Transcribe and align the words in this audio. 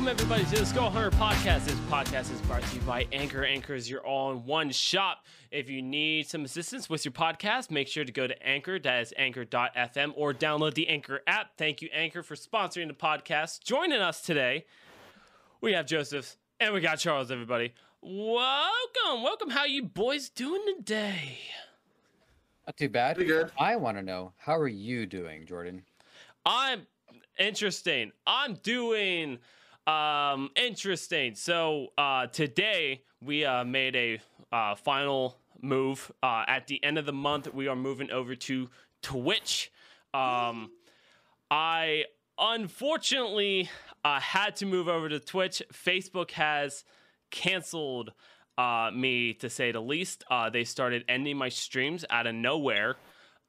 Welcome 0.00 0.18
everybody 0.18 0.44
to 0.56 0.60
the 0.60 0.64
Skull 0.64 0.88
Hunter 0.88 1.10
Podcast. 1.10 1.66
This 1.66 1.78
podcast 1.90 2.32
is 2.32 2.40
brought 2.46 2.62
to 2.62 2.74
you 2.74 2.80
by 2.80 3.06
Anchor. 3.12 3.44
Anchor 3.44 3.74
is 3.74 3.90
your 3.90 4.00
all-in-one 4.00 4.70
shop. 4.70 5.26
If 5.50 5.68
you 5.68 5.82
need 5.82 6.26
some 6.26 6.42
assistance 6.42 6.88
with 6.88 7.04
your 7.04 7.12
podcast, 7.12 7.70
make 7.70 7.86
sure 7.86 8.06
to 8.06 8.10
go 8.10 8.26
to 8.26 8.42
Anchor. 8.42 8.78
That 8.78 9.02
is 9.02 9.12
Anchor.fm 9.18 10.14
or 10.16 10.32
download 10.32 10.72
the 10.72 10.88
Anchor 10.88 11.20
app. 11.26 11.50
Thank 11.58 11.82
you, 11.82 11.90
Anchor, 11.92 12.22
for 12.22 12.34
sponsoring 12.34 12.88
the 12.88 12.94
podcast. 12.94 13.62
Joining 13.62 14.00
us 14.00 14.22
today, 14.22 14.64
we 15.60 15.74
have 15.74 15.84
Joseph 15.84 16.38
and 16.58 16.72
we 16.72 16.80
got 16.80 16.98
Charles. 16.98 17.30
Everybody, 17.30 17.74
welcome, 18.00 19.22
welcome. 19.22 19.50
How 19.50 19.66
you 19.66 19.82
boys 19.82 20.30
doing 20.30 20.62
today? 20.78 21.40
Not 22.66 22.78
too 22.78 22.88
bad. 22.88 23.16
Pretty 23.16 23.30
good. 23.30 23.50
I 23.58 23.76
want 23.76 23.98
to 23.98 24.02
know 24.02 24.32
how 24.38 24.56
are 24.56 24.66
you 24.66 25.04
doing, 25.04 25.44
Jordan? 25.44 25.82
I'm 26.46 26.86
interesting. 27.38 28.12
I'm 28.26 28.54
doing 28.54 29.40
um 29.90 30.50
interesting. 30.54 31.34
So 31.34 31.88
uh 31.98 32.26
today 32.28 33.02
we 33.20 33.44
uh 33.44 33.64
made 33.64 33.96
a 33.96 34.20
uh 34.52 34.74
final 34.76 35.36
move. 35.60 36.12
Uh 36.22 36.44
at 36.46 36.66
the 36.68 36.82
end 36.84 36.98
of 36.98 37.06
the 37.06 37.12
month 37.12 37.52
we 37.52 37.66
are 37.66 37.76
moving 37.76 38.10
over 38.10 38.34
to 38.34 38.68
Twitch. 39.02 39.72
Um 40.14 40.70
I 41.50 42.04
unfortunately 42.38 43.68
uh 44.04 44.20
had 44.20 44.56
to 44.56 44.66
move 44.66 44.86
over 44.86 45.08
to 45.08 45.18
Twitch. 45.18 45.62
Facebook 45.72 46.30
has 46.32 46.84
canceled 47.30 48.12
uh 48.58 48.90
me 48.94 49.34
to 49.34 49.50
say 49.50 49.72
the 49.72 49.80
least. 49.80 50.22
Uh 50.30 50.50
they 50.50 50.64
started 50.64 51.04
ending 51.08 51.36
my 51.36 51.48
streams 51.48 52.04
out 52.10 52.26
of 52.26 52.34
nowhere. 52.34 52.96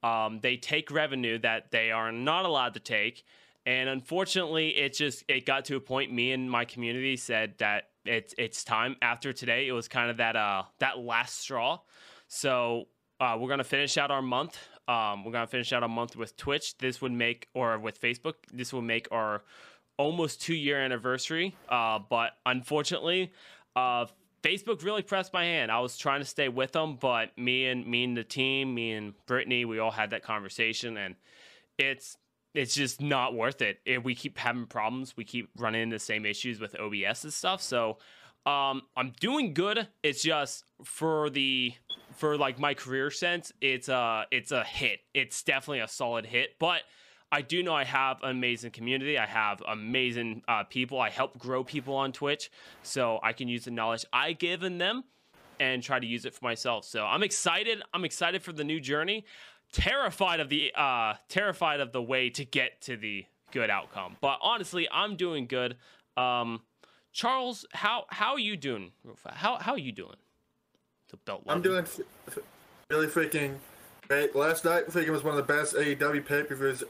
Um, 0.03 0.39
they 0.41 0.57
take 0.57 0.89
revenue 0.89 1.37
that 1.39 1.69
they 1.69 1.91
are 1.91 2.11
not 2.11 2.45
allowed 2.45 2.73
to 2.73 2.79
take 2.79 3.23
and 3.65 3.89
unfortunately 3.89 4.69
it 4.69 4.93
just 4.93 5.23
it 5.27 5.45
got 5.45 5.65
to 5.65 5.75
a 5.75 5.79
point 5.79 6.11
me 6.11 6.31
and 6.31 6.49
my 6.49 6.65
community 6.65 7.17
said 7.17 7.55
that 7.59 7.89
it's 8.05 8.33
it's 8.37 8.63
time. 8.63 8.95
After 9.01 9.33
today 9.33 9.67
it 9.67 9.73
was 9.73 9.87
kind 9.87 10.09
of 10.09 10.17
that 10.17 10.35
uh 10.35 10.63
that 10.79 10.99
last 10.99 11.39
straw. 11.39 11.79
So 12.27 12.87
uh, 13.19 13.37
we're 13.39 13.49
gonna 13.49 13.63
finish 13.63 13.97
out 13.97 14.09
our 14.09 14.21
month. 14.21 14.57
Um, 14.87 15.23
we're 15.23 15.31
gonna 15.31 15.47
finish 15.47 15.73
out 15.73 15.83
a 15.83 15.87
month 15.87 16.15
with 16.15 16.35
twitch. 16.37 16.77
This 16.77 17.01
would 17.01 17.11
make 17.11 17.47
or 17.53 17.77
with 17.77 18.01
facebook. 18.01 18.35
This 18.51 18.73
will 18.73 18.81
make 18.81 19.07
our 19.11 19.43
almost 19.97 20.41
two 20.41 20.55
year 20.55 20.79
anniversary. 20.79 21.55
Uh, 21.69 21.99
but 22.09 22.31
unfortunately 22.45 23.31
uh, 23.75 24.05
Facebook 24.41 24.83
really 24.83 25.03
pressed 25.03 25.33
my 25.33 25.43
hand. 25.43 25.71
I 25.71 25.79
was 25.79 25.97
trying 25.97 26.21
to 26.21 26.25
stay 26.25 26.49
with 26.49 26.71
them, 26.71 26.97
but 26.99 27.37
me 27.37 27.67
and 27.67 27.85
me 27.85 28.03
and 28.03 28.17
the 28.17 28.23
team, 28.23 28.73
me 28.73 28.93
and 28.93 29.13
Brittany, 29.27 29.65
we 29.65 29.79
all 29.79 29.91
had 29.91 30.09
that 30.11 30.23
conversation, 30.23 30.97
and 30.97 31.15
it's 31.77 32.17
it's 32.53 32.73
just 32.73 33.01
not 33.01 33.33
worth 33.33 33.61
it. 33.61 33.79
If 33.85 34.03
we 34.03 34.15
keep 34.15 34.37
having 34.37 34.65
problems, 34.65 35.15
we 35.15 35.23
keep 35.23 35.49
running 35.57 35.83
into 35.83 35.95
the 35.95 35.99
same 35.99 36.25
issues 36.25 36.59
with 36.59 36.77
OBS 36.79 37.23
and 37.23 37.33
stuff. 37.33 37.61
So 37.61 37.97
um, 38.45 38.83
I'm 38.97 39.13
doing 39.19 39.53
good. 39.53 39.87
It's 40.03 40.21
just 40.21 40.65
for 40.83 41.29
the 41.29 41.73
for 42.15 42.37
like 42.37 42.59
my 42.59 42.73
career 42.73 43.09
sense, 43.09 43.51
it's 43.61 43.87
a 43.87 44.25
it's 44.31 44.51
a 44.51 44.63
hit. 44.63 44.99
It's 45.13 45.43
definitely 45.43 45.79
a 45.79 45.87
solid 45.87 46.25
hit, 46.25 46.51
but. 46.59 46.81
I 47.33 47.41
do 47.41 47.63
know 47.63 47.73
I 47.73 47.85
have 47.85 48.21
an 48.23 48.31
amazing 48.31 48.71
community. 48.71 49.17
I 49.17 49.25
have 49.25 49.63
amazing 49.65 50.43
uh, 50.49 50.65
people. 50.65 50.99
I 50.99 51.09
help 51.09 51.39
grow 51.39 51.63
people 51.63 51.95
on 51.95 52.11
Twitch, 52.11 52.51
so 52.83 53.21
I 53.23 53.31
can 53.31 53.47
use 53.47 53.63
the 53.63 53.71
knowledge 53.71 54.03
I 54.11 54.33
given 54.33 54.79
them 54.79 55.05
and 55.61 55.81
try 55.81 55.97
to 55.97 56.05
use 56.05 56.25
it 56.25 56.33
for 56.33 56.43
myself. 56.43 56.83
So 56.83 57.05
I'm 57.05 57.23
excited. 57.23 57.81
I'm 57.93 58.03
excited 58.03 58.43
for 58.43 58.51
the 58.51 58.65
new 58.65 58.81
journey. 58.81 59.23
Terrified 59.71 60.39
of 60.39 60.49
the 60.49 60.71
uh, 60.75 61.13
terrified 61.29 61.79
of 61.79 61.91
the 61.91 62.01
way 62.01 62.29
to 62.31 62.43
get 62.43 62.81
to 62.81 62.97
the 62.97 63.25
good 63.51 63.69
outcome. 63.69 64.17
But 64.19 64.39
honestly, 64.41 64.87
I'm 64.91 65.15
doing 65.15 65.47
good. 65.47 65.77
Um, 66.17 66.61
Charles, 67.13 67.65
how 67.71 68.05
how 68.09 68.33
are 68.33 68.39
you 68.39 68.57
doing? 68.57 68.91
How 69.25 69.57
how 69.57 69.73
are 69.73 69.79
you 69.79 69.91
doing? 69.91 70.15
The 71.09 71.17
belt. 71.17 71.43
I'm 71.47 71.61
doing 71.61 71.83
f- 71.83 71.99
f- 72.27 72.39
really 72.89 73.07
freaking 73.07 73.55
great. 74.07 74.35
Last 74.35 74.65
night, 74.65 74.87
freaking 74.87 75.09
was 75.09 75.23
one 75.23 75.37
of 75.37 75.45
the 75.45 75.53
best 75.53 75.75
AEW 75.75 76.25
pay 76.25 76.43
per 76.43 76.55
views 76.55 76.83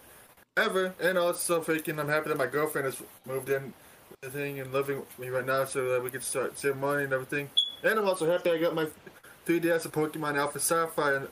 ever, 0.57 0.94
and 1.00 1.17
also 1.17 1.61
freaking 1.61 2.00
I'm 2.00 2.07
happy 2.07 2.29
that 2.29 2.38
my 2.38 2.47
girlfriend 2.47 2.85
has 2.85 3.01
moved 3.25 3.50
in 3.50 3.73
with 4.09 4.22
the 4.22 4.29
thing 4.29 4.59
and 4.59 4.72
living 4.72 5.00
with 5.00 5.19
me 5.19 5.29
right 5.29 5.45
now, 5.45 5.66
so 5.66 5.89
that 5.89 6.03
we 6.03 6.09
can 6.09 6.22
start 6.22 6.57
saving 6.57 6.79
money 6.81 7.03
and 7.03 7.13
everything. 7.13 7.50
And 7.83 8.00
I'm 8.00 8.07
also 8.07 8.29
happy 8.29 8.51
I 8.51 8.57
got 8.57 8.75
my 8.75 8.88
3DS 9.47 9.85
of 9.85 9.91
Pokemon 9.91 10.38
Alpha 10.38 10.59
Sapphire, 10.59 11.16
and, 11.16 11.27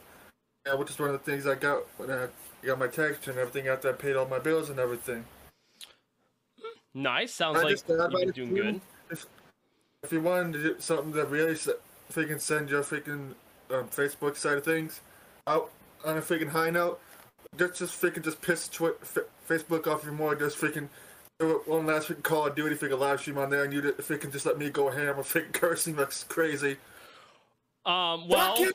yeah, 0.65 0.75
which 0.75 0.89
is 0.89 0.99
one 0.99 1.09
of 1.09 1.13
the 1.13 1.31
things 1.31 1.47
I 1.47 1.55
got 1.55 1.83
when 1.97 2.11
I 2.11 2.27
got 2.65 2.79
my 2.79 2.87
text 2.87 3.27
and 3.27 3.37
everything 3.37 3.67
after 3.67 3.89
I 3.89 3.93
paid 3.93 4.15
all 4.15 4.27
my 4.27 4.39
bills 4.39 4.69
and 4.69 4.79
everything. 4.79 5.25
Nice. 6.93 7.33
Sounds 7.33 7.57
I 7.57 7.63
like 7.63 7.71
just 7.71 7.87
you've 7.87 8.11
been 8.11 8.31
doing 8.31 8.53
good. 8.55 8.81
If, 9.11 9.25
if 10.03 10.11
you 10.11 10.21
wanted 10.21 10.53
to 10.53 10.63
do 10.63 10.75
something 10.79 11.11
that 11.13 11.29
really 11.29 11.55
freaking 12.11 12.41
send 12.41 12.69
your 12.69 12.83
freaking 12.83 13.33
um, 13.69 13.87
Facebook 13.87 14.35
side 14.35 14.57
of 14.57 14.65
things 14.65 15.01
out 15.47 15.71
on 16.03 16.17
a 16.17 16.21
freaking 16.21 16.49
high 16.49 16.69
note, 16.69 16.99
just 17.57 17.75
just 17.75 18.01
freaking 18.01 18.23
just 18.23 18.41
piss 18.41 18.67
twi- 18.67 18.93
f- 19.01 19.17
Facebook 19.47 19.87
off 19.87 20.03
even 20.03 20.15
more. 20.15 20.35
Just 20.35 20.57
freaking 20.57 20.89
do 21.39 21.61
one 21.65 21.85
last 21.85 22.09
freaking 22.09 22.23
Call 22.23 22.47
of 22.47 22.55
Duty 22.55 22.75
freaking 22.75 22.99
live 22.99 23.21
stream 23.21 23.37
on 23.37 23.49
there, 23.49 23.63
and 23.63 23.73
you 23.73 23.81
d- 23.81 23.91
freaking 23.91 24.31
just 24.31 24.45
let 24.45 24.57
me 24.57 24.69
go 24.69 24.89
ham 24.89 25.19
or 25.19 25.23
freaking 25.23 25.53
cursing 25.53 25.95
like 25.95 26.11
crazy. 26.27 26.77
Um, 27.85 28.27
well, 28.27 28.59
you! 28.59 28.71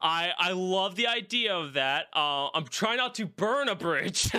I 0.00 0.30
I 0.38 0.52
love 0.52 0.96
the 0.96 1.06
idea 1.06 1.54
of 1.54 1.74
that. 1.74 2.06
Uh, 2.14 2.48
I'm 2.54 2.66
trying 2.66 2.96
not 2.98 3.14
to 3.16 3.26
burn 3.26 3.68
a 3.68 3.74
bridge, 3.74 4.30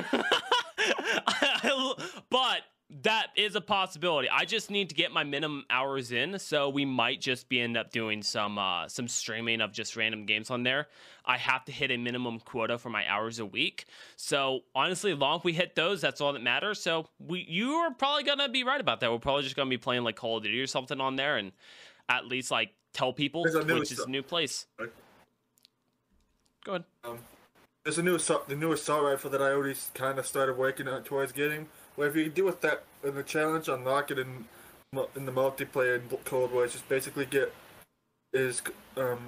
I- 1.27 1.93
but 2.29 2.61
that 3.03 3.27
is 3.35 3.55
a 3.55 3.61
possibility. 3.61 4.29
I 4.29 4.45
just 4.45 4.71
need 4.71 4.88
to 4.89 4.95
get 4.95 5.11
my 5.11 5.25
minimum 5.25 5.65
hours 5.69 6.13
in, 6.13 6.39
so 6.39 6.69
we 6.69 6.85
might 6.85 7.19
just 7.19 7.49
be 7.49 7.59
end 7.59 7.75
up 7.75 7.91
doing 7.91 8.23
some 8.23 8.57
uh, 8.57 8.88
some 8.88 9.07
streaming 9.09 9.59
of 9.61 9.73
just 9.73 9.95
random 9.97 10.25
games 10.25 10.49
on 10.49 10.63
there. 10.63 10.88
I 11.25 11.38
have 11.38 11.65
to 11.65 11.71
hit 11.73 11.91
a 11.91 11.97
minimum 11.97 12.39
quota 12.39 12.77
for 12.77 12.89
my 12.89 13.05
hours 13.09 13.39
a 13.39 13.45
week. 13.45 13.85
So 14.15 14.61
honestly, 14.73 15.13
long 15.13 15.39
as 15.39 15.44
we 15.44 15.51
hit 15.51 15.75
those, 15.75 15.99
that's 15.99 16.21
all 16.21 16.31
that 16.33 16.41
matters. 16.41 16.79
So 16.81 17.07
we 17.19 17.45
you 17.49 17.71
are 17.73 17.94
probably 17.94 18.23
gonna 18.23 18.47
be 18.49 18.63
right 18.63 18.79
about 18.79 19.01
that. 19.01 19.11
We're 19.11 19.19
probably 19.19 19.44
just 19.44 19.55
gonna 19.57 19.69
be 19.69 19.77
playing 19.77 20.03
like 20.03 20.15
Call 20.15 20.38
of 20.38 20.44
Duty 20.44 20.61
or 20.61 20.67
something 20.67 21.01
on 21.01 21.17
there, 21.17 21.35
and 21.38 21.51
at 22.07 22.25
least 22.27 22.51
like 22.51 22.69
tell 22.94 23.11
people 23.11 23.44
There's 23.44 23.55
a 23.55 23.65
new 23.65 23.79
which 23.79 23.91
is 23.91 23.99
a 23.99 24.09
new 24.09 24.23
place. 24.23 24.65
Go 26.67 26.83
ahead. 27.05 27.19
There's 27.85 27.97
a 27.97 28.03
new 28.03 28.16
assault, 28.16 28.50
the 28.50 28.55
new 28.57 28.73
assault 28.73 29.03
rifle 29.05 29.29
that 29.29 29.41
I 29.41 29.51
already 29.51 29.78
kind 29.94 30.19
of 30.19 30.28
started 30.28 30.57
working 30.57 30.89
on 30.89 31.03
towards 31.03 31.31
getting. 31.31 31.67
Where 31.95 32.09
if 32.09 32.16
you 32.17 32.28
do 32.29 32.44
with 32.44 32.59
that 32.61 32.83
in 33.03 33.16
the 33.16 33.23
challenge, 33.23 33.69
unlock 33.69 34.11
it 34.11 34.19
in 34.19 34.45
in 35.16 35.25
the 35.25 35.31
multiplayer 35.31 35.95
in 35.95 36.17
Cold 36.25 36.51
War, 36.51 36.66
it's 36.66 36.73
just 36.73 36.89
basically 36.89 37.25
get 37.25 37.53
is 38.33 38.61
um 38.97 39.19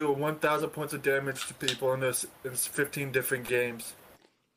do 0.00 0.10
1,000 0.10 0.70
points 0.70 0.92
of 0.94 1.02
damage 1.02 1.46
to 1.46 1.54
people 1.54 1.92
in 1.92 2.00
this 2.00 2.26
in 2.44 2.52
15 2.52 3.12
different 3.12 3.46
games. 3.46 3.92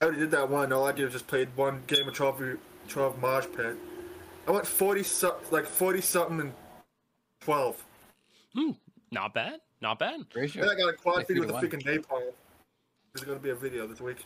I 0.01 0.05
already 0.05 0.21
did 0.21 0.31
that 0.31 0.49
one. 0.49 0.71
All 0.71 0.87
I 0.87 0.93
did 0.93 1.03
was 1.03 1.13
just 1.13 1.27
played 1.27 1.49
one 1.57 1.83
game 1.87 2.07
of 2.07 2.13
12 2.13 2.39
v- 2.39 2.55
12 2.87 3.19
Mosh 3.19 3.45
Pit. 3.55 3.75
I 4.47 4.51
went 4.51 4.65
40 4.65 5.03
so- 5.03 5.37
like 5.51 5.65
40 5.65 5.99
something 6.01 6.39
and 6.39 6.53
12. 7.41 7.83
Hmm, 8.53 8.71
Not 9.11 9.33
bad. 9.33 9.59
Not 9.81 9.99
bad. 9.99 10.21
Very 10.33 10.47
sure. 10.47 10.63
Then 10.63 10.71
I 10.71 10.75
got 10.75 10.89
a 10.89 10.93
quad 10.93 11.27
feed 11.27 11.39
with 11.39 11.49
a 11.49 11.59
three 11.59 11.69
to 11.69 11.77
freaking 11.77 11.83
napalm. 11.83 12.31
There's 13.13 13.25
gonna 13.25 13.39
be 13.39 13.51
a 13.51 13.55
video 13.55 13.87
this 13.87 14.01
week. 14.01 14.25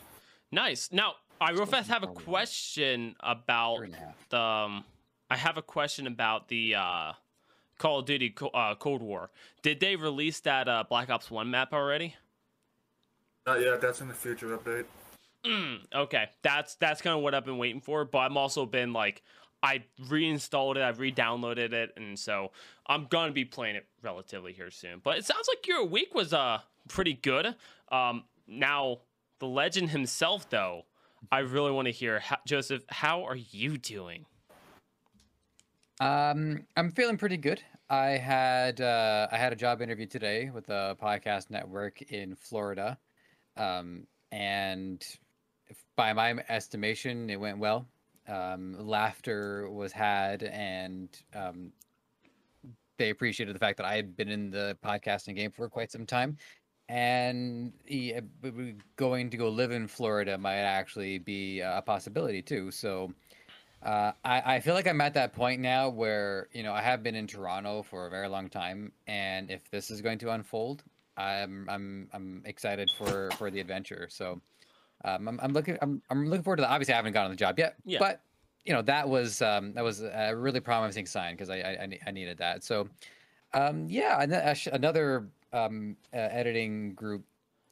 Nice. 0.50 0.90
Now, 0.92 1.14
I 1.40 1.50
real 1.50 1.66
fast 1.66 1.88
have 1.88 2.02
a 2.02 2.08
question 2.08 3.14
about 3.20 3.78
Three 3.78 3.86
and 3.86 3.94
a 3.94 3.98
half. 3.98 4.28
the. 4.28 4.38
Um, 4.38 4.84
I 5.30 5.36
have 5.36 5.56
a 5.56 5.62
question 5.62 6.06
about 6.06 6.48
the 6.48 6.74
uh, 6.74 7.12
Call 7.78 8.00
of 8.00 8.04
Duty 8.04 8.34
uh, 8.52 8.74
Cold 8.74 9.00
War. 9.00 9.30
Did 9.62 9.80
they 9.80 9.96
release 9.96 10.40
that 10.40 10.68
uh, 10.68 10.84
Black 10.88 11.08
Ops 11.08 11.30
One 11.30 11.50
map 11.50 11.72
already? 11.72 12.14
Not 13.46 13.60
yet. 13.60 13.80
That's 13.80 14.02
in 14.02 14.08
the 14.08 14.14
future 14.14 14.56
update. 14.56 14.84
Mm, 15.44 15.80
okay, 15.92 16.28
that's 16.42 16.76
that's 16.76 17.00
kind 17.00 17.16
of 17.16 17.22
what 17.22 17.34
I've 17.34 17.44
been 17.44 17.58
waiting 17.58 17.80
for. 17.80 18.04
But 18.04 18.18
I'm 18.18 18.36
also 18.36 18.66
been 18.66 18.92
like, 18.92 19.22
I 19.62 19.84
reinstalled 20.08 20.76
it, 20.76 20.82
I've 20.82 20.98
re-downloaded 20.98 21.72
it, 21.72 21.92
and 21.96 22.18
so 22.18 22.50
I'm 22.86 23.06
gonna 23.06 23.32
be 23.32 23.44
playing 23.44 23.76
it 23.76 23.86
relatively 24.02 24.52
here 24.52 24.70
soon. 24.70 25.00
But 25.02 25.18
it 25.18 25.24
sounds 25.24 25.46
like 25.48 25.66
your 25.66 25.84
week 25.84 26.14
was 26.14 26.32
uh 26.32 26.60
pretty 26.88 27.14
good. 27.14 27.54
Um, 27.90 28.24
now 28.46 28.98
the 29.38 29.46
legend 29.46 29.90
himself, 29.90 30.48
though, 30.50 30.84
I 31.30 31.40
really 31.40 31.70
want 31.70 31.86
to 31.86 31.92
hear 31.92 32.20
how, 32.20 32.38
Joseph. 32.46 32.82
How 32.88 33.24
are 33.24 33.36
you 33.36 33.78
doing? 33.78 34.26
Um, 36.00 36.66
I'm 36.76 36.90
feeling 36.90 37.16
pretty 37.16 37.36
good. 37.36 37.62
I 37.88 38.10
had 38.10 38.80
uh, 38.80 39.28
I 39.30 39.36
had 39.36 39.52
a 39.52 39.56
job 39.56 39.82
interview 39.82 40.06
today 40.06 40.50
with 40.50 40.68
a 40.68 40.96
podcast 41.00 41.50
network 41.50 42.02
in 42.02 42.34
Florida, 42.34 42.98
um, 43.56 44.06
and 44.32 45.04
by 45.94 46.12
my 46.12 46.36
estimation, 46.48 47.30
it 47.30 47.38
went 47.38 47.58
well. 47.58 47.86
Um, 48.28 48.76
laughter 48.86 49.70
was 49.70 49.92
had, 49.92 50.42
and 50.44 51.08
um, 51.34 51.72
they 52.98 53.10
appreciated 53.10 53.54
the 53.54 53.58
fact 53.58 53.76
that 53.78 53.86
I 53.86 53.96
had 53.96 54.16
been 54.16 54.28
in 54.28 54.50
the 54.50 54.76
podcasting 54.84 55.36
game 55.36 55.50
for 55.50 55.68
quite 55.68 55.90
some 55.90 56.06
time. 56.06 56.36
And 56.88 57.72
he, 57.84 58.14
uh, 58.14 58.20
going 58.96 59.30
to 59.30 59.36
go 59.36 59.48
live 59.48 59.70
in 59.70 59.88
Florida 59.88 60.36
might 60.38 60.56
actually 60.56 61.18
be 61.18 61.60
a 61.60 61.82
possibility 61.84 62.42
too. 62.42 62.70
So 62.70 63.12
Uh, 63.82 64.12
I, 64.24 64.56
I 64.56 64.60
feel 64.60 64.74
like 64.74 64.86
I'm 64.86 65.00
at 65.00 65.14
that 65.14 65.32
point 65.32 65.60
now 65.60 65.88
where 65.88 66.48
you 66.52 66.62
know 66.62 66.72
I 66.72 66.80
have 66.82 67.02
been 67.02 67.16
in 67.16 67.26
Toronto 67.26 67.82
for 67.82 68.06
a 68.06 68.10
very 68.10 68.28
long 68.28 68.48
time, 68.48 68.92
and 69.08 69.50
if 69.50 69.68
this 69.70 69.90
is 69.90 70.00
going 70.00 70.18
to 70.18 70.30
unfold, 70.30 70.84
I'm 71.16 71.68
I'm 71.68 72.08
I'm 72.12 72.42
excited 72.44 72.90
for 72.96 73.30
for 73.32 73.50
the 73.50 73.58
adventure. 73.58 74.06
So 74.08 74.40
um, 75.04 75.28
I'm, 75.28 75.40
I'm 75.42 75.52
looking 75.52 75.76
I'm, 75.82 76.02
I'm 76.10 76.26
looking 76.28 76.42
forward 76.44 76.56
to 76.56 76.62
that. 76.62 76.70
Obviously, 76.70 76.94
I 76.94 76.96
haven't 76.96 77.12
gotten 77.12 77.30
the 77.30 77.36
job 77.36 77.58
yet, 77.58 77.76
Yeah. 77.84 77.98
but 77.98 78.22
you 78.64 78.72
know 78.72 78.82
that 78.82 79.08
was 79.08 79.42
um, 79.42 79.72
that 79.74 79.82
was 79.84 80.02
a 80.02 80.32
really 80.36 80.60
promising 80.60 81.06
sign 81.06 81.34
because 81.34 81.50
I, 81.50 81.56
I 81.58 81.98
I 82.06 82.10
needed 82.10 82.38
that. 82.38 82.62
So 82.64 82.88
um, 83.54 83.86
yeah, 83.88 84.24
ash- 84.30 84.68
another 84.68 85.26
um, 85.52 85.96
uh, 86.14 86.16
editing 86.16 86.94
group 86.94 87.24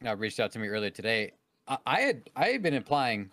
uh, 0.07 0.17
reached 0.17 0.41
out 0.41 0.51
to 0.53 0.59
me 0.59 0.69
earlier 0.69 0.91
today. 0.91 1.33
I, 1.69 1.79
I 1.87 2.01
had 2.01 2.31
I 2.37 2.47
had 2.49 2.63
been 2.63 2.75
applying 2.75 3.31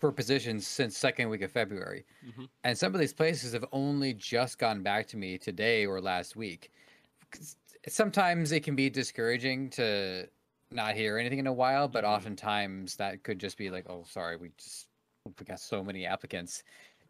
for 0.00 0.10
positions 0.10 0.66
since 0.66 0.96
second 0.98 1.28
week 1.28 1.42
of 1.42 1.52
February, 1.52 2.04
Mhm. 2.26 2.48
and 2.64 2.76
some 2.76 2.92
of 2.94 3.00
these 3.00 3.12
places 3.12 3.52
have 3.52 3.64
only 3.70 4.12
just 4.14 4.58
gone 4.58 4.82
back 4.82 5.06
to 5.08 5.16
me 5.16 5.38
today 5.38 5.86
or 5.86 6.00
last 6.00 6.34
week. 6.34 6.70
Sometimes 7.88 8.52
it 8.52 8.60
can 8.64 8.76
be 8.76 8.88
discouraging 8.90 9.70
to 9.70 10.26
not 10.74 10.94
hear 10.94 11.18
anything 11.18 11.38
in 11.38 11.46
a 11.46 11.52
while, 11.52 11.88
but 11.88 12.04
Mhm. 12.04 12.08
oftentimes 12.08 12.96
that 12.96 13.22
could 13.22 13.38
just 13.38 13.56
be 13.56 13.70
like, 13.70 13.86
oh, 13.88 14.04
sorry, 14.08 14.36
we 14.36 14.50
just 14.58 14.88
we 15.38 15.44
got 15.44 15.60
so 15.60 15.82
many 15.84 16.06
applicants. 16.06 16.62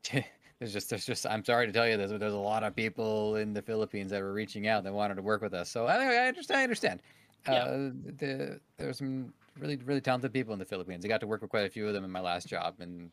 there's 0.58 0.72
just 0.72 0.90
there's 0.90 1.06
just 1.06 1.26
I'm 1.26 1.44
sorry 1.44 1.66
to 1.66 1.72
tell 1.72 1.88
you 1.88 1.96
this, 1.96 2.10
but 2.10 2.20
there's 2.20 2.32
a 2.32 2.38
lot 2.38 2.62
of 2.62 2.76
people 2.76 3.36
in 3.36 3.52
the 3.52 3.62
Philippines 3.62 4.10
that 4.10 4.20
were 4.22 4.32
reaching 4.32 4.68
out 4.68 4.84
that 4.84 4.92
wanted 4.92 5.16
to 5.16 5.22
work 5.22 5.42
with 5.42 5.54
us. 5.54 5.68
So 5.68 5.86
I, 5.86 6.24
I 6.24 6.28
understand. 6.28 6.60
I 6.60 6.62
understand. 6.62 7.02
Yeah. 7.46 7.64
Uh, 7.64 7.90
the 8.18 8.60
there's 8.76 8.98
some 8.98 9.32
really 9.58 9.76
really 9.76 10.00
talented 10.00 10.32
people 10.32 10.52
in 10.52 10.58
the 10.58 10.64
Philippines. 10.64 11.04
I 11.04 11.08
got 11.08 11.20
to 11.20 11.26
work 11.26 11.40
with 11.42 11.50
quite 11.50 11.66
a 11.66 11.70
few 11.70 11.86
of 11.88 11.94
them 11.94 12.04
in 12.04 12.10
my 12.10 12.20
last 12.20 12.46
job, 12.48 12.76
and 12.80 13.10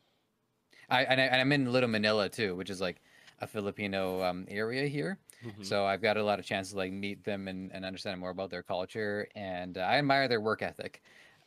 I 0.90 1.04
and, 1.06 1.20
I, 1.20 1.26
and 1.26 1.42
I'm 1.42 1.52
in 1.52 1.72
Little 1.72 1.90
Manila 1.90 2.30
too, 2.30 2.56
which 2.56 2.70
is 2.70 2.82
like 2.82 3.02
a 3.42 3.48
Filipino 3.48 4.22
um, 4.24 4.46
area 4.50 4.88
here. 4.88 5.18
Mhm. 5.44 5.66
So 5.66 5.86
I've 5.86 6.02
got 6.02 6.18
a 6.18 6.24
lot 6.24 6.40
of 6.40 6.46
chances 6.46 6.74
to 6.74 6.78
like 6.78 6.92
meet 6.92 7.24
them 7.24 7.48
and, 7.48 7.72
and 7.72 7.86
understand 7.86 8.20
more 8.20 8.30
about 8.30 8.50
their 8.50 8.64
culture, 8.64 9.28
and 9.36 9.78
uh, 9.78 9.82
I 9.82 9.98
admire 9.98 10.28
their 10.28 10.42
work 10.42 10.62
ethic. 10.62 11.02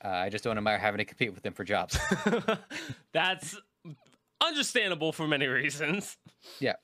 Uh, 0.04 0.08
I 0.08 0.30
just 0.30 0.42
don't 0.44 0.56
admire 0.56 0.78
having 0.78 0.98
to 0.98 1.04
compete 1.04 1.32
with 1.32 1.42
them 1.42 1.52
for 1.52 1.64
jobs. 1.64 1.98
That's 3.12 3.56
understandable 4.40 5.12
for 5.12 5.28
many 5.28 5.46
reasons. 5.46 6.16
Yeah. 6.58 6.74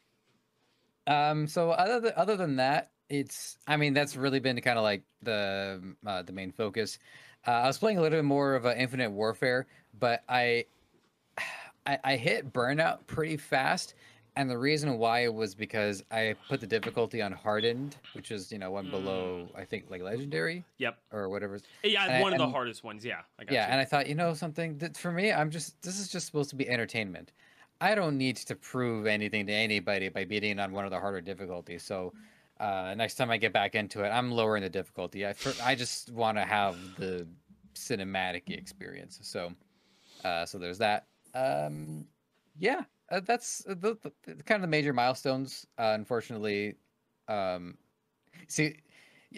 Um, 1.06 1.46
so 1.46 1.70
other 1.70 2.00
than, 2.00 2.12
other 2.16 2.36
than 2.36 2.56
that, 2.56 2.90
it's 3.08 3.56
I 3.66 3.78
mean 3.78 3.94
that's 3.94 4.14
really 4.16 4.40
been 4.40 4.60
kind 4.60 4.78
of 4.78 4.84
like 4.84 5.02
the 5.22 5.96
uh, 6.06 6.22
the 6.22 6.32
main 6.32 6.52
focus. 6.52 6.98
Uh, 7.46 7.52
I 7.52 7.66
was 7.66 7.78
playing 7.78 7.98
a 7.98 8.02
little 8.02 8.18
bit 8.18 8.24
more 8.24 8.54
of 8.54 8.66
a 8.66 8.78
Infinite 8.78 9.10
Warfare, 9.10 9.66
but 9.98 10.22
I, 10.28 10.66
I 11.86 11.98
I 12.04 12.16
hit 12.16 12.52
burnout 12.52 13.06
pretty 13.06 13.38
fast, 13.38 13.94
and 14.38 14.48
the 14.48 14.56
reason 14.56 14.96
why 14.98 15.20
it 15.24 15.34
was 15.34 15.54
because 15.54 16.02
I 16.10 16.34
put 16.48 16.60
the 16.60 16.66
difficulty 16.66 17.20
on 17.20 17.32
hardened, 17.32 17.96
which 18.14 18.30
is 18.30 18.50
you 18.50 18.58
know 18.58 18.70
one 18.70 18.88
below 18.90 19.48
I 19.54 19.64
think 19.64 19.90
like 19.90 20.00
legendary 20.02 20.64
Yep. 20.78 20.98
or 21.12 21.28
whatever. 21.28 21.60
Yeah, 21.82 22.04
And 22.04 22.12
I- 22.14 22.20
one 22.22 22.32
of 22.32 22.38
the 22.38 22.44
and- 22.44 22.52
hardest 22.52 22.82
ones. 22.84 23.04
Yeah. 23.04 23.20
I 23.38 23.44
got 23.44 23.52
Yeah, 23.52 23.66
you. 23.66 23.72
and 23.72 23.80
I 23.80 23.84
thought, 23.84 24.06
you 24.08 24.14
know, 24.14 24.32
something 24.34 24.78
that 24.78 24.96
for 24.96 25.12
me, 25.12 25.32
I'm 25.32 25.50
just 25.50 25.80
this 25.82 25.98
is 25.98 26.08
just 26.08 26.24
supposed 26.26 26.50
to 26.50 26.56
be 26.56 26.68
entertainment. 26.68 27.32
I 27.80 27.94
don't 27.94 28.16
need 28.18 28.36
to 28.36 28.54
prove 28.56 29.06
anything 29.06 29.46
to 29.46 29.52
anybody 29.52 30.08
by 30.08 30.24
beating 30.24 30.58
on 30.58 30.72
one 30.72 30.84
of 30.84 30.90
the 30.90 30.98
harder 30.98 31.20
difficulties. 31.20 31.82
So 31.84 32.12
uh, 32.58 32.94
next 32.96 33.14
time 33.16 33.30
I 33.30 33.36
get 33.36 33.52
back 33.52 33.74
into 33.76 34.02
it, 34.04 34.08
I'm 34.08 34.32
lowering 34.32 34.62
the 34.64 34.68
difficulty. 34.70 35.24
I 35.26 35.32
for, 35.32 35.52
I 35.62 35.74
just 35.76 36.10
want 36.12 36.38
to 36.38 36.44
have 36.44 36.76
the 36.96 37.26
cinematic 37.74 38.50
experience. 38.50 39.18
So 39.22 39.52
uh, 40.24 40.44
so 40.44 40.58
there's 40.58 40.78
that. 40.78 41.06
Um, 41.34 42.06
yeah, 42.58 42.82
uh, 43.10 43.20
that's 43.20 43.64
uh, 43.68 43.74
the, 43.74 43.96
the, 44.24 44.34
kind 44.44 44.56
of 44.56 44.62
the 44.62 44.68
major 44.68 44.92
milestones. 44.92 45.66
Uh, 45.78 45.92
unfortunately, 45.94 46.74
um, 47.28 47.76
see. 48.48 48.76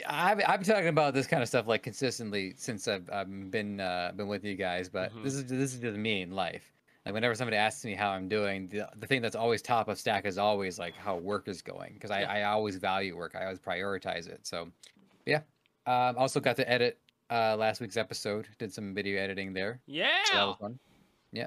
I've 0.07 0.41
I've 0.47 0.61
been 0.61 0.69
talking 0.73 0.87
about 0.89 1.15
this 1.15 1.27
kind 1.27 1.43
of 1.43 1.49
stuff 1.49 1.67
like 1.67 1.83
consistently 1.83 2.55
since 2.57 2.87
I've, 2.87 3.11
I've 3.13 3.51
been 3.51 3.81
uh, 3.81 4.13
been 4.15 4.29
with 4.29 4.45
you 4.45 4.55
guys, 4.55 4.89
but 4.89 5.13
Mhm. 5.13 5.25
this 5.25 5.35
is 5.35 5.47
this 5.47 5.75
is 5.75 5.81
just 5.81 5.97
me 5.99 6.23
in 6.23 6.31
life. 6.31 6.73
Like 7.05 7.13
whenever 7.15 7.35
somebody 7.35 7.57
asks 7.57 7.85
me 7.85 7.95
how 7.95 8.11
I'm 8.11 8.29
doing, 8.29 8.69
the, 8.69 8.89
the 8.99 9.07
thing 9.09 9.21
that's 9.21 9.35
always 9.35 9.63
top 9.63 9.89
of 9.89 9.99
stack 9.99 10.27
is 10.27 10.39
always 10.39 10.79
like 10.79 10.95
how 10.95 11.17
work 11.17 11.49
is 11.49 11.61
going 11.61 11.95
because 11.95 12.13
I, 12.13 12.21
Yeah. 12.21 12.33
I 12.33 12.43
always 12.45 12.77
value 12.77 13.17
work. 13.17 13.35
I 13.35 13.45
always 13.45 13.59
prioritize 13.59 14.29
it. 14.29 14.47
So, 14.47 14.69
yeah. 15.27 15.41
Um, 15.87 16.17
also 16.19 16.39
got 16.39 16.55
to 16.57 16.71
edit 16.71 16.99
uh, 17.31 17.57
last 17.57 17.81
week's 17.81 17.97
episode. 17.97 18.47
Did 18.59 18.73
some 18.73 18.95
video 18.95 19.21
editing 19.21 19.53
there. 19.55 19.81
yeah. 19.87 20.11
So 20.27 20.35
that 20.37 20.47
was 20.47 20.57
fun. 20.61 20.79
Yeah, 21.33 21.47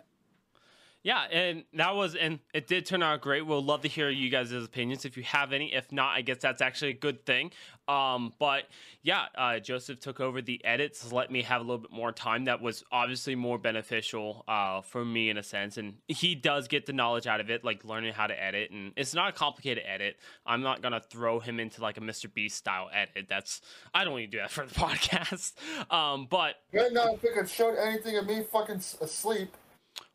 and 1.30 1.66
that 1.74 1.96
was, 1.96 2.16
and 2.16 2.40
it 2.54 2.68
did 2.68 2.86
turn 2.86 3.04
out 3.04 3.22
great. 3.22 3.46
We'll 3.46 3.64
love 3.64 3.82
to 3.82 3.90
hear 3.90 4.10
you 4.10 4.30
guys' 4.30 4.54
opinions 4.54 5.04
if 5.04 5.18
you 5.18 5.24
have 5.24 5.52
any. 5.52 5.74
If 5.74 5.92
not, 5.92 6.16
I 6.16 6.22
guess 6.22 6.38
that's 6.38 6.62
actually 6.62 6.92
a 6.92 6.96
good 6.96 7.26
thing. 7.26 7.52
Um, 7.88 8.34
but 8.40 8.64
yeah, 9.02 9.26
uh, 9.36 9.60
Joseph 9.60 10.00
took 10.00 10.22
over 10.22 10.42
the 10.42 10.64
edits, 10.64 11.12
let 11.12 11.30
me 11.30 11.42
have 11.42 11.60
a 11.60 11.64
little 11.64 11.80
bit 11.80 11.92
more 11.92 12.14
time. 12.14 12.46
That 12.46 12.62
was 12.62 12.84
obviously 12.92 13.36
more 13.36 13.58
beneficial 13.58 14.46
uh, 14.48 14.82
for 14.82 15.04
me 15.04 15.30
in 15.30 15.38
a 15.38 15.44
sense, 15.44 15.78
and 15.78 15.96
he 16.08 16.36
does 16.36 16.70
get 16.70 16.86
the 16.86 16.94
knowledge 16.94 17.28
out 17.28 17.42
of 17.42 17.50
it, 17.50 17.66
like 17.66 17.84
learning 17.84 18.14
how 18.14 18.28
to 18.28 18.42
edit. 18.42 18.72
And 18.72 18.94
it's 18.96 19.14
not 19.14 19.30
a 19.30 19.32
complicated 19.34 19.84
edit. 19.86 20.16
I'm 20.46 20.62
not 20.62 20.82
gonna 20.82 21.02
throw 21.02 21.42
him 21.42 21.60
into 21.60 21.82
like 21.82 21.98
a 21.98 22.02
Mr. 22.02 22.34
Beast 22.34 22.58
style 22.58 22.90
edit. 22.94 23.26
That's 23.28 23.60
I 23.94 24.06
don't 24.06 24.14
want 24.14 24.24
to 24.24 24.28
do 24.28 24.38
that 24.38 24.52
for 24.52 24.66
the 24.66 24.74
podcast. 24.74 25.54
Um, 25.92 26.28
but 26.30 26.56
Right 26.72 26.94
now, 26.94 27.14
if 27.14 27.24
you 27.24 27.32
could 27.34 27.50
show 27.50 27.76
anything 27.76 28.18
of 28.18 28.26
me 28.26 28.44
fucking 28.50 28.78
asleep, 29.02 29.54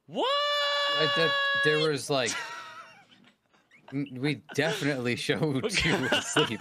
what? 0.06 0.26
That- 0.98 1.32
there 1.64 1.78
was 1.90 2.10
like, 2.10 2.32
we 3.92 4.42
definitely 4.54 5.16
showed 5.16 5.64
you 5.84 5.94
asleep. 6.10 6.60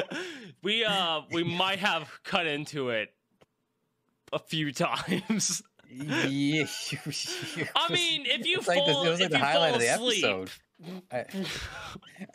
we 0.62 0.84
uh 0.84 1.22
we 1.32 1.42
might 1.44 1.78
have 1.78 2.10
cut 2.24 2.46
into 2.46 2.90
it 2.90 3.12
a 4.32 4.38
few 4.38 4.72
times. 4.72 5.62
Yeah, 5.90 6.66
I 7.76 7.92
mean, 7.92 8.26
if 8.26 8.46
you 8.46 8.58
It's 8.58 8.68
like 8.68 8.84
the- 8.84 8.90
it 8.90 9.10
was 9.10 9.20
like 9.20 9.26
if 9.26 9.30
the 9.30 9.38
you 9.38 9.44
highlight 9.44 9.70
fall 9.72 9.74
of 9.74 9.80
the 9.80 9.86
asleep, 9.94 10.24
episode. 10.24 10.50
I, 11.10 11.24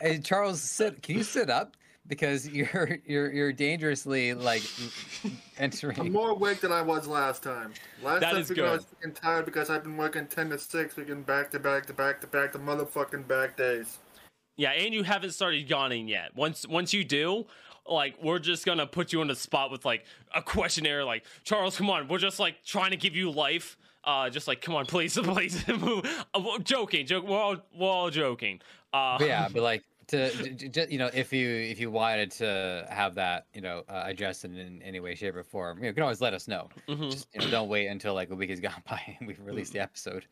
Hey, 0.00 0.18
Charles, 0.18 0.60
sit. 0.60 1.02
Can 1.02 1.16
you 1.18 1.22
sit 1.22 1.48
up? 1.50 1.76
Because 2.06 2.46
you're 2.48 2.98
you're 3.06 3.32
you're 3.32 3.52
dangerously 3.52 4.34
like 4.34 4.62
entering. 5.58 5.98
I'm 6.00 6.12
more 6.12 6.30
awake 6.30 6.60
than 6.60 6.72
I 6.72 6.82
was 6.82 7.06
last 7.06 7.42
time. 7.42 7.72
Last 8.02 8.20
That 8.20 8.32
time 8.32 8.40
is 8.42 8.48
because 8.48 8.64
I 8.64 8.72
was 8.72 8.86
freaking 8.86 9.14
tired 9.14 9.44
because 9.46 9.70
I've 9.70 9.82
been 9.84 9.96
working 9.96 10.26
10 10.26 10.50
to 10.50 10.58
6, 10.58 10.94
freaking 10.94 11.24
back 11.24 11.50
to 11.52 11.58
back 11.58 11.86
to 11.86 11.92
back 11.92 12.20
to 12.20 12.26
back 12.26 12.52
to 12.52 12.58
motherfucking 12.58 13.26
back 13.26 13.56
days. 13.56 13.98
yeah, 14.56 14.70
and 14.70 14.92
you 14.92 15.02
haven't 15.02 15.30
started 15.30 15.68
yawning 15.68 16.08
yet. 16.08 16.34
Once 16.36 16.66
once 16.66 16.92
you 16.92 17.04
do, 17.04 17.46
like 17.88 18.14
we're 18.22 18.38
just 18.38 18.66
gonna 18.66 18.86
put 18.86 19.12
you 19.12 19.20
on 19.20 19.28
the 19.28 19.34
spot 19.36 19.70
with 19.70 19.84
like 19.84 20.04
a 20.34 20.42
questionnaire, 20.42 21.04
like 21.04 21.24
Charles, 21.44 21.76
come 21.76 21.88
on, 21.90 22.06
we're 22.08 22.18
just 22.18 22.38
like 22.38 22.62
trying 22.64 22.90
to 22.90 22.96
give 22.98 23.16
you 23.16 23.30
life. 23.30 23.76
Uh, 24.04 24.28
just 24.28 24.46
like 24.46 24.60
come 24.60 24.74
on, 24.74 24.84
please, 24.84 25.14
please 25.22 25.66
move. 25.68 26.04
Uh, 26.34 26.40
we're 26.44 26.58
joking, 26.58 27.06
joke. 27.06 27.26
We're 27.26 27.38
all 27.38 27.56
we're 27.74 27.88
all 27.88 28.10
joking. 28.10 28.60
Uh, 28.92 29.16
But 29.18 29.26
yeah, 29.26 29.48
but 29.50 29.62
like 29.62 29.82
to 30.08 30.54
j- 30.54 30.68
j- 30.68 30.86
you 30.90 30.98
know, 30.98 31.10
if 31.12 31.32
you 31.32 31.48
if 31.48 31.78
you 31.80 31.90
wanted 31.90 32.30
to 32.32 32.86
have 32.90 33.14
that 33.16 33.46
you 33.54 33.60
know 33.60 33.84
uh, 33.88 34.02
adjusted 34.06 34.56
in 34.56 34.82
any 34.82 35.00
way, 35.00 35.14
shape, 35.14 35.36
or 35.36 35.42
form, 35.44 35.78
you, 35.78 35.82
know, 35.82 35.88
you 35.88 35.94
can 35.94 36.02
always 36.02 36.20
let 36.20 36.34
us 36.34 36.48
know. 36.48 36.68
mhm. 36.88 37.10
Just 37.10 37.28
you 37.34 37.40
know, 37.40 37.50
don't 37.50 37.68
wait 37.68 37.86
until 37.86 38.14
like 38.14 38.30
a 38.30 38.34
week 38.34 38.50
has 38.50 38.60
gone 38.60 38.82
by 38.88 39.00
and 39.18 39.26
we've 39.28 39.40
released 39.40 39.72
the 39.72 39.80
episode. 39.80 40.26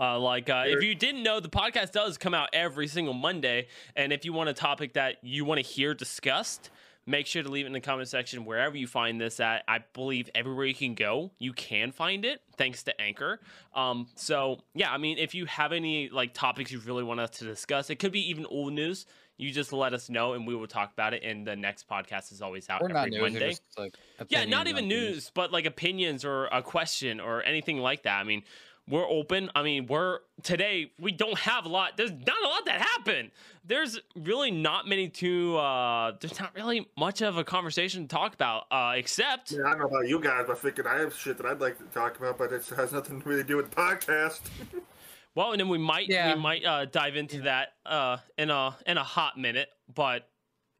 Uh, 0.00 0.18
like, 0.18 0.50
uh, 0.50 0.64
if 0.66 0.82
you 0.82 0.92
didn't 0.94 1.22
know, 1.22 1.38
the 1.38 1.48
podcast 1.48 1.92
does 1.92 2.18
come 2.18 2.34
out 2.34 2.48
every 2.52 2.88
single 2.88 3.14
Monday. 3.14 3.68
And 3.94 4.12
if 4.12 4.24
you 4.24 4.32
want 4.32 4.48
a 4.48 4.52
topic 4.52 4.94
that 4.94 5.18
you 5.22 5.44
want 5.44 5.58
to 5.58 5.62
hear 5.64 5.94
discussed, 5.94 6.70
make 7.06 7.26
sure 7.26 7.42
to 7.42 7.48
leave 7.48 7.64
it 7.64 7.68
in 7.68 7.72
the 7.72 7.80
comment 7.80 8.08
section 8.08 8.44
wherever 8.44 8.76
you 8.76 8.86
find 8.86 9.20
this 9.20 9.40
at. 9.40 9.62
I 9.68 9.80
believe 9.92 10.30
everywhere 10.34 10.66
you 10.66 10.74
can 10.74 10.94
go, 10.94 11.30
you 11.38 11.52
can 11.52 11.92
find 11.92 12.24
it 12.24 12.40
thanks 12.56 12.82
to 12.84 13.00
Anchor. 13.00 13.40
Um, 13.74 14.06
so 14.14 14.60
yeah, 14.74 14.90
I 14.92 14.98
mean, 14.98 15.18
if 15.18 15.34
you 15.34 15.46
have 15.46 15.72
any 15.72 16.08
like 16.08 16.34
topics 16.34 16.70
you 16.72 16.80
really 16.80 17.04
want 17.04 17.20
us 17.20 17.30
to 17.38 17.44
discuss, 17.44 17.90
it 17.90 17.96
could 17.96 18.12
be 18.12 18.30
even 18.30 18.46
old 18.46 18.72
news. 18.72 19.06
You 19.36 19.50
just 19.50 19.72
let 19.72 19.92
us 19.94 20.08
know, 20.08 20.34
and 20.34 20.46
we 20.46 20.54
will 20.54 20.68
talk 20.68 20.92
about 20.92 21.12
it. 21.12 21.24
And 21.24 21.44
the 21.44 21.56
next 21.56 21.88
podcast 21.88 22.30
is 22.30 22.40
always 22.40 22.70
out 22.70 22.80
Or 22.80 22.84
every 22.84 22.94
not 22.94 23.08
news, 23.08 23.20
Monday. 23.20 23.56
like 23.76 23.96
Yeah, 24.28 24.44
not 24.44 24.68
even 24.68 24.88
things. 24.88 24.94
news, 24.94 25.30
but 25.34 25.50
like 25.50 25.66
opinions 25.66 26.24
or 26.24 26.46
a 26.46 26.62
question 26.62 27.18
or 27.18 27.42
anything 27.42 27.78
like 27.78 28.04
that. 28.04 28.20
I 28.20 28.22
mean, 28.22 28.44
we're 28.88 29.08
open. 29.08 29.50
I 29.54 29.62
mean, 29.62 29.86
we're 29.86 30.18
today 30.42 30.92
we 31.00 31.10
don't 31.12 31.38
have 31.38 31.64
a 31.64 31.68
lot. 31.68 31.96
There's 31.96 32.12
not 32.12 32.42
a 32.44 32.48
lot 32.48 32.66
that 32.66 32.80
happened. 32.82 33.30
There's 33.64 33.98
really 34.14 34.50
not 34.50 34.86
many 34.86 35.08
to. 35.08 35.56
uh 35.56 36.12
There's 36.20 36.38
not 36.38 36.54
really 36.54 36.86
much 36.98 37.22
of 37.22 37.38
a 37.38 37.44
conversation 37.44 38.02
to 38.06 38.08
talk 38.14 38.34
about, 38.34 38.64
uh 38.70 38.92
except 38.96 39.52
Yeah, 39.52 39.60
I 39.66 39.70
don't 39.70 39.78
know 39.80 39.86
about 39.86 40.06
you 40.08 40.20
guys, 40.20 40.44
but 40.46 40.60
freaking 40.60 40.86
I 40.86 41.00
have 41.00 41.14
shit 41.14 41.36
that 41.38 41.46
I'd 41.46 41.60
like 41.60 41.78
to 41.78 41.84
talk 41.84 42.18
about, 42.18 42.36
but 42.38 42.52
it 42.52 42.66
has 42.76 42.92
nothing 42.92 43.22
to 43.22 43.28
really 43.28 43.42
do 43.44 43.56
with 43.56 43.70
the 43.70 43.76
podcast. 43.76 44.40
well, 45.34 45.52
and 45.52 45.60
then 45.60 45.68
we 45.68 45.78
might 45.78 46.08
Yeah. 46.08 46.34
we 46.34 46.40
might 46.40 46.64
uh 46.64 46.84
dive 46.84 47.16
into 47.16 47.42
that 47.42 47.68
uh 47.86 48.18
in 48.36 48.50
a 48.50 48.76
in 48.86 48.98
a 48.98 49.04
hot 49.04 49.38
minute, 49.38 49.68
but. 49.92 50.28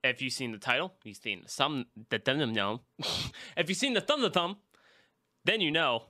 If 0.07 0.21
you've 0.21 0.35
seen 0.35 0.53
the 0.53 0.59
title, 0.59 0.93
you've 1.03 1.17
seen 1.17 1.45
some 1.47 1.87
the 2.11 2.19
thumb 2.19 2.55
thumb. 2.55 2.81
if 3.57 3.71
you've 3.71 3.79
seen 3.79 3.95
the 3.95 4.03
thumb 4.03 4.21
the 4.21 4.29
thumb, 4.29 4.59
then 5.47 5.63
you 5.63 5.71
know 5.71 6.03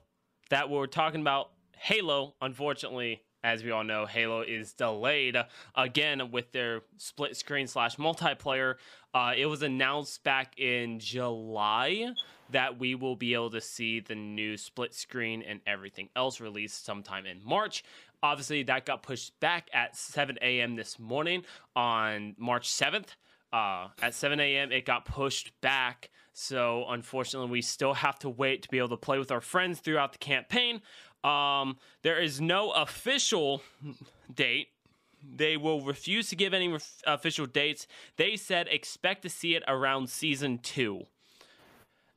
that 0.49 0.69
we're 0.69 0.87
talking 0.87 1.21
about 1.21 1.51
Halo, 1.77 2.35
unfortunately, 2.41 3.21
as 3.43 3.63
we 3.63 3.69
all 3.69 3.83
know, 3.83 4.07
Halo 4.07 4.41
is 4.41 4.73
delayed 4.73 5.37
again 5.75 6.31
with 6.31 6.51
their 6.51 6.81
split 6.97 7.37
screen 7.37 7.67
slash 7.67 7.97
multiplayer. 7.97 8.75
Uh, 9.13 9.33
it 9.37 9.45
was 9.45 9.61
announced 9.61 10.23
back 10.23 10.57
in 10.57 10.99
July 10.99 12.11
that 12.49 12.79
we 12.79 12.95
will 12.95 13.15
be 13.15 13.35
able 13.35 13.51
to 13.51 13.61
see 13.61 13.99
the 13.99 14.15
new 14.15 14.57
split 14.57 14.95
screen 14.95 15.43
and 15.43 15.61
everything 15.67 16.09
else 16.15 16.41
released 16.41 16.85
sometime 16.85 17.27
in 17.27 17.39
March. 17.45 17.83
Obviously, 18.23 18.63
that 18.63 18.85
got 18.85 19.03
pushed 19.03 19.39
back 19.39 19.69
at 19.71 19.95
7 19.95 20.39
a.m. 20.41 20.75
this 20.75 20.97
morning 20.97 21.43
on 21.75 22.35
March 22.39 22.67
7th. 22.67 23.09
Uh, 23.53 23.89
at 24.01 24.13
7 24.13 24.39
a.m., 24.39 24.71
it 24.71 24.85
got 24.85 25.05
pushed 25.05 25.51
back. 25.61 26.09
So, 26.33 26.85
unfortunately, 26.89 27.49
we 27.49 27.61
still 27.61 27.93
have 27.93 28.19
to 28.19 28.29
wait 28.29 28.63
to 28.63 28.69
be 28.69 28.79
able 28.79 28.89
to 28.89 28.97
play 28.97 29.17
with 29.19 29.31
our 29.31 29.39
friends 29.39 29.79
throughout 29.79 30.11
the 30.11 30.17
campaign. 30.17 30.81
Um, 31.25 31.77
there 32.03 32.21
is 32.21 32.39
no 32.39 32.71
official 32.71 33.63
date. 34.33 34.67
They 35.23 35.57
will 35.57 35.81
refuse 35.81 36.29
to 36.29 36.35
give 36.35 36.53
any 36.53 36.77
official 37.07 37.47
dates. 37.47 37.87
They 38.17 38.35
said 38.35 38.67
expect 38.69 39.23
to 39.23 39.29
see 39.29 39.55
it 39.55 39.63
around 39.67 40.09
season 40.09 40.59
two. 40.59 41.07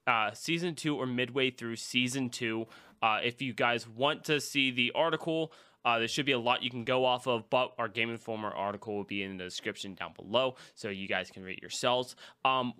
Uh, 0.06 0.32
season 0.32 0.74
two 0.74 0.96
or 0.96 1.06
midway 1.06 1.50
through 1.50 1.76
season 1.76 2.28
two. 2.28 2.66
Uh, 3.00 3.20
if 3.22 3.40
you 3.40 3.54
guys 3.54 3.88
want 3.88 4.24
to 4.24 4.40
see 4.40 4.70
the 4.70 4.92
article, 4.94 5.52
uh, 5.84 5.98
there 5.98 6.08
should 6.08 6.26
be 6.26 6.32
a 6.32 6.38
lot 6.38 6.62
you 6.62 6.70
can 6.70 6.84
go 6.84 7.04
off 7.04 7.26
of, 7.26 7.48
but 7.48 7.72
our 7.78 7.88
Game 7.88 8.10
Informer 8.10 8.50
article 8.50 8.94
will 8.94 9.04
be 9.04 9.22
in 9.22 9.38
the 9.38 9.44
description 9.44 9.94
down 9.94 10.12
below, 10.14 10.56
so 10.74 10.88
you 10.88 11.08
guys 11.08 11.30
can 11.30 11.42
read 11.42 11.60
yourselves. 11.62 12.16
Um, 12.44 12.74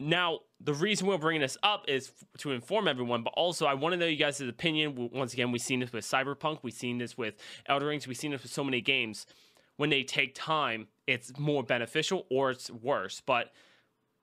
now, 0.00 0.40
the 0.60 0.74
reason 0.74 1.06
we're 1.06 1.18
bringing 1.18 1.40
this 1.40 1.56
up 1.62 1.84
is 1.88 2.08
f- 2.10 2.24
to 2.40 2.50
inform 2.52 2.88
everyone, 2.88 3.22
but 3.22 3.32
also 3.36 3.66
I 3.66 3.74
want 3.74 3.92
to 3.92 3.96
know 3.96 4.06
you 4.06 4.16
guys' 4.16 4.40
opinion. 4.40 5.10
Once 5.12 5.32
again, 5.32 5.52
we've 5.52 5.62
seen 5.62 5.80
this 5.80 5.92
with 5.92 6.04
Cyberpunk, 6.04 6.58
we've 6.62 6.74
seen 6.74 6.98
this 6.98 7.16
with 7.16 7.34
Elden 7.66 7.86
Rings, 7.88 8.06
we've 8.08 8.16
seen 8.16 8.32
this 8.32 8.42
with 8.42 8.52
so 8.52 8.64
many 8.64 8.80
games. 8.80 9.26
When 9.76 9.90
they 9.90 10.02
take 10.02 10.34
time, 10.34 10.88
it's 11.06 11.36
more 11.38 11.62
beneficial 11.62 12.26
or 12.30 12.50
it's 12.50 12.70
worse. 12.70 13.20
But 13.24 13.52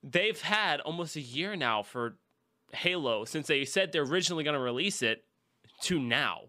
they've 0.04 0.40
had 0.42 0.80
almost 0.82 1.16
a 1.16 1.22
year 1.22 1.56
now 1.56 1.84
for 1.84 2.16
Halo 2.74 3.26
since 3.26 3.48
they 3.48 3.66
said 3.66 3.92
they're 3.92 4.04
originally 4.04 4.44
going 4.44 4.54
to 4.56 4.60
release 4.62 5.02
it 5.02 5.24
to 5.82 6.00
now. 6.00 6.44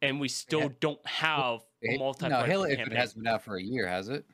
And 0.00 0.20
we 0.20 0.28
still 0.28 0.60
Yeah. 0.62 0.68
don't 0.80 1.06
have 1.06 1.60
a 1.82 1.94
It- 1.94 2.00
multiplayer 2.00 2.30
no, 2.30 2.42
Halo 2.44 2.66
campaign. 2.74 2.96
Hasn't 2.96 3.22
been 3.24 3.32
out 3.32 3.42
for 3.42 3.56
a 3.56 3.62
year, 3.62 3.86
has 3.86 4.08
it? 4.08 4.24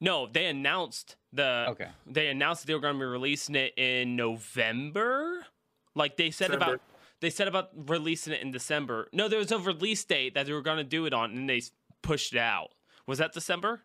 No, 0.00 0.26
they 0.26 0.46
announced 0.46 1.16
the 1.34 1.66
Okay. 1.70 1.88
they 2.06 2.28
announced 2.28 2.62
that 2.62 2.66
they 2.68 2.74
were 2.74 2.80
going 2.80 2.94
to 2.94 2.98
be 2.98 3.04
releasing 3.04 3.54
it 3.56 3.74
in 3.76 4.16
November. 4.16 5.44
Like 5.94 6.16
they 6.16 6.30
said 6.30 6.46
December. 6.48 6.64
about 6.64 6.80
they 7.20 7.30
said 7.30 7.48
about 7.48 7.70
releasing 7.88 8.32
it 8.32 8.40
in 8.42 8.50
December. 8.50 9.08
No, 9.12 9.28
there 9.28 9.38
was 9.38 9.50
a 9.52 9.58
release 9.58 10.04
date 10.04 10.34
that 10.34 10.46
they 10.46 10.52
were 10.52 10.62
going 10.62 10.76
to 10.78 10.84
do 10.84 11.06
it 11.06 11.12
on, 11.14 11.30
and 11.32 11.48
they 11.48 11.62
pushed 12.02 12.34
it 12.34 12.38
out. 12.38 12.70
Was 13.06 13.18
that 13.18 13.32
December? 13.32 13.82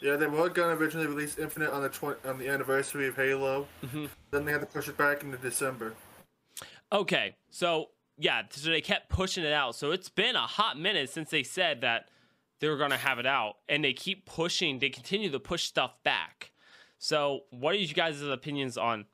Yeah, 0.00 0.16
they 0.16 0.26
were 0.26 0.48
gonna 0.50 0.74
originally 0.76 1.06
release 1.06 1.38
Infinite 1.38 1.70
on 1.70 1.82
the 1.82 1.88
tw- 1.88 2.24
on 2.26 2.38
the 2.38 2.48
anniversary 2.48 3.06
of 3.08 3.16
Halo. 3.16 3.66
Mhm. 3.82 4.10
Then 4.30 4.44
they 4.44 4.52
had 4.52 4.60
to 4.60 4.66
push 4.66 4.88
it 4.88 4.96
back 4.98 5.22
into 5.22 5.38
December. 5.38 5.94
Okay, 6.92 7.36
so 7.50 7.90
yeah, 8.18 8.42
so 8.50 8.68
they 8.70 8.80
kept 8.82 9.08
pushing 9.08 9.44
it 9.44 9.52
out. 9.52 9.74
So 9.76 9.90
it's 9.92 10.08
been 10.10 10.36
a 10.36 10.46
hot 10.46 10.78
minute 10.78 11.10
since 11.10 11.30
they 11.30 11.42
said 11.42 11.80
that 11.80 12.08
they 12.64 12.70
were 12.70 12.78
going 12.78 12.92
to 12.92 12.96
have 12.96 13.18
it 13.18 13.26
out, 13.26 13.56
and 13.68 13.84
they 13.84 13.92
keep 13.92 14.24
pushing. 14.24 14.78
They 14.78 14.88
continue 14.88 15.30
to 15.30 15.38
push 15.38 15.64
stuff 15.64 16.02
back. 16.02 16.50
So, 16.98 17.40
what 17.50 17.74
are 17.74 17.78
you 17.78 17.92
guys' 17.92 18.22
opinions 18.22 18.78
on 18.78 19.04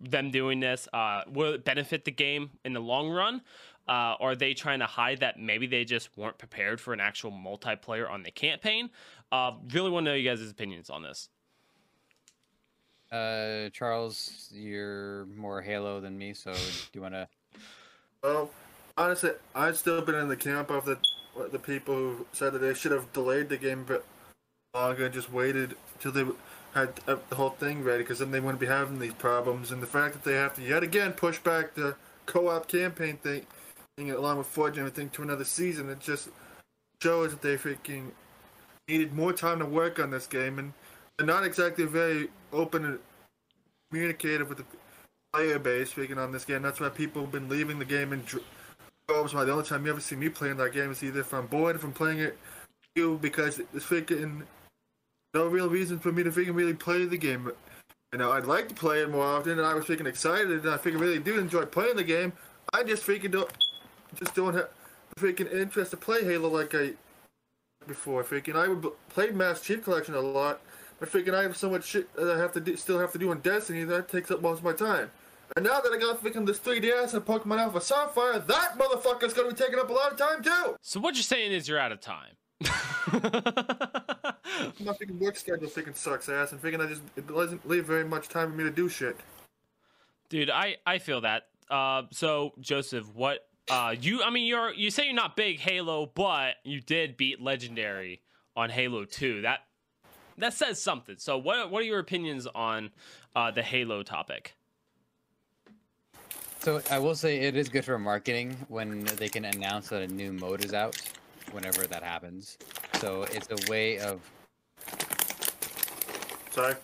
them 0.00 0.30
doing 0.30 0.60
this? 0.60 0.88
Uh, 0.90 1.24
will 1.30 1.52
it 1.52 1.66
benefit 1.66 2.06
the 2.06 2.10
game 2.10 2.52
in 2.64 2.72
the 2.72 2.80
long 2.80 3.10
run? 3.10 3.42
Uh, 3.86 4.16
are 4.20 4.34
they 4.34 4.54
trying 4.54 4.78
to 4.78 4.86
hide 4.86 5.20
that 5.20 5.38
maybe 5.38 5.66
they 5.66 5.84
just 5.84 6.16
weren't 6.16 6.38
prepared 6.38 6.80
for 6.80 6.94
an 6.94 7.00
actual 7.00 7.30
multiplayer 7.30 8.10
on 8.10 8.22
the 8.22 8.30
campaign? 8.30 8.88
Uh, 9.30 9.52
really 9.74 9.90
want 9.90 10.06
to 10.06 10.12
know 10.12 10.16
you 10.16 10.26
guys' 10.26 10.50
opinions 10.50 10.88
on 10.88 11.02
this. 11.02 11.28
Uh, 13.12 13.68
Charles, 13.68 14.48
you're 14.50 15.26
more 15.26 15.60
Halo 15.60 16.00
than 16.00 16.16
me, 16.16 16.32
so 16.32 16.54
do 16.54 16.58
you 16.94 17.02
want 17.02 17.12
to? 17.12 17.28
Well, 18.22 18.50
honestly, 18.96 19.32
I've 19.54 19.76
still 19.76 20.00
been 20.00 20.14
in 20.14 20.28
the 20.28 20.36
camp 20.36 20.70
of 20.70 20.86
the 20.86 20.96
the 21.52 21.58
people 21.58 21.94
who 21.94 22.26
said 22.32 22.52
that 22.52 22.60
they 22.60 22.74
should 22.74 22.92
have 22.92 23.12
delayed 23.12 23.48
the 23.48 23.56
game 23.56 23.80
a 23.80 23.84
bit 23.84 24.04
longer 24.74 25.08
just 25.08 25.32
waited 25.32 25.76
till 26.00 26.12
they 26.12 26.24
had 26.74 27.00
uh, 27.06 27.16
the 27.30 27.36
whole 27.36 27.50
thing 27.50 27.82
ready, 27.82 28.02
because 28.02 28.18
then 28.18 28.30
they 28.30 28.40
wouldn't 28.40 28.60
be 28.60 28.66
having 28.66 28.98
these 28.98 29.14
problems. 29.14 29.70
And 29.72 29.82
the 29.82 29.86
fact 29.86 30.14
that 30.14 30.24
they 30.24 30.34
have 30.34 30.54
to 30.56 30.62
yet 30.62 30.82
again 30.82 31.12
push 31.12 31.38
back 31.38 31.74
the 31.74 31.96
co-op 32.26 32.68
campaign 32.68 33.16
thing, 33.16 33.46
thing 33.96 34.10
along 34.10 34.38
with 34.38 34.46
Forge 34.46 34.76
and 34.76 34.86
everything 34.86 35.10
to 35.10 35.22
another 35.22 35.44
season, 35.44 35.88
it 35.88 36.00
just 36.00 36.28
shows 37.02 37.30
that 37.30 37.42
they 37.42 37.56
freaking 37.56 38.10
needed 38.88 39.12
more 39.14 39.32
time 39.32 39.58
to 39.58 39.66
work 39.66 39.98
on 39.98 40.10
this 40.10 40.26
game, 40.26 40.58
and 40.58 40.72
they're 41.16 41.26
not 41.26 41.44
exactly 41.44 41.84
very 41.84 42.28
open 42.52 42.84
and 42.84 42.98
communicative 43.90 44.48
with 44.48 44.58
the 44.58 44.64
player 45.32 45.58
base 45.58 45.90
speaking 45.90 46.18
on 46.18 46.32
this 46.32 46.44
game. 46.44 46.62
That's 46.62 46.80
why 46.80 46.88
people 46.88 47.22
have 47.22 47.32
been 47.32 47.48
leaving 47.48 47.78
the 47.78 47.84
game 47.84 48.12
in 48.12 48.22
dr- 48.22 48.44
droves. 49.08 49.34
Why 49.34 49.44
the 49.44 49.52
only 49.52 49.64
time 49.64 49.84
you 49.84 49.92
ever 49.92 50.00
see 50.00 50.16
me 50.16 50.28
playing 50.28 50.56
that 50.56 50.72
game 50.72 50.90
is 50.90 51.02
either 51.02 51.20
if 51.20 51.32
I'm 51.32 51.46
bored, 51.46 51.78
I'm 51.82 51.92
playing 51.92 52.18
it, 52.18 52.38
you 52.94 53.18
because 53.20 53.58
it's 53.58 53.84
freaking 53.84 54.42
no 55.34 55.46
real 55.46 55.68
reason 55.68 55.98
for 55.98 56.12
me 56.12 56.22
to 56.22 56.30
freaking 56.30 56.54
really 56.54 56.74
play 56.74 57.04
the 57.04 57.16
game. 57.16 57.50
You 58.12 58.18
know, 58.18 58.32
I'd 58.32 58.46
like 58.46 58.68
to 58.68 58.74
play 58.74 59.02
it 59.02 59.10
more 59.10 59.24
often, 59.24 59.52
and 59.52 59.66
I 59.66 59.74
was 59.74 59.84
freaking 59.84 60.06
excited, 60.06 60.50
and 60.50 60.68
I 60.70 60.76
freaking 60.76 61.00
really 61.00 61.18
do 61.18 61.38
enjoy 61.38 61.66
playing 61.66 61.96
the 61.96 62.04
game. 62.04 62.32
I 62.72 62.82
just 62.82 63.06
freaking 63.06 63.32
don't, 63.32 63.50
just 64.14 64.34
don't 64.34 64.54
have 64.54 64.68
freaking 65.18 65.52
interest 65.52 65.92
to 65.92 65.96
play 65.96 66.24
Halo 66.24 66.48
like 66.48 66.74
I 66.74 66.92
before. 67.86 68.24
Freaking, 68.24 68.56
I 68.56 68.68
would 68.68 68.86
play 69.08 69.30
Master 69.30 69.74
Chief 69.74 69.84
Collection 69.84 70.14
a 70.14 70.20
lot, 70.20 70.60
but 70.98 71.10
freaking, 71.10 71.34
I 71.34 71.42
have 71.42 71.56
so 71.56 71.70
much 71.70 71.84
shit 71.84 72.12
that 72.16 72.28
I 72.28 72.38
have 72.38 72.52
to 72.54 72.60
do, 72.60 72.76
still 72.76 72.98
have 72.98 73.12
to 73.12 73.18
do 73.18 73.30
on 73.30 73.40
Destiny 73.40 73.84
that 73.84 74.08
takes 74.08 74.30
up 74.30 74.40
most 74.40 74.58
of 74.58 74.64
my 74.64 74.72
time. 74.72 75.10
And 75.54 75.64
now 75.64 75.80
that 75.80 75.92
I 75.92 75.98
got 75.98 76.22
freaking 76.22 76.46
this 76.46 76.58
3DS 76.58 77.14
and 77.14 77.24
Pokemon 77.24 77.58
Alpha 77.58 77.80
Sapphire, 77.80 78.38
that 78.38 78.78
motherfucker's 78.78 79.32
gonna 79.32 79.50
be 79.50 79.54
taking 79.54 79.78
up 79.78 79.88
a 79.88 79.92
lot 79.92 80.12
of 80.12 80.18
time 80.18 80.42
too. 80.42 80.76
So, 80.80 80.98
what 80.98 81.14
you're 81.14 81.22
saying 81.22 81.52
is 81.52 81.68
you're 81.68 81.78
out 81.78 81.92
of 81.92 82.00
time. 82.00 82.36
My 82.62 82.68
freaking 84.92 85.18
work 85.18 85.36
schedule 85.36 85.68
freaking 85.68 85.94
sucks 85.94 86.28
ass, 86.28 86.52
and 86.52 86.60
freaking 86.60 86.84
I 86.84 86.88
just 86.88 87.02
it 87.16 87.26
doesn't 87.28 87.68
leave 87.68 87.84
very 87.84 88.04
much 88.04 88.28
time 88.28 88.50
for 88.50 88.56
me 88.56 88.64
to 88.64 88.70
do 88.70 88.88
shit. 88.88 89.16
Dude, 90.28 90.50
I 90.50 90.76
I 90.84 90.98
feel 90.98 91.20
that. 91.20 91.44
Uh, 91.70 92.02
so 92.10 92.52
Joseph, 92.60 93.06
what? 93.14 93.46
Uh, 93.68 93.94
you 93.98 94.22
I 94.22 94.30
mean 94.30 94.46
you're 94.46 94.72
you 94.72 94.90
say 94.90 95.04
you're 95.04 95.14
not 95.14 95.36
big 95.36 95.58
Halo, 95.58 96.10
but 96.14 96.54
you 96.64 96.80
did 96.80 97.16
beat 97.16 97.40
Legendary 97.40 98.22
on 98.56 98.70
Halo 98.70 99.04
Two. 99.04 99.42
That 99.42 99.60
that 100.38 100.54
says 100.54 100.82
something. 100.82 101.16
So 101.18 101.38
what 101.38 101.70
what 101.70 101.82
are 101.82 101.86
your 101.86 101.98
opinions 101.98 102.46
on 102.46 102.90
uh, 103.34 103.50
the 103.50 103.62
Halo 103.62 104.02
topic? 104.02 104.55
So 106.66 106.82
I 106.90 106.98
will 106.98 107.14
say 107.14 107.36
it 107.42 107.54
is 107.54 107.68
good 107.68 107.84
for 107.84 107.96
marketing 107.96 108.56
when 108.66 109.04
they 109.18 109.28
can 109.28 109.44
announce 109.44 109.90
that 109.90 110.02
a 110.02 110.08
new 110.08 110.32
mode 110.32 110.64
is 110.64 110.74
out, 110.74 111.00
whenever 111.52 111.86
that 111.86 112.02
happens. 112.02 112.58
So 112.94 113.22
it's 113.22 113.46
a 113.52 113.70
way 113.70 114.00
of 114.00 114.20
Sorry. 116.50 116.74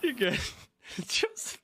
You're 0.00 0.14
good. 0.14 0.40
Joseph. 1.06 1.58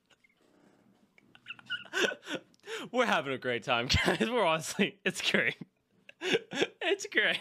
We're 2.91 3.07
having 3.07 3.33
a 3.33 3.39
great 3.39 3.63
time, 3.63 3.87
guys. 4.05 4.29
We're 4.29 4.45
honestly, 4.45 4.99
it's 5.03 5.27
great. 5.27 5.55
It's 6.85 7.07
great. 7.07 7.39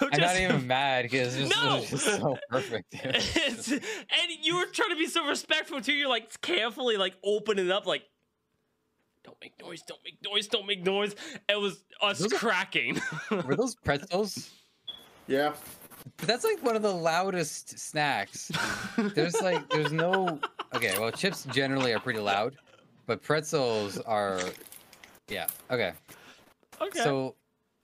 I'm 0.00 0.10
hungry, 0.10 0.24
okay? 0.24 0.26
So 0.26 0.40
I'm 0.40 0.48
not 0.48 0.54
even 0.54 0.66
mad 0.66 1.02
because 1.04 1.36
it's 1.36 1.48
just, 1.48 1.62
No! 1.64 1.76
it's 1.76 1.90
just 1.90 2.04
so 2.04 2.38
perfect. 2.50 2.86
it's, 2.92 3.70
and 3.72 3.80
you 4.42 4.56
were 4.56 4.66
trying 4.66 4.90
to 4.90 4.96
be 4.96 5.06
so 5.06 5.26
respectful 5.26 5.80
too. 5.80 5.92
You're 5.92 6.08
like 6.08 6.40
carefully 6.42 6.96
like 6.96 7.14
opening 7.24 7.66
it 7.66 7.70
up, 7.72 7.86
like 7.86 8.02
don't 9.24 9.36
make 9.42 9.54
noise, 9.60 9.82
don't 9.86 10.00
make 10.04 10.18
noise, 10.24 10.46
don't 10.46 10.66
make 10.66 10.84
noise. 10.84 11.14
It 11.48 11.60
was 11.60 11.82
us 12.02 12.18
Those 12.18 12.32
are- 12.32 12.36
cracking. 12.36 13.00
Were 13.30 13.56
those 13.56 13.74
pretzels? 13.76 14.50
Yeah. 15.26 15.52
That's 16.18 16.44
like 16.44 16.62
one 16.64 16.74
of 16.76 16.82
the 16.82 16.92
loudest 16.94 17.78
snacks. 17.78 18.50
There's 18.96 19.40
like 19.42 19.68
there's 19.68 19.92
no 19.92 20.38
okay. 20.74 20.98
Well, 20.98 21.10
chips 21.10 21.44
generally 21.50 21.92
are 21.92 22.00
pretty 22.00 22.20
loud, 22.20 22.56
but 23.06 23.22
pretzels 23.22 23.98
are 23.98 24.40
yeah 25.28 25.46
okay. 25.70 25.92
okay. 26.80 27.00
So, 27.00 27.34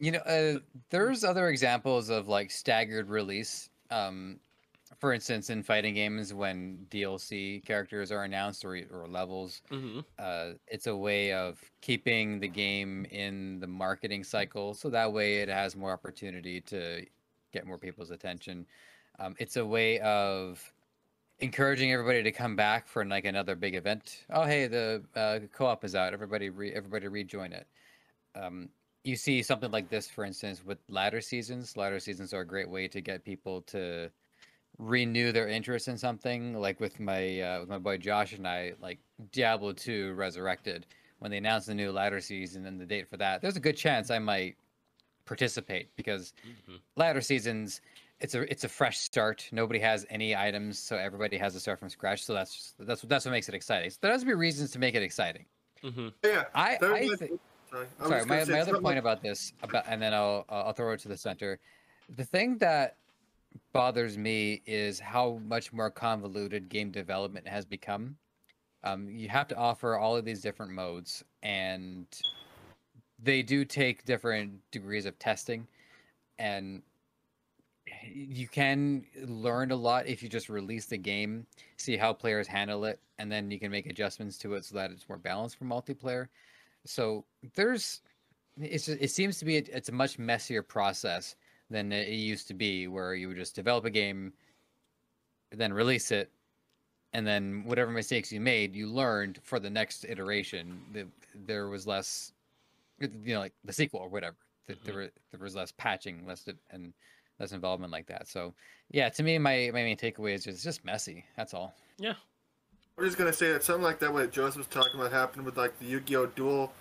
you 0.05 0.13
know, 0.13 0.19
uh, 0.21 0.59
there's 0.91 1.25
other 1.25 1.49
examples 1.49 2.11
of 2.11 2.29
like 2.29 2.51
staggered 2.51 3.09
release. 3.09 3.71
Um, 3.91 4.41
for 4.99 5.13
instance, 5.13 5.51
in 5.51 5.63
fighting 5.63 5.95
games, 5.95 6.33
when 6.35 6.87
DLC 6.91 7.65
characters 7.65 8.13
are 8.13 8.25
announced 8.25 8.65
or, 8.65 8.77
or 8.91 9.09
levels, 9.09 9.63
hmm 9.71 10.01
uh, 10.19 10.55
it's 10.69 10.87
a 10.87 10.97
way 10.97 11.33
of 11.33 11.71
keeping 11.81 12.39
the 12.39 12.49
game 12.49 13.07
in 13.07 13.61
the 13.61 13.67
marketing 13.67 14.25
cycle. 14.25 14.75
So 14.75 14.91
that 14.91 15.13
way 15.13 15.39
it 15.41 15.49
has 15.49 15.75
more 15.75 15.93
opportunity 15.93 16.61
to 16.63 17.07
get 17.53 17.67
more 17.67 17.79
people's 17.79 18.11
attention. 18.11 18.67
Um, 19.19 19.35
it's 19.39 19.57
a 19.57 19.65
way 19.67 20.01
of 20.01 20.73
encouraging 21.41 21.93
everybody 21.93 22.23
to 22.23 22.33
come 22.33 22.57
back 22.57 22.87
for 22.89 23.05
like 23.05 23.25
another 23.25 23.57
big 23.57 23.75
event. 23.75 24.27
Oh, 24.31 24.45
hey, 24.45 24.67
the 24.67 25.05
uh, 25.15 25.41
co-op 25.53 25.85
is 25.85 25.95
out. 25.95 26.13
Everybody, 26.13 26.51
re- 26.51 26.73
everybody 26.75 27.09
rejoin 27.09 27.53
it. 27.53 27.69
Um, 28.35 28.71
you 29.05 29.17
see 29.17 29.43
something 29.43 29.71
like 29.71 29.89
this, 29.91 30.09
for 30.09 30.25
instance, 30.25 30.65
with 30.65 30.79
ladder 30.89 31.21
seasons. 31.21 31.77
Ladder 31.77 32.01
seasons 32.01 32.33
are 32.33 32.41
a 32.41 32.47
great 32.47 32.69
way 32.69 32.89
to 32.89 33.01
get 33.01 33.25
people 33.25 33.61
to 33.63 34.11
renew 34.79 35.31
their 35.31 35.47
interest 35.49 35.89
in 35.89 35.97
something. 35.99 36.55
Like 36.55 36.81
with 36.81 36.99
my 36.99 37.41
uh, 37.41 37.61
with 37.61 37.69
my 37.69 37.79
boy 37.79 37.99
Josh 37.99 38.33
and 38.33 38.47
I, 38.49 38.73
like 38.81 38.99
Diablo 39.33 39.73
2 39.73 40.15
Resurrected. 40.15 40.87
When 41.21 41.31
they 41.31 41.37
announced 41.39 41.69
the 41.69 41.75
new 41.75 41.93
ladder 41.93 42.21
season 42.21 42.67
and 42.67 42.79
the 42.81 42.85
date 42.85 43.09
for 43.09 43.17
that, 43.19 43.41
there's 43.41 43.57
a 43.57 43.61
good 43.61 43.77
chance 43.77 44.11
I 44.11 44.19
might 44.19 44.57
participate 45.27 45.89
because 45.97 46.35
Mhm. 46.69 46.81
ladder 46.97 47.21
seasons 47.23 47.81
it's 48.21 48.35
a 48.35 48.51
it's 48.51 48.65
a 48.65 48.69
fresh 48.69 48.99
start. 48.99 49.49
Nobody 49.53 49.79
has 49.81 50.07
any 50.11 50.35
items, 50.37 50.79
so 50.79 50.97
everybody 50.97 51.37
has 51.39 51.53
to 51.55 51.61
start 51.61 51.79
from 51.79 51.89
scratch. 51.91 52.25
So 52.25 52.33
that's 52.35 52.55
just, 52.55 52.75
that's 52.87 53.03
that's 53.03 53.25
what 53.27 53.33
makes 53.33 53.49
it 53.49 53.55
exciting. 53.55 53.91
So 53.91 53.99
there 54.03 54.13
has 54.13 54.21
to 54.23 54.27
be 54.27 54.35
reasons 54.35 54.71
to 54.73 54.79
make 54.79 54.95
it 54.95 55.03
exciting. 55.03 55.45
Mm-hmm. 55.83 56.09
Yeah. 56.25 56.45
I, 56.55 56.79
I 56.83 57.07
was- 57.09 57.19
thi- 57.21 57.31
sorry, 57.75 57.87
sorry, 58.09 58.25
my, 58.27 58.45
my 58.45 58.61
other 58.61 58.81
point 58.81 58.99
about 58.99 59.23
this 59.23 59.53
about, 59.63 59.85
and 59.89 60.01
then 60.01 60.15
I'll 60.15 60.45
I'll 60.49 60.73
throw 60.73 60.93
it 60.93 61.01
to 61.01 61.09
the 61.09 61.17
center. 61.17 61.59
The 62.17 62.25
thing 62.25 62.59
that 62.59 62.97
bothers 63.73 64.19
me 64.19 64.63
is 64.67 65.01
how 65.01 65.41
much 65.47 65.73
more 65.73 65.91
convoluted 65.91 66.69
game 66.69 66.91
development 66.91 67.47
has 67.47 67.65
become. 67.65 68.17
Um, 68.83 69.09
you 69.09 69.29
have 69.29 69.49
to 69.49 69.57
offer 69.57 69.97
all 69.97 70.17
of 70.17 70.25
these 70.25 70.41
different 70.41 70.73
modes, 70.73 71.25
and 71.43 72.07
they 73.23 73.43
do 73.43 73.65
take 73.65 74.05
different 74.05 74.53
degrees 74.71 75.07
of 75.07 75.19
testing, 75.19 75.67
and 76.39 76.83
you 78.03 78.49
can 78.49 79.05
learn 79.27 79.71
a 79.71 79.77
lot 79.77 80.07
if 80.07 80.23
you 80.23 80.29
just 80.29 80.49
release 80.49 80.87
the 80.87 80.99
game, 80.99 81.47
see 81.77 81.97
how 81.97 82.13
players 82.13 82.47
handle 82.47 82.85
it, 82.85 83.01
and 83.19 83.31
then 83.31 83.51
you 83.51 83.59
can 83.59 83.71
make 83.71 83.87
adjustments 83.87 84.37
to 84.39 84.55
it 84.55 84.65
so 84.65 84.75
that 84.75 84.91
it's 84.91 85.09
more 85.09 85.19
balanced 85.19 85.57
for 85.57 85.65
multiplayer. 85.65 86.29
So 86.87 87.25
there's, 87.55 88.01
it's 88.61 88.89
it 88.89 89.11
seems 89.11 89.39
to 89.39 89.45
be 89.45 89.57
a, 89.57 89.63
it's 89.73 89.89
a 89.89 89.93
much 89.93 90.19
messier 90.19 90.63
process 90.63 91.37
than 91.71 91.93
it 91.93 92.09
used 92.09 92.47
to 92.49 92.55
be, 92.55 92.89
where 92.89 93.15
you 93.15 93.29
would 93.29 93.37
just 93.37 93.55
develop 93.55 93.85
a 93.85 93.91
game, 93.91 94.33
then 95.51 95.73
release 95.73 96.11
it, 96.11 96.31
and 97.13 97.27
then 97.27 97.65
whatever 97.65 97.91
mistakes 97.91 98.31
you 98.31 98.41
made, 98.41 98.77
you 98.77 98.87
learned 98.87 99.41
for 99.43 99.59
the 99.59 99.71
next 99.71 100.05
iteration. 100.05 100.81
The, 100.93 101.07
there 101.47 101.69
was 101.69 101.87
less, 101.87 102.33
you 103.01 103.35
know, 103.35 103.41
like 103.41 103.55
the 103.65 103.73
sequel 103.73 104.01
or 104.01 104.09
whatever. 104.09 104.37
Th- 104.67 104.79
There, 104.85 104.95
mm-hmm. 104.95 105.03
were, 105.03 105.11
there 105.31 105.41
was 105.41 105.55
less 105.55 105.73
patching, 105.73 106.27
less 106.27 106.45
di- 106.45 106.53
and 106.71 106.93
less 107.41 107.53
involvement 107.53 107.93
like 107.93 108.07
that. 108.07 108.29
So 108.29 108.53
yeah, 108.91 109.09
to 109.09 109.23
me, 109.23 109.39
my, 109.39 109.71
my 109.73 109.83
main 109.83 109.97
takeaway 109.97 110.35
is 110.35 110.45
just, 110.45 110.57
it's 110.57 110.65
just 110.65 110.85
messy. 110.85 111.25
That's 111.37 111.55
all. 111.55 111.75
Yeah. 111.99 112.15
I'm 112.97 113.05
just 113.05 113.19
gonna 113.19 113.33
say 113.33 113.53
that 113.53 113.65
something 113.65 113.83
like 113.83 113.99
that 114.01 114.13
what 114.13 114.31
Joseph 114.31 114.59
was 114.59 114.67
talking 114.69 115.01
about 115.01 115.13
happened 115.13 115.45
with 115.45 115.57
like 115.57 115.79
the 115.79 115.87
Yu-Gi-Oh! 115.87 116.27
Duel 116.27 116.73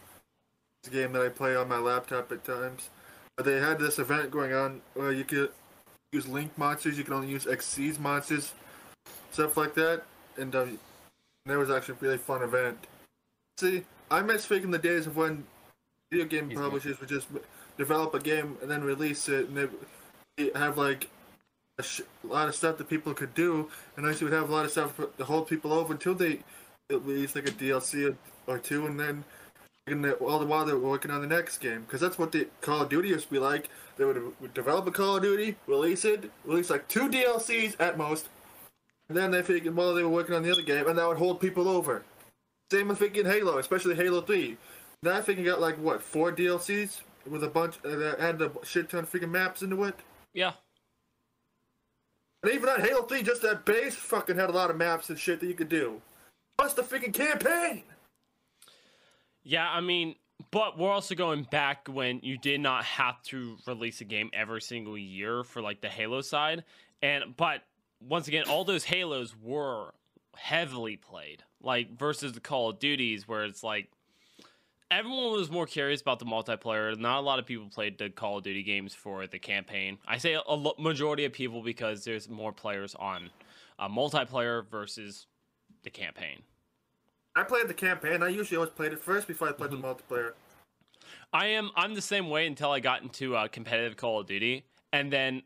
game 0.92 1.14
that 1.14 1.22
I 1.22 1.30
play 1.30 1.56
on 1.56 1.70
my 1.70 1.78
laptop 1.78 2.32
at 2.32 2.44
times. 2.44 2.90
But 3.36 3.46
they 3.46 3.60
had 3.60 3.80
this 3.80 4.00
event 4.00 4.32
going 4.32 4.54
on 4.54 4.82
where 4.94 5.12
you 5.12 5.24
could 5.24 5.52
use 6.12 6.28
Link 6.28 6.56
monsters, 6.58 6.98
you 6.98 7.04
can 7.04 7.14
only 7.14 7.30
use 7.30 7.46
Xyz 7.46 8.00
monsters, 8.00 8.54
stuff 9.32 9.58
like 9.58 9.74
that, 9.76 10.04
and 10.38 10.56
um, 10.56 10.80
that 11.46 11.58
was 11.58 11.72
actually 11.72 11.96
a 11.96 12.04
really 12.04 12.18
fun 12.18 12.44
event. 12.44 12.78
See, 13.58 13.84
I 14.12 14.22
miss 14.22 14.44
speaking 14.44 14.72
the 14.72 14.78
days 14.78 15.08
of 15.08 15.18
when 15.18 15.46
video 16.12 16.28
game 16.28 16.50
He's 16.50 16.58
good. 16.58 16.64
publishers 16.64 17.00
would 17.00 17.10
just 17.10 17.28
develop 17.78 18.14
a 18.14 18.20
game 18.20 18.58
and 18.62 18.70
then 18.70 18.84
release 18.84 19.28
it, 19.30 19.50
and 19.50 19.70
they 20.38 20.52
have 20.54 20.78
like 20.78 21.10
a, 21.80 21.84
sh- 21.84 22.02
lot 22.24 22.48
of 22.48 22.56
stuff 22.56 22.78
that 22.78 22.90
people 22.90 23.14
could 23.14 23.34
do, 23.34 23.70
and 23.98 24.06
actually 24.06 24.26
would 24.26 24.34
have 24.34 24.50
a 24.50 24.54
lot 24.54 24.66
of 24.66 24.72
stuff 24.72 25.00
to 25.18 25.26
hold 25.26 25.48
people 25.48 25.74
over 25.74 25.94
until 25.94 26.16
they 26.16 26.40
release 26.90 27.36
like 27.36 27.48
a 27.48 27.52
DLC 27.52 28.16
or, 28.48 28.60
two, 28.60 28.86
and 28.86 29.00
then 29.00 29.24
and 29.88 30.04
that- 30.06 30.20
all 30.22 30.40
the 30.40 30.46
while 30.46 30.66
they're 30.66 30.78
working 30.78 31.12
on 31.12 31.22
the 31.22 31.28
next 31.28 31.58
game, 31.58 31.82
because 31.82 32.00
that's 32.02 32.18
what 32.18 32.32
the 32.32 32.48
Call 32.62 32.82
of 32.82 32.90
Duty 32.90 33.10
used 33.10 33.26
to 33.28 33.32
be 33.34 33.40
like. 33.40 33.70
They 33.98 34.06
would, 34.06 34.40
would 34.40 34.54
develop 34.54 34.88
a 34.88 34.92
Call 34.92 35.18
of 35.18 35.24
Duty, 35.24 35.56
release 35.68 36.06
it, 36.06 36.32
release 36.46 36.70
like 36.70 36.88
two 36.88 37.10
DLCs 37.10 37.76
at 37.80 37.98
most, 37.98 38.30
and 39.10 39.18
then 39.18 39.32
they 39.32 39.42
figured 39.42 39.76
while 39.76 39.94
they 39.94 40.04
were 40.04 40.10
working 40.10 40.36
on 40.36 40.44
the 40.44 40.52
other 40.52 40.62
game, 40.62 40.88
and 40.88 40.98
that 40.98 41.08
would 41.08 41.18
hold 41.18 41.40
people 41.40 41.68
over. 41.68 42.04
Same 42.72 42.88
with 42.88 43.00
freaking 43.00 43.30
Halo, 43.32 43.58
especially 43.58 43.96
Halo 43.96 44.22
Three. 44.22 44.58
Now 45.04 45.18
I 45.18 45.22
think 45.22 45.38
you 45.40 45.46
got 45.46 45.60
like 45.62 45.78
what 45.78 46.02
four 46.02 46.32
DLCs 46.32 47.02
with 47.30 47.44
a 47.44 47.48
bunch 47.50 47.76
uh, 47.86 47.96
that 47.96 48.20
had 48.20 48.42
a 48.42 48.52
shit 48.64 48.90
ton 48.90 49.02
of 49.02 49.12
freaking 49.12 49.30
maps 49.32 49.62
into 49.62 49.84
it. 49.84 49.96
Yeah. 50.34 50.54
And 52.44 52.52
even 52.52 52.68
on 52.70 52.82
Halo 52.82 53.04
3, 53.04 53.24
just 53.24 53.42
that 53.42 53.66
base 53.66 53.96
fucking 53.96 54.36
had 54.36 54.50
a 54.50 54.54
lot 54.54 54.70
of 54.70 54.76
maps 54.76 55.10
and 55.10 55.18
shit 55.18 55.40
that 55.40 55.48
you 55.48 55.54
could 55.54 55.70
do. 55.70 56.02
Plus 56.58 56.74
the 56.74 56.82
freaking 56.82 57.14
campaign! 57.14 57.84
Yeah, 59.44 59.70
I 59.70 59.82
mean, 59.82 60.16
but 60.52 60.78
we're 60.78 60.92
also 60.92 61.16
going 61.16 61.48
back 61.50 61.88
when 61.88 62.20
you 62.22 62.38
did 62.38 62.62
not 62.62 62.84
have 62.86 63.22
to 63.24 63.58
release 63.66 64.02
a 64.02 64.06
game 64.06 64.30
every 64.34 64.62
single 64.62 64.98
year 64.98 65.44
for 65.44 65.62
like 65.62 65.82
the 65.82 65.90
Halo 65.90 66.22
side. 66.22 66.64
And 67.02 67.36
but 67.36 67.62
once 68.02 68.28
again, 68.28 68.46
all 68.48 68.64
those 68.64 68.84
Halos 68.84 69.36
were 69.42 69.94
heavily 70.36 70.98
played. 70.98 71.44
Like 71.62 71.98
versus 71.98 72.34
the 72.34 72.40
Call 72.40 72.70
of 72.70 72.80
Duties 72.80 73.28
where 73.28 73.46
it's 73.46 73.64
like 73.64 73.90
everyone 74.98 75.32
was 75.32 75.50
more 75.50 75.66
curious 75.66 76.02
about 76.02 76.20
the 76.20 76.26
multiplayer. 76.26 76.98
Not 76.98 77.20
a 77.20 77.22
lot 77.22 77.40
of 77.40 77.46
people 77.46 77.68
played 77.70 77.98
the 77.98 78.10
Call 78.10 78.38
of 78.38 78.44
Duty 78.44 78.64
games 78.64 78.94
for 78.94 79.28
the 79.28 79.40
campaign. 79.40 79.98
I 80.08 80.18
say 80.18 80.34
a 80.34 80.54
lo- 80.54 80.76
majority 80.78 81.26
of 81.26 81.34
people 81.34 81.62
because 81.62 82.04
there's 82.04 82.30
more 82.30 82.52
players 82.52 82.96
on 82.96 83.30
uh, 83.80 83.88
multiplayer 83.88 84.70
versus 84.70 85.28
the 85.84 85.90
campaign. 85.90 86.42
I 87.36 87.44
played 87.44 87.68
the 87.68 87.74
campaign. 87.74 88.22
I 88.22 88.30
usually 88.30 88.58
always 88.58 88.72
played 88.72 88.94
it 88.94 89.00
first 89.00 89.28
before 89.28 89.50
I 89.50 89.52
played 89.52 89.72
the 89.72 89.78
multiplayer. 89.78 90.34
I 91.34 91.48
am 91.48 91.72
I'm 91.76 91.96
the 91.96 92.02
same 92.02 92.30
way 92.30 92.46
until 92.46 92.72
I 92.72 92.80
got 92.80 93.02
into 93.02 93.36
uh, 93.36 93.48
competitive 93.48 93.98
Call 93.98 94.20
of 94.20 94.28
Duty, 94.28 94.66
and 94.92 95.12
then 95.12 95.42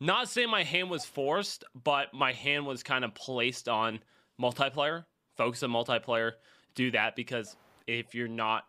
not 0.00 0.28
saying 0.28 0.50
my 0.50 0.64
hand 0.64 0.90
was 0.90 1.04
forced, 1.04 1.64
but 1.84 2.12
my 2.12 2.32
hand 2.32 2.66
was 2.66 2.82
kind 2.82 3.04
of 3.04 3.14
placed 3.14 3.68
on 3.68 4.00
multiplayer, 4.40 5.04
focus 5.36 5.62
on 5.62 5.70
multiplayer, 5.70 6.32
do 6.74 6.90
that 6.90 7.16
because 7.16 7.56
if 7.86 8.14
you're 8.14 8.28
not 8.28 8.66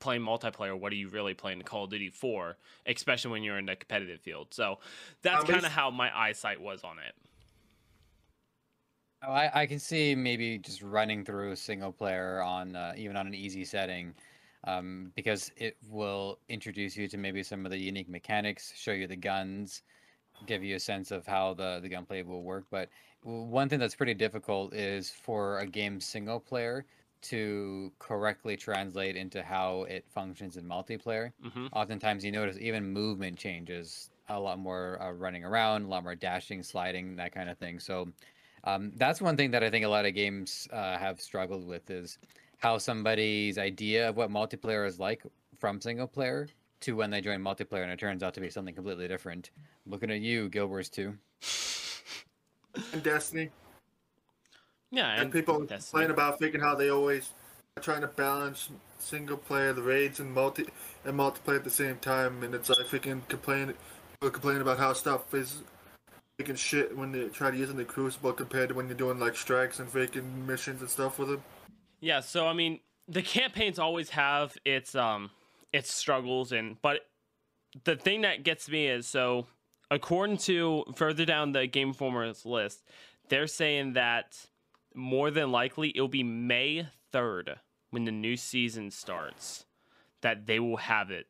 playing 0.00 0.22
multiplayer, 0.22 0.78
what 0.78 0.92
are 0.92 0.96
you 0.96 1.08
really 1.08 1.34
playing 1.34 1.62
Call 1.62 1.84
of 1.84 1.90
Duty 1.90 2.10
for? 2.10 2.56
Especially 2.86 3.30
when 3.30 3.42
you're 3.42 3.58
in 3.58 3.66
the 3.66 3.76
competitive 3.76 4.20
field. 4.20 4.48
So 4.52 4.78
that's 5.22 5.44
Um, 5.44 5.50
kind 5.50 5.64
of 5.64 5.72
how 5.72 5.90
my 5.90 6.16
eyesight 6.16 6.60
was 6.60 6.84
on 6.84 6.98
it. 6.98 7.14
Oh, 9.22 9.32
I, 9.32 9.62
I 9.62 9.66
can 9.66 9.78
see 9.78 10.14
maybe 10.14 10.58
just 10.58 10.82
running 10.82 11.24
through 11.24 11.56
single 11.56 11.92
player 11.92 12.42
on 12.42 12.76
uh, 12.76 12.92
even 12.96 13.16
on 13.16 13.26
an 13.26 13.34
easy 13.34 13.64
setting, 13.64 14.14
um, 14.64 15.12
because 15.14 15.50
it 15.56 15.76
will 15.88 16.38
introduce 16.48 16.96
you 16.96 17.08
to 17.08 17.16
maybe 17.16 17.42
some 17.42 17.64
of 17.64 17.70
the 17.70 17.78
unique 17.78 18.08
mechanics, 18.08 18.72
show 18.76 18.92
you 18.92 19.06
the 19.06 19.16
guns, 19.16 19.82
give 20.46 20.62
you 20.62 20.76
a 20.76 20.80
sense 20.80 21.10
of 21.10 21.26
how 21.26 21.54
the 21.54 21.80
the 21.80 21.88
gunplay 21.88 22.22
will 22.22 22.42
work. 22.42 22.66
But 22.70 22.90
one 23.22 23.68
thing 23.68 23.78
that's 23.78 23.94
pretty 23.94 24.14
difficult 24.14 24.74
is 24.74 25.10
for 25.10 25.60
a 25.60 25.66
game 25.66 26.00
single 26.00 26.40
player 26.40 26.84
to 27.24 27.92
correctly 27.98 28.56
translate 28.56 29.16
into 29.16 29.42
how 29.42 29.82
it 29.84 30.04
functions 30.08 30.56
in 30.56 30.64
multiplayer. 30.64 31.32
hmm 31.42 31.66
Oftentimes, 31.72 32.24
you 32.24 32.32
notice 32.32 32.56
even 32.60 32.92
movement 32.92 33.38
changes. 33.38 34.10
A 34.28 34.38
lot 34.38 34.58
more 34.58 35.00
uh, 35.02 35.12
running 35.12 35.44
around, 35.44 35.82
a 35.84 35.88
lot 35.88 36.02
more 36.02 36.14
dashing, 36.14 36.62
sliding, 36.62 37.16
that 37.16 37.32
kind 37.32 37.50
of 37.50 37.58
thing. 37.58 37.78
So, 37.78 38.08
um, 38.64 38.92
that's 38.96 39.20
one 39.20 39.36
thing 39.36 39.50
that 39.50 39.62
I 39.62 39.70
think 39.70 39.84
a 39.84 39.88
lot 39.88 40.06
of 40.06 40.14
games 40.14 40.66
uh, 40.72 40.96
have 40.96 41.20
struggled 41.20 41.66
with 41.66 41.90
is 41.90 42.18
how 42.58 42.78
somebody's 42.78 43.58
idea 43.58 44.08
of 44.08 44.16
what 44.16 44.30
multiplayer 44.30 44.86
is 44.86 44.98
like 44.98 45.22
from 45.58 45.80
single 45.80 46.06
player 46.06 46.48
to 46.80 46.96
when 46.96 47.10
they 47.10 47.20
join 47.20 47.40
multiplayer 47.40 47.82
and 47.82 47.92
it 47.92 47.98
turns 47.98 48.22
out 48.22 48.34
to 48.34 48.40
be 48.40 48.50
something 48.50 48.74
completely 48.74 49.08
different. 49.08 49.50
Looking 49.86 50.10
at 50.10 50.20
you, 50.20 50.48
Guild 50.48 50.70
Wars 50.70 50.88
2. 50.88 51.14
And 52.92 53.02
Destiny. 53.02 53.50
Yeah, 54.94 55.20
And 55.20 55.32
people 55.32 55.60
Destiny. 55.60 56.04
complain 56.04 56.10
about 56.12 56.38
thinking 56.38 56.60
how 56.60 56.74
they 56.74 56.88
always 56.88 57.30
are 57.76 57.82
trying 57.82 58.02
to 58.02 58.06
balance 58.06 58.68
single 58.98 59.36
player, 59.36 59.72
the 59.72 59.82
raids, 59.82 60.20
and 60.20 60.32
multi 60.32 60.66
and 61.04 61.18
multiplayer 61.18 61.56
at 61.56 61.64
the 61.64 61.70
same 61.70 61.96
time. 61.96 62.42
And 62.44 62.54
it's 62.54 62.68
like 62.68 62.86
freaking 62.86 63.26
complain, 63.28 63.74
complain 64.20 64.60
about 64.60 64.78
how 64.78 64.92
stuff 64.92 65.34
is 65.34 65.62
freaking 66.40 66.56
shit 66.56 66.96
when 66.96 67.10
they 67.10 67.26
try 67.28 67.50
to 67.50 67.56
use 67.56 67.70
in 67.70 67.76
the 67.76 67.84
Crucible 67.84 68.32
compared 68.32 68.68
to 68.68 68.74
when 68.74 68.86
you're 68.86 68.96
doing 68.96 69.18
like 69.18 69.36
strikes 69.36 69.80
and 69.80 69.90
freaking 69.90 70.46
missions 70.46 70.80
and 70.80 70.88
stuff 70.88 71.18
with 71.18 71.30
it. 71.30 71.40
Yeah, 72.00 72.20
so 72.20 72.46
I 72.46 72.52
mean, 72.52 72.78
the 73.08 73.22
campaigns 73.22 73.78
always 73.80 74.10
have 74.10 74.56
its 74.64 74.94
um 74.94 75.30
its 75.72 75.92
struggles 75.92 76.52
and 76.52 76.80
but 76.82 77.00
the 77.82 77.96
thing 77.96 78.20
that 78.20 78.44
gets 78.44 78.68
me 78.68 78.86
is 78.86 79.08
so 79.08 79.48
according 79.90 80.36
to 80.36 80.84
further 80.94 81.24
down 81.24 81.50
the 81.50 81.66
Game 81.66 81.92
Informer's 81.92 82.46
list, 82.46 82.84
they're 83.28 83.48
saying 83.48 83.94
that 83.94 84.46
more 84.94 85.30
than 85.30 85.50
likely 85.52 85.90
it'll 85.90 86.08
be 86.08 86.22
May 86.22 86.88
3rd 87.12 87.56
when 87.90 88.04
the 88.04 88.12
new 88.12 88.36
season 88.36 88.90
starts 88.90 89.66
that 90.22 90.46
they 90.46 90.58
will 90.58 90.78
have 90.78 91.10
it 91.10 91.26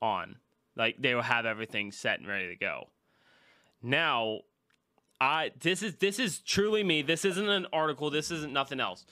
on. 0.00 0.36
Like 0.76 0.96
they 0.98 1.14
will 1.14 1.22
have 1.22 1.46
everything 1.46 1.92
set 1.92 2.18
and 2.18 2.28
ready 2.28 2.48
to 2.48 2.56
go. 2.56 2.90
Now, 3.82 4.40
I 5.20 5.52
this 5.60 5.82
is 5.82 5.96
this 5.96 6.18
is 6.18 6.40
truly 6.40 6.82
me. 6.82 7.02
This 7.02 7.24
isn't 7.24 7.48
an 7.48 7.66
article. 7.72 8.10
This 8.10 8.30
isn't 8.30 8.52
nothing 8.52 8.80
else. 8.80 9.06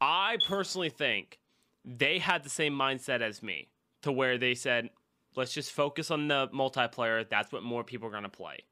I 0.00 0.38
personally 0.46 0.90
think 0.90 1.38
they 1.84 2.18
had 2.18 2.42
the 2.44 2.50
same 2.50 2.74
mindset 2.74 3.20
as 3.20 3.42
me, 3.42 3.68
to 4.02 4.12
where 4.12 4.38
they 4.38 4.54
said, 4.54 4.90
"Let's 5.36 5.52
just 5.52 5.72
focus 5.72 6.10
on 6.10 6.28
the 6.28 6.48
multiplayer. 6.48 7.28
That's 7.28 7.50
what 7.50 7.62
more 7.62 7.82
people 7.82 8.08
are 8.08 8.12
gonna 8.12 8.28
play." 8.28 8.64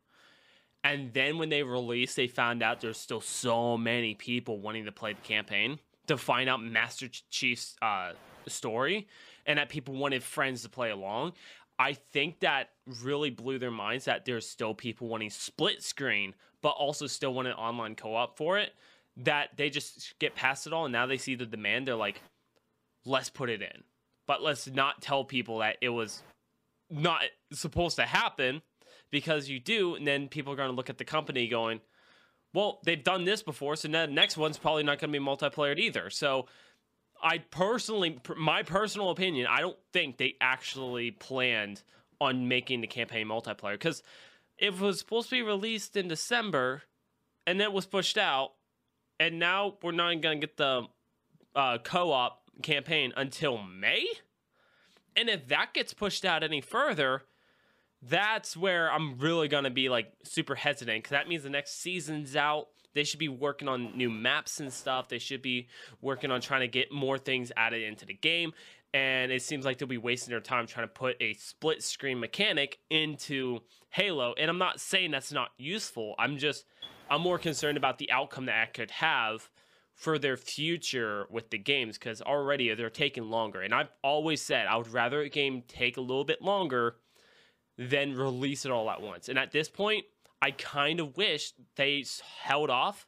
And 0.88 1.12
then 1.12 1.36
when 1.36 1.50
they 1.50 1.62
released, 1.62 2.16
they 2.16 2.28
found 2.28 2.62
out 2.62 2.80
there's 2.80 2.96
still 2.96 3.20
so 3.20 3.76
many 3.76 4.14
people 4.14 4.58
wanting 4.58 4.86
to 4.86 4.92
play 4.92 5.12
the 5.12 5.20
campaign 5.20 5.78
to 6.06 6.16
find 6.16 6.48
out 6.48 6.62
Master 6.62 7.08
Chief's 7.28 7.76
uh, 7.82 8.12
story, 8.46 9.06
and 9.44 9.58
that 9.58 9.68
people 9.68 9.94
wanted 9.94 10.22
friends 10.22 10.62
to 10.62 10.70
play 10.70 10.88
along. 10.88 11.34
I 11.78 11.92
think 11.92 12.40
that 12.40 12.70
really 13.02 13.28
blew 13.28 13.58
their 13.58 13.70
minds 13.70 14.06
that 14.06 14.24
there's 14.24 14.48
still 14.48 14.72
people 14.72 15.08
wanting 15.08 15.28
split 15.28 15.82
screen, 15.82 16.34
but 16.62 16.70
also 16.70 17.06
still 17.06 17.34
want 17.34 17.48
an 17.48 17.54
online 17.54 17.94
co 17.94 18.14
op 18.14 18.38
for 18.38 18.56
it. 18.56 18.72
That 19.18 19.50
they 19.58 19.68
just 19.68 20.18
get 20.18 20.36
past 20.36 20.66
it 20.66 20.72
all, 20.72 20.86
and 20.86 20.92
now 20.92 21.04
they 21.04 21.18
see 21.18 21.34
the 21.34 21.44
demand. 21.44 21.86
They're 21.86 21.96
like, 21.96 22.22
let's 23.04 23.28
put 23.28 23.50
it 23.50 23.60
in, 23.60 23.84
but 24.26 24.42
let's 24.42 24.66
not 24.66 25.02
tell 25.02 25.22
people 25.22 25.58
that 25.58 25.76
it 25.82 25.90
was 25.90 26.22
not 26.88 27.20
supposed 27.52 27.96
to 27.96 28.04
happen 28.04 28.62
because 29.10 29.48
you 29.48 29.58
do, 29.60 29.94
and 29.94 30.06
then 30.06 30.28
people 30.28 30.52
are 30.52 30.56
going 30.56 30.70
to 30.70 30.76
look 30.76 30.90
at 30.90 30.98
the 30.98 31.04
company 31.04 31.48
going, 31.48 31.80
well, 32.54 32.80
they've 32.84 33.02
done 33.02 33.24
this 33.24 33.42
before, 33.42 33.76
so 33.76 33.88
now 33.88 34.06
the 34.06 34.12
next 34.12 34.36
one's 34.36 34.58
probably 34.58 34.82
not 34.82 34.98
going 34.98 35.12
to 35.12 35.18
be 35.18 35.24
multiplayer 35.24 35.78
either. 35.78 36.10
So 36.10 36.46
I 37.22 37.38
personally, 37.38 38.18
my 38.36 38.62
personal 38.62 39.10
opinion, 39.10 39.46
I 39.50 39.60
don't 39.60 39.76
think 39.92 40.16
they 40.16 40.34
actually 40.40 41.10
planned 41.10 41.82
on 42.20 42.48
making 42.48 42.80
the 42.80 42.86
campaign 42.86 43.26
multiplayer 43.26 43.72
because 43.74 44.02
it 44.56 44.78
was 44.78 44.98
supposed 44.98 45.28
to 45.30 45.36
be 45.36 45.42
released 45.42 45.96
in 45.96 46.08
December 46.08 46.82
and 47.48 47.58
then 47.58 47.68
it 47.68 47.72
was 47.72 47.86
pushed 47.86 48.18
out, 48.18 48.52
and 49.18 49.38
now 49.38 49.78
we're 49.82 49.92
not 49.92 50.20
going 50.20 50.38
to 50.38 50.46
get 50.46 50.58
the 50.58 50.82
uh, 51.56 51.78
co 51.78 52.12
op 52.12 52.42
campaign 52.62 53.10
until 53.16 53.56
May. 53.56 54.06
And 55.16 55.30
if 55.30 55.48
that 55.48 55.72
gets 55.72 55.94
pushed 55.94 56.26
out 56.26 56.42
any 56.42 56.60
further, 56.60 57.22
that's 58.02 58.56
where 58.56 58.92
I'm 58.92 59.18
really 59.18 59.48
to 59.64 59.70
be 59.70 59.88
like 59.88 60.12
super 60.24 60.54
hesitant 60.54 60.98
because 60.98 61.10
that 61.10 61.28
means 61.28 61.42
the 61.42 61.50
next 61.50 61.80
season's 61.80 62.36
out. 62.36 62.68
They 62.94 63.04
should 63.04 63.18
be 63.18 63.28
working 63.28 63.68
on 63.68 63.96
new 63.96 64.10
maps 64.10 64.60
and 64.60 64.72
stuff. 64.72 65.08
They 65.08 65.18
should 65.18 65.42
be 65.42 65.68
working 66.00 66.30
on 66.30 66.40
trying 66.40 66.60
to 66.60 66.68
get 66.68 66.90
more 66.92 67.18
things 67.18 67.52
added 67.56 67.82
into 67.82 68.06
the 68.06 68.14
game. 68.14 68.52
And 68.94 69.30
it 69.30 69.42
seems 69.42 69.64
like 69.64 69.78
they'll 69.78 69.88
be 69.88 69.98
wasting 69.98 70.30
their 70.30 70.40
time 70.40 70.66
trying 70.66 70.86
to 70.86 70.92
put 70.92 71.16
a 71.20 71.34
split 71.34 71.82
screen 71.82 72.18
mechanic 72.18 72.78
into 72.88 73.60
Halo. 73.90 74.34
And 74.38 74.50
I'm 74.50 74.58
not 74.58 74.80
saying 74.80 75.10
that's 75.10 75.32
not 75.32 75.50
useful. 75.58 76.14
I'm 76.18 76.38
just, 76.38 76.64
I'm 77.10 77.20
more 77.20 77.38
concerned 77.38 77.76
about 77.76 77.98
the 77.98 78.10
outcome 78.10 78.46
that 78.46 78.62
I 78.62 78.66
could 78.66 78.90
have 78.92 79.50
for 79.94 80.18
their 80.18 80.36
future 80.36 81.26
with 81.28 81.50
the 81.50 81.58
games 81.58 81.98
because 81.98 82.22
already 82.22 82.72
they're 82.74 82.88
taking 82.88 83.24
longer. 83.24 83.60
And 83.60 83.74
I've 83.74 83.90
always 84.02 84.40
said 84.40 84.66
I 84.66 84.76
would 84.76 84.92
rather 84.92 85.20
a 85.20 85.28
game 85.28 85.62
take 85.68 85.96
a 85.96 86.00
little 86.00 86.24
bit 86.24 86.40
longer 86.40 86.96
than 87.78 88.14
release 88.14 88.64
it 88.64 88.72
all 88.72 88.90
at 88.90 89.00
once. 89.00 89.28
And 89.28 89.38
at 89.38 89.52
this 89.52 89.68
point, 89.68 90.04
I 90.42 90.50
kind 90.50 91.00
of 91.00 91.16
wish 91.16 91.52
they 91.76 92.04
held 92.40 92.70
off 92.70 93.06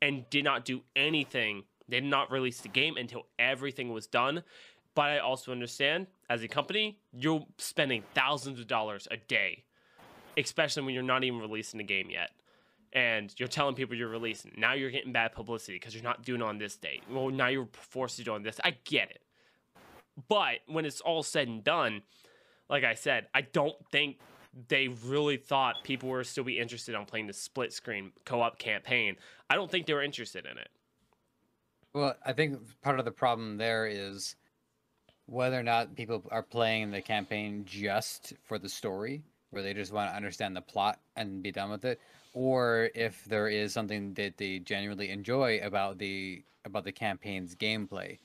and 0.00 0.28
did 0.30 0.44
not 0.44 0.64
do 0.64 0.82
anything. 0.94 1.64
They 1.88 2.00
did 2.00 2.08
not 2.08 2.30
release 2.30 2.60
the 2.60 2.68
game 2.68 2.96
until 2.96 3.26
everything 3.38 3.92
was 3.92 4.06
done. 4.06 4.42
But 4.94 5.10
I 5.10 5.18
also 5.18 5.52
understand 5.52 6.06
as 6.28 6.42
a 6.42 6.48
company, 6.48 6.98
you're 7.12 7.46
spending 7.56 8.02
thousands 8.14 8.60
of 8.60 8.66
dollars 8.66 9.08
a 9.10 9.16
day, 9.16 9.64
especially 10.36 10.82
when 10.82 10.94
you're 10.94 11.02
not 11.02 11.24
even 11.24 11.40
releasing 11.40 11.78
the 11.78 11.84
game 11.84 12.10
yet. 12.10 12.30
And 12.92 13.32
you're 13.38 13.48
telling 13.48 13.74
people 13.74 13.96
you're 13.96 14.08
releasing. 14.08 14.52
Now 14.58 14.74
you're 14.74 14.90
getting 14.90 15.12
bad 15.12 15.32
publicity 15.32 15.74
because 15.74 15.94
you're 15.94 16.04
not 16.04 16.24
doing 16.24 16.42
on 16.42 16.58
this 16.58 16.76
date. 16.76 17.02
Well, 17.10 17.30
now 17.30 17.48
you're 17.48 17.68
forced 17.72 18.18
to 18.18 18.24
do 18.24 18.34
on 18.34 18.42
this. 18.42 18.60
I 18.62 18.76
get 18.84 19.10
it. 19.10 19.22
But 20.28 20.56
when 20.66 20.84
it's 20.84 21.00
all 21.00 21.22
said 21.22 21.48
and 21.48 21.64
done, 21.64 22.02
like 22.72 22.84
I 22.84 22.94
said, 22.94 23.26
I 23.34 23.42
don't 23.42 23.76
think 23.92 24.16
they 24.68 24.88
really 24.88 25.36
thought 25.36 25.84
people 25.84 26.08
were 26.08 26.24
still 26.24 26.42
be 26.42 26.58
interested 26.58 26.94
on 26.94 27.04
playing 27.04 27.26
the 27.26 27.32
split 27.34 27.72
screen 27.72 28.12
co-op 28.24 28.58
campaign. 28.58 29.16
I 29.48 29.54
don't 29.54 29.70
think 29.70 29.86
they 29.86 29.92
were 29.92 30.02
interested 30.02 30.46
in 30.46 30.56
it. 30.56 30.68
Well, 31.92 32.16
I 32.24 32.32
think 32.32 32.58
part 32.80 32.98
of 32.98 33.04
the 33.04 33.12
problem 33.12 33.58
there 33.58 33.86
is 33.86 34.36
whether 35.26 35.60
or 35.60 35.62
not 35.62 35.94
people 35.94 36.24
are 36.30 36.42
playing 36.42 36.90
the 36.90 37.02
campaign 37.02 37.64
just 37.66 38.32
for 38.42 38.58
the 38.58 38.68
story, 38.68 39.22
where 39.50 39.62
they 39.62 39.74
just 39.74 39.92
want 39.92 40.10
to 40.10 40.16
understand 40.16 40.56
the 40.56 40.62
plot 40.62 40.98
and 41.16 41.42
be 41.42 41.52
done 41.52 41.70
with 41.70 41.84
it, 41.84 42.00
or 42.32 42.88
if 42.94 43.22
there 43.26 43.48
is 43.48 43.74
something 43.74 44.14
that 44.14 44.38
they 44.38 44.58
genuinely 44.60 45.10
enjoy 45.10 45.60
about 45.62 45.98
the 45.98 46.42
about 46.64 46.84
the 46.84 46.92
campaign's 46.92 47.54
gameplay. 47.54 48.18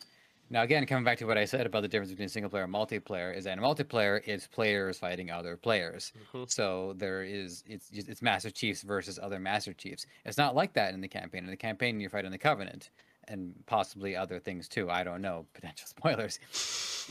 Now, 0.49 0.63
again, 0.63 0.85
coming 0.85 1.03
back 1.03 1.17
to 1.17 1.25
what 1.25 1.37
I 1.37 1.45
said 1.45 1.65
about 1.65 1.81
the 1.81 1.87
difference 1.87 2.11
between 2.11 2.29
single 2.29 2.49
player 2.49 2.63
and 2.63 2.73
multiplayer, 2.73 3.35
is 3.35 3.43
that 3.43 3.57
in 3.57 3.63
multiplayer, 3.63 4.21
it's 4.25 4.47
players 4.47 4.97
fighting 4.97 5.29
other 5.29 5.57
players. 5.57 6.13
Mm-hmm. 6.17 6.43
So 6.47 6.93
there 6.97 7.23
is 7.23 7.63
it's 7.67 7.89
it's 7.91 8.21
Master 8.21 8.49
Chiefs 8.49 8.81
versus 8.81 9.19
other 9.21 9.39
Master 9.39 9.73
Chiefs. 9.73 10.05
It's 10.25 10.37
not 10.37 10.55
like 10.55 10.73
that 10.73 10.93
in 10.93 11.01
the 11.01 11.07
campaign. 11.07 11.43
In 11.43 11.49
the 11.49 11.57
campaign, 11.57 11.99
you're 11.99 12.09
fighting 12.09 12.31
the 12.31 12.37
Covenant 12.37 12.91
and 13.27 13.53
possibly 13.65 14.15
other 14.15 14.39
things 14.39 14.67
too. 14.67 14.89
I 14.89 15.03
don't 15.03 15.21
know, 15.21 15.45
potential 15.53 15.87
spoilers. 15.87 16.39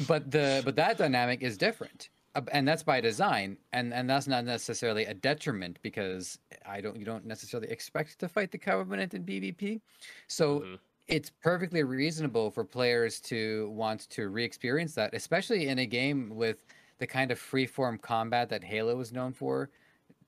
but 0.09 0.31
the 0.31 0.63
but 0.65 0.77
that 0.77 0.97
dynamic 0.97 1.43
is 1.43 1.59
different, 1.59 2.09
and 2.53 2.67
that's 2.67 2.83
by 2.83 3.01
design, 3.01 3.59
and 3.73 3.93
and 3.93 4.09
that's 4.09 4.27
not 4.27 4.45
necessarily 4.47 5.05
a 5.05 5.15
detriment 5.15 5.79
because 5.83 6.39
I 6.65 6.81
don't 6.81 6.97
you 6.97 7.05
don't 7.05 7.27
necessarily 7.27 7.69
expect 7.69 8.19
to 8.21 8.29
fight 8.29 8.51
the 8.51 8.59
Covenant 8.59 9.15
in 9.15 9.25
PvP. 9.25 9.81
So. 10.27 10.61
Mm-hmm 10.61 10.75
it's 11.09 11.31
perfectly 11.31 11.83
reasonable 11.83 12.51
for 12.51 12.65
players 12.65 13.21
to 13.21 13.71
want 13.71 14.09
to 14.11 14.29
re-experience 14.29 14.95
that, 14.95 15.15
especially 15.15 15.69
in 15.69 15.79
a 15.79 15.87
game 15.87 16.31
with 16.35 16.65
the 16.99 17.07
kind 17.07 17.31
of 17.31 17.39
free-form 17.39 17.99
combat 17.99 18.49
that 18.49 18.65
Halo 18.65 18.99
is 19.01 19.13
known 19.13 19.33
for. 19.33 19.71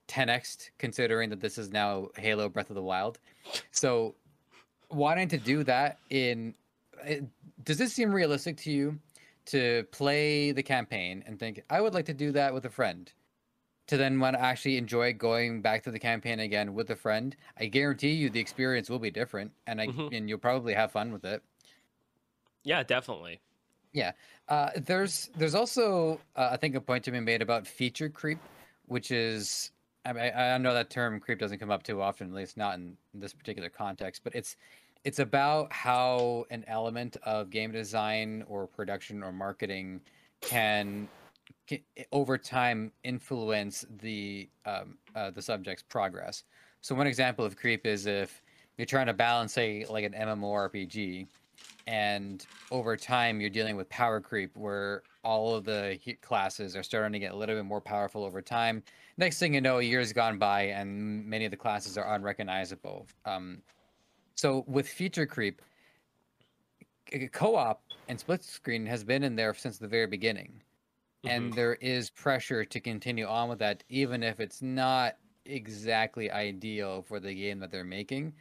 10x 0.09 0.71
considering 0.79 1.29
that 1.31 1.41
this 1.41 1.59
is 1.59 1.71
now 1.71 2.09
Halo 2.17 2.49
Breath 2.49 2.71
of 2.71 2.77
the 2.77 2.83
Wild. 2.83 3.19
So 3.71 4.15
wanting 4.91 5.29
to 5.29 5.39
do 5.39 5.63
that 5.65 5.99
in 6.11 6.55
does 7.63 7.79
this 7.79 7.93
seem 7.93 8.11
realistic 8.11 8.57
to 8.57 8.73
you 8.73 8.99
to 9.47 9.85
play 9.93 10.51
the 10.53 10.63
campaign 10.63 11.23
and 11.27 11.39
think 11.39 11.63
I 11.71 11.81
would 11.81 11.95
like 11.95 12.07
to 12.07 12.15
do 12.15 12.33
that 12.33 12.53
with 12.53 12.65
a 12.65 12.71
friend? 12.71 13.13
To 13.89 13.97
then 13.97 14.21
want 14.21 14.37
to 14.37 14.41
actually 14.41 14.77
enjoy 14.77 15.13
going 15.13 15.61
back 15.61 15.83
to 15.83 15.91
the 15.91 15.99
campaign 15.99 16.41
again 16.41 16.75
with 16.75 16.91
a 16.91 16.97
friend, 16.97 17.35
I 17.59 17.67
guarantee 17.67 18.13
you 18.13 18.31
the 18.31 18.41
experience 18.41 18.89
will 18.89 18.99
be 18.99 19.11
different, 19.11 19.51
and 19.67 19.81
I 19.81 19.89
mm-hmm. 19.89 20.15
and 20.15 20.29
you'll 20.29 20.39
probably 20.39 20.75
have 20.75 20.93
fun 20.93 21.13
with 21.13 21.25
it. 21.25 21.43
Yeah, 22.65 22.83
definitely. 22.83 23.41
Yeah, 23.93 24.13
uh, 24.49 24.71
there's 24.77 25.31
there's 25.37 25.55
also 25.55 26.21
uh, 26.37 26.51
I 26.53 26.57
think 26.57 26.75
a 26.75 26.81
point 26.81 27.05
to 27.05 27.11
be 27.11 27.21
made 27.21 27.43
about 27.43 27.67
feature 27.67 28.09
creep, 28.09 28.39
which 28.87 29.11
is 29.11 29.71
I, 30.05 30.13
mean, 30.13 30.23
I, 30.23 30.55
I 30.55 30.59
know 30.59 30.75
that 30.75 30.91
term 30.91 31.19
creep 31.19 31.39
doesn't 31.39 31.59
come 31.59 31.71
up 31.71 31.83
too 31.83 32.01
often, 32.01 32.29
at 32.29 32.35
least 32.35 32.57
not 32.57 32.75
in 32.75 32.97
this 33.15 33.33
particular 33.33 33.71
context, 33.71 34.23
but 34.23 34.35
it's 34.35 34.57
it's 35.05 35.19
about 35.19 35.73
how 35.73 36.45
an 36.51 36.65
element 36.67 37.17
of 37.23 37.49
game 37.51 37.73
design 37.73 38.45
or 38.49 38.67
production 38.67 39.23
or 39.23 39.33
marketing 39.33 40.01
can 40.43 41.09
over 42.13 42.39
time 42.39 42.93
influence 43.05 43.85
the 44.01 44.49
um, 44.65 44.99
uh, 45.15 45.31
the 45.31 45.43
subject's 45.43 45.83
progress. 45.83 46.45
So 46.81 46.95
one 46.95 47.07
example 47.07 47.45
of 47.45 47.57
creep 47.57 47.87
is 47.87 48.07
if 48.07 48.43
you're 48.77 48.87
trying 48.87 49.07
to 49.07 49.13
balance 49.13 49.53
say 49.53 49.85
like 49.89 50.05
an 50.05 50.13
MMORPG, 50.13 51.27
and 51.87 52.47
over 52.71 52.97
time 52.97 53.41
you're 53.41 53.51
dealing 53.51 53.77
with 53.77 53.89
power 53.89 54.21
creep 54.21 54.57
where 54.57 55.03
all 55.25 55.55
of 55.55 55.65
the 55.65 55.99
classes 56.21 56.77
are 56.77 56.83
starting 56.83 57.13
to 57.13 57.19
get 57.19 57.33
a 57.33 57.37
little 57.37 57.57
bit 57.57 57.65
more 57.65 57.81
powerful 57.81 58.25
over 58.25 58.41
time. 58.41 58.83
Next 59.17 59.39
thing 59.39 59.55
you 59.55 59.61
know, 59.61 59.79
years 59.79 60.13
gone 60.13 60.39
by 60.39 60.63
and 60.63 61.27
many 61.27 61.45
of 61.45 61.51
the 61.51 61.57
classes 61.57 61.99
are 61.99 62.15
unrecognizable. 62.15 63.07
Um, 63.25 63.63
so 64.37 64.65
with 64.69 64.89
feature 64.89 65.27
creep, 65.27 65.61
co-op 67.33 67.83
and 68.09 68.21
split 68.21 68.45
screen 68.45 68.87
has 68.87 69.03
been 69.03 69.23
in 69.25 69.35
there 69.35 69.53
since 69.55 69.79
the 69.79 69.89
very 69.89 70.07
beginning 70.07 70.63
and 71.29 71.45
mm-hmm. 71.45 71.57
there 71.57 71.75
is 71.75 72.11
pressure 72.11 72.65
to 72.65 72.81
continue 72.81 73.27
on 73.27 73.49
with 73.49 73.59
that, 73.59 73.85
even 73.89 74.23
if 74.23 74.41
it's 74.41 74.63
not 74.63 75.17
exactly 75.45 76.31
ideal 76.31 77.03
for 77.03 77.21
the 77.21 77.35
game 77.35 77.59
that 77.61 77.71
they're 77.71 77.85
making. 77.85 78.35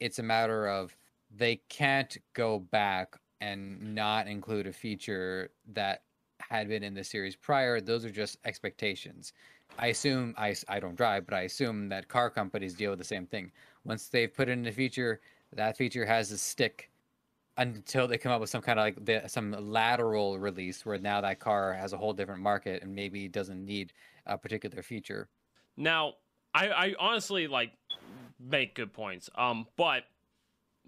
It's 0.00 0.18
a 0.18 0.22
matter 0.22 0.68
of 0.68 0.96
they 1.34 1.56
can't 1.68 2.16
go 2.32 2.58
back 2.58 3.16
and 3.40 3.94
not 3.94 4.26
include 4.26 4.66
a 4.66 4.72
feature 4.72 5.50
that 5.72 6.02
had 6.40 6.68
been 6.68 6.82
in 6.82 6.94
the 6.94 7.04
series 7.04 7.36
prior. 7.36 7.80
Those 7.80 8.04
are 8.04 8.10
just 8.10 8.38
expectations. 8.44 9.32
I 9.78 9.88
assume 9.88 10.34
I, 10.36 10.54
I 10.68 10.78
don't 10.78 10.94
drive, 10.94 11.26
but 11.26 11.34
I 11.34 11.42
assume 11.42 11.88
that 11.88 12.08
car 12.08 12.30
companies 12.30 12.74
deal 12.74 12.90
with 12.90 12.98
the 12.98 13.04
same 13.04 13.26
thing. 13.26 13.50
Once 13.84 14.08
they've 14.08 14.32
put 14.32 14.48
in 14.48 14.66
a 14.66 14.72
feature, 14.72 15.20
that 15.52 15.76
feature 15.76 16.04
has 16.04 16.30
a 16.30 16.38
stick 16.38 16.90
until 17.56 18.08
they 18.08 18.18
come 18.18 18.32
up 18.32 18.40
with 18.40 18.50
some 18.50 18.62
kind 18.62 18.78
of 18.78 18.84
like 18.84 19.04
the, 19.04 19.22
some 19.28 19.52
lateral 19.52 20.38
release 20.38 20.84
where 20.84 20.98
now 20.98 21.20
that 21.20 21.38
car 21.38 21.72
has 21.72 21.92
a 21.92 21.96
whole 21.96 22.12
different 22.12 22.40
market 22.40 22.82
and 22.82 22.94
maybe 22.94 23.28
doesn't 23.28 23.64
need 23.64 23.92
a 24.26 24.36
particular 24.36 24.82
feature. 24.82 25.28
Now, 25.76 26.14
I, 26.52 26.68
I 26.68 26.94
honestly 26.98 27.46
like 27.46 27.72
make 28.40 28.74
good 28.74 28.92
points. 28.92 29.30
Um, 29.36 29.66
but 29.76 30.04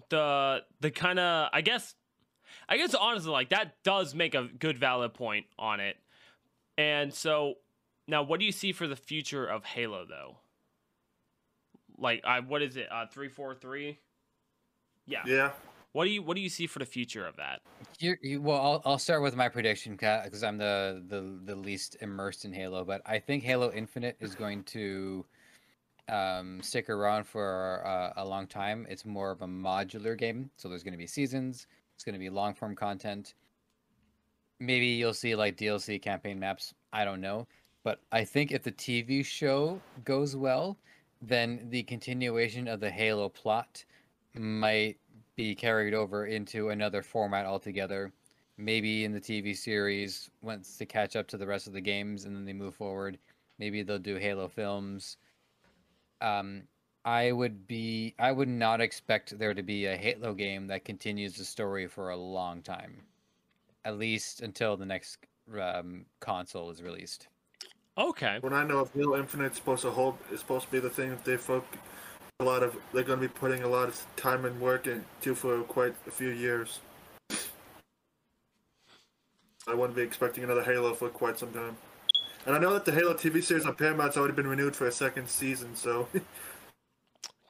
the 0.08 0.62
the 0.80 0.90
kind 0.90 1.18
of 1.18 1.48
I 1.52 1.60
guess 1.60 1.94
I 2.68 2.76
guess 2.76 2.94
honestly 2.94 3.30
like 3.30 3.50
that 3.50 3.82
does 3.82 4.14
make 4.14 4.34
a 4.34 4.44
good 4.44 4.78
valid 4.78 5.14
point 5.14 5.46
on 5.58 5.80
it. 5.80 5.96
And 6.78 7.12
so 7.12 7.54
now 8.06 8.22
what 8.22 8.40
do 8.40 8.46
you 8.46 8.52
see 8.52 8.72
for 8.72 8.86
the 8.86 8.96
future 8.96 9.46
of 9.46 9.64
Halo 9.64 10.04
though? 10.08 10.36
Like 11.98 12.22
I 12.24 12.40
what 12.40 12.62
is 12.62 12.76
it? 12.76 12.88
Uh 12.90 13.06
343? 13.06 13.98
Yeah. 15.06 15.22
Yeah. 15.26 15.50
What 15.96 16.04
do 16.04 16.10
you 16.10 16.20
what 16.20 16.34
do 16.34 16.42
you 16.42 16.50
see 16.50 16.66
for 16.66 16.78
the 16.78 16.84
future 16.84 17.26
of 17.26 17.36
that? 17.36 17.62
You, 17.98 18.16
you, 18.20 18.42
well, 18.42 18.60
I'll, 18.60 18.82
I'll 18.84 18.98
start 18.98 19.22
with 19.22 19.34
my 19.34 19.48
prediction 19.48 19.92
because 19.92 20.44
I'm 20.44 20.58
the, 20.58 21.02
the 21.08 21.40
the 21.42 21.56
least 21.56 21.96
immersed 22.02 22.44
in 22.44 22.52
Halo, 22.52 22.84
but 22.84 23.00
I 23.06 23.18
think 23.18 23.42
Halo 23.42 23.72
Infinite 23.72 24.14
is 24.20 24.34
going 24.34 24.62
to 24.64 25.24
um, 26.10 26.60
stick 26.60 26.90
around 26.90 27.24
for 27.24 27.82
uh, 27.86 28.12
a 28.22 28.28
long 28.28 28.46
time. 28.46 28.86
It's 28.90 29.06
more 29.06 29.30
of 29.30 29.40
a 29.40 29.46
modular 29.46 30.18
game, 30.18 30.50
so 30.58 30.68
there's 30.68 30.82
going 30.82 30.92
to 30.92 30.98
be 30.98 31.06
seasons. 31.06 31.66
It's 31.94 32.04
going 32.04 32.12
to 32.12 32.18
be 32.18 32.28
long 32.28 32.52
form 32.52 32.76
content. 32.76 33.32
Maybe 34.60 34.88
you'll 34.88 35.14
see 35.14 35.34
like 35.34 35.56
DLC 35.56 36.02
campaign 36.02 36.38
maps. 36.38 36.74
I 36.92 37.06
don't 37.06 37.22
know, 37.22 37.46
but 37.84 38.00
I 38.12 38.22
think 38.22 38.52
if 38.52 38.62
the 38.62 38.72
TV 38.72 39.24
show 39.24 39.80
goes 40.04 40.36
well, 40.36 40.76
then 41.22 41.68
the 41.70 41.84
continuation 41.84 42.68
of 42.68 42.80
the 42.80 42.90
Halo 42.90 43.30
plot 43.30 43.82
might 44.34 44.98
be 45.36 45.54
carried 45.54 45.94
over 45.94 46.26
into 46.26 46.70
another 46.70 47.02
format 47.02 47.46
altogether. 47.46 48.12
Maybe 48.58 49.04
in 49.04 49.12
the 49.12 49.20
TV 49.20 49.54
series, 49.54 50.30
once 50.40 50.78
to 50.78 50.86
catch 50.86 51.14
up 51.14 51.28
to 51.28 51.36
the 51.36 51.46
rest 51.46 51.66
of 51.66 51.74
the 51.74 51.80
games, 51.80 52.24
and 52.24 52.34
then 52.34 52.46
they 52.46 52.54
move 52.54 52.74
forward. 52.74 53.18
Maybe 53.58 53.82
they'll 53.82 53.98
do 53.98 54.16
Halo 54.16 54.48
films. 54.48 55.18
Um, 56.22 56.62
I 57.04 57.32
would 57.32 57.68
be, 57.68 58.14
I 58.18 58.32
would 58.32 58.48
not 58.48 58.80
expect 58.80 59.38
there 59.38 59.52
to 59.52 59.62
be 59.62 59.86
a 59.86 59.96
Halo 59.96 60.32
game 60.32 60.66
that 60.68 60.86
continues 60.86 61.36
the 61.36 61.44
story 61.44 61.86
for 61.86 62.10
a 62.10 62.16
long 62.16 62.62
time, 62.62 63.02
at 63.84 63.98
least 63.98 64.40
until 64.40 64.76
the 64.76 64.86
next 64.86 65.18
um, 65.60 66.06
console 66.20 66.70
is 66.70 66.82
released. 66.82 67.28
Okay. 67.98 68.38
When 68.40 68.54
I 68.54 68.64
know 68.64 68.78
of 68.78 68.92
Halo 68.92 69.18
Infinite's 69.18 69.56
supposed 69.56 69.82
to 69.82 69.90
hold, 69.90 70.16
is 70.32 70.40
supposed 70.40 70.66
to 70.66 70.72
be 70.72 70.80
the 70.80 70.90
thing 70.90 71.10
that 71.10 71.24
they 71.24 71.36
focus 71.36 71.78
a 72.40 72.44
lot 72.44 72.62
of. 72.62 72.76
They're 72.92 73.02
going 73.02 73.20
to 73.20 73.28
be 73.28 73.32
putting 73.32 73.62
a 73.62 73.68
lot 73.68 73.88
of 73.88 74.04
time 74.16 74.44
and 74.44 74.60
work 74.60 74.86
into 74.86 75.34
for 75.34 75.62
quite 75.62 75.94
a 76.06 76.10
few 76.10 76.28
years. 76.28 76.80
I 79.68 79.74
wouldn't 79.74 79.96
be 79.96 80.02
expecting 80.02 80.44
another 80.44 80.62
Halo 80.62 80.94
for 80.94 81.08
quite 81.08 81.38
some 81.38 81.52
time. 81.52 81.76
And 82.46 82.54
I 82.54 82.58
know 82.58 82.72
that 82.74 82.84
the 82.84 82.92
Halo 82.92 83.14
TV 83.14 83.42
series 83.42 83.66
on 83.66 83.74
Paramount's 83.74 84.16
already 84.16 84.34
been 84.34 84.46
renewed 84.46 84.76
for 84.76 84.86
a 84.86 84.92
second 84.92 85.28
season, 85.28 85.74
so 85.74 86.06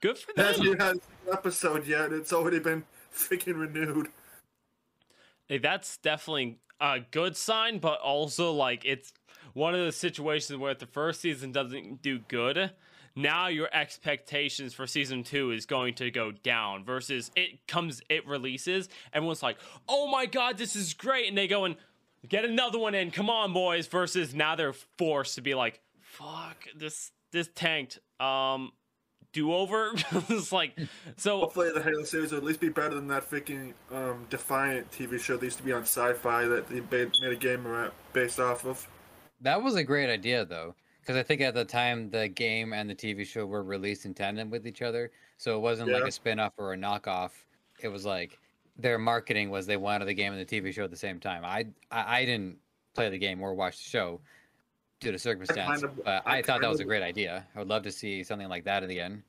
Good 0.00 0.18
for 0.18 0.32
it 0.32 0.38
hasn't 0.38 0.80
had 0.80 0.96
an 0.96 1.00
episode 1.32 1.86
yet. 1.86 2.12
It's 2.12 2.32
already 2.32 2.58
been 2.58 2.84
freaking 3.14 3.58
renewed. 3.58 4.08
Hey, 5.48 5.58
that's 5.58 5.96
definitely 5.96 6.58
a 6.80 7.00
good 7.10 7.36
sign, 7.36 7.78
but 7.78 8.00
also 8.00 8.52
like 8.52 8.84
it's 8.84 9.12
one 9.54 9.74
of 9.74 9.84
the 9.84 9.92
situations 9.92 10.58
where 10.58 10.72
if 10.72 10.78
the 10.78 10.86
first 10.86 11.20
season 11.20 11.50
doesn't 11.50 12.02
do 12.02 12.18
good, 12.18 12.70
now 13.16 13.48
your 13.48 13.68
expectations 13.72 14.74
for 14.74 14.86
season 14.86 15.24
two 15.24 15.50
is 15.50 15.66
going 15.66 15.94
to 15.94 16.10
go 16.10 16.30
down 16.30 16.84
versus 16.84 17.30
it 17.34 17.66
comes 17.66 18.02
it 18.08 18.26
releases, 18.26 18.88
everyone's 19.12 19.42
like, 19.42 19.56
Oh 19.88 20.06
my 20.08 20.26
god, 20.26 20.58
this 20.58 20.76
is 20.76 20.94
great, 20.94 21.28
and 21.28 21.36
they 21.36 21.48
go 21.48 21.64
and 21.64 21.76
get 22.28 22.44
another 22.44 22.78
one 22.78 22.94
in, 22.94 23.10
come 23.10 23.30
on 23.30 23.52
boys, 23.52 23.86
versus 23.86 24.34
now 24.34 24.54
they're 24.54 24.74
forced 24.98 25.34
to 25.36 25.40
be 25.40 25.54
like, 25.54 25.80
Fuck, 26.00 26.66
this 26.76 27.10
this 27.32 27.48
tanked. 27.54 27.98
Um 28.20 28.72
do 29.36 29.52
over. 29.52 29.92
it's 30.28 30.50
like 30.50 30.76
so 31.16 31.40
Hopefully, 31.40 31.70
the 31.72 31.82
Halo 31.82 32.02
series 32.04 32.32
will 32.32 32.38
at 32.38 32.44
least 32.44 32.58
be 32.58 32.70
better 32.70 32.94
than 32.94 33.06
that 33.08 33.28
freaking 33.28 33.74
um, 33.92 34.26
Defiance 34.30 34.86
TV 34.96 35.20
show 35.20 35.36
that 35.36 35.44
used 35.44 35.58
to 35.58 35.62
be 35.62 35.72
on 35.72 35.82
Sci-Fi 35.82 36.46
that 36.46 36.68
they 36.68 36.80
made 37.20 37.32
a 37.32 37.36
game 37.36 37.66
around, 37.66 37.92
based 38.12 38.40
off 38.40 38.64
of. 38.64 38.88
That 39.42 39.62
was 39.62 39.74
a 39.74 39.84
great 39.84 40.08
idea, 40.08 40.46
though, 40.46 40.74
because 41.06 41.18
I 41.20 41.22
think 41.22 41.40
at 41.40 41.54
the 41.54 41.64
time 41.64 42.10
the 42.10 42.26
game 42.26 42.72
and 42.72 42.90
the 42.90 42.94
TV 42.94 43.24
show 43.24 43.46
were 43.46 43.62
released 43.62 44.06
in 44.06 44.14
tandem 44.14 44.50
with 44.50 44.66
each 44.66 44.82
other, 44.82 45.12
so 45.38 45.56
it 45.56 45.60
wasn't 45.60 45.92
like 45.92 46.02
a 46.02 46.10
spin-off 46.10 46.54
or 46.58 46.72
a 46.72 46.76
knockoff. 46.76 47.30
It 47.80 47.88
was 47.88 48.04
like 48.04 48.40
their 48.76 48.98
marketing 48.98 49.50
was 49.50 49.66
they 49.66 49.76
wanted 49.76 50.06
the 50.06 50.14
game 50.14 50.32
and 50.32 50.44
the 50.44 50.60
TV 50.60 50.74
show 50.74 50.82
at 50.82 50.90
the 50.90 50.96
same 50.96 51.20
time. 51.20 51.44
I 51.44 51.66
I, 51.92 52.18
I 52.20 52.24
didn't 52.24 52.56
play 52.94 53.08
the 53.08 53.18
game 53.18 53.40
or 53.40 53.54
watch 53.54 53.76
the 53.76 53.88
show 53.88 54.20
due 54.98 55.12
to 55.12 55.18
circumstance, 55.18 55.84
of- 55.84 55.96
but 56.04 56.22
I 56.26 56.38
I, 56.38 56.42
thought 56.42 56.46
that 56.46 56.60
kind 56.62 56.72
was 56.72 56.80
a 56.80 56.84
great 56.84 57.02
idea. 57.02 57.46
I 57.54 57.60
would 57.60 57.68
love 57.68 57.84
to 57.84 57.92
see 57.92 58.24
something 58.24 58.48
like 58.48 58.64
that 58.64 58.82
at 58.82 58.88
the 58.88 59.00
end. 59.00 59.22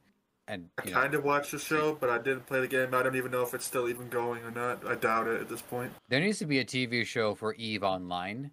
And 0.47 0.69
I 0.79 0.87
you 0.87 0.93
know, 0.93 1.01
kind 1.01 1.13
of 1.13 1.25
watched 1.25 1.51
the 1.51 1.59
show, 1.59 1.95
but 1.99 2.09
I 2.09 2.17
didn't 2.17 2.47
play 2.47 2.61
the 2.61 2.69
game. 2.69 2.95
I 2.95 3.03
don't 3.03 3.17
even 3.17 3.31
know 3.31 3.41
if 3.41 3.53
it's 3.53 3.65
still 3.65 3.89
even 3.89 4.07
going 4.07 4.43
or 4.43 4.51
not. 4.51 4.87
I 4.87 4.95
doubt 4.95 5.27
it 5.27 5.41
at 5.41 5.49
this 5.49 5.61
point. 5.61 5.91
there 6.07 6.21
needs 6.21 6.39
to 6.39 6.45
be 6.45 6.59
a 6.59 6.65
TV 6.65 7.05
show 7.05 7.35
for 7.35 7.53
Eve 7.55 7.83
Online, 7.83 8.49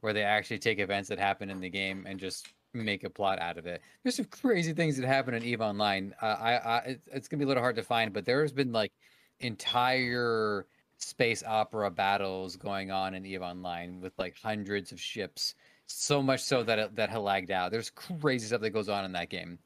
where 0.00 0.12
they 0.12 0.24
actually 0.24 0.58
take 0.58 0.80
events 0.80 1.08
that 1.10 1.18
happen 1.20 1.48
in 1.48 1.60
the 1.60 1.70
game 1.70 2.06
and 2.08 2.18
just 2.18 2.48
make 2.74 3.04
a 3.04 3.10
plot 3.10 3.40
out 3.40 3.58
of 3.58 3.66
it. 3.66 3.82
There's 4.02 4.16
some 4.16 4.26
crazy 4.26 4.72
things 4.72 4.96
that 4.96 5.06
happen 5.06 5.34
in 5.34 5.42
Eve 5.44 5.60
Online. 5.60 6.14
Uh, 6.20 6.26
I, 6.38 6.52
I, 6.56 6.78
it- 6.80 7.00
it's 7.06 7.28
gonna 7.28 7.38
be 7.38 7.44
a 7.44 7.48
little 7.48 7.62
hard 7.62 7.76
to 7.76 7.82
find, 7.82 8.12
but 8.12 8.24
there 8.24 8.42
has 8.42 8.52
been 8.52 8.72
like 8.72 8.92
entire 9.40 10.66
space 10.98 11.42
opera 11.46 11.90
battles 11.90 12.56
going 12.56 12.90
on 12.90 13.14
in 13.14 13.24
Eve 13.24 13.42
Online 13.42 14.00
with 14.00 14.12
like 14.18 14.36
hundreds 14.42 14.92
of 14.92 15.00
ships. 15.00 15.54
So 15.86 16.20
much 16.22 16.40
so 16.42 16.62
that 16.64 16.78
it, 16.78 16.96
that 16.96 17.12
it 17.14 17.18
lagged 17.18 17.50
out. 17.50 17.70
There's 17.70 17.88
crazy 17.90 18.46
stuff 18.46 18.60
that 18.60 18.70
goes 18.70 18.88
on 18.90 19.04
in 19.04 19.12
that 19.12 19.30
game. 19.30 19.58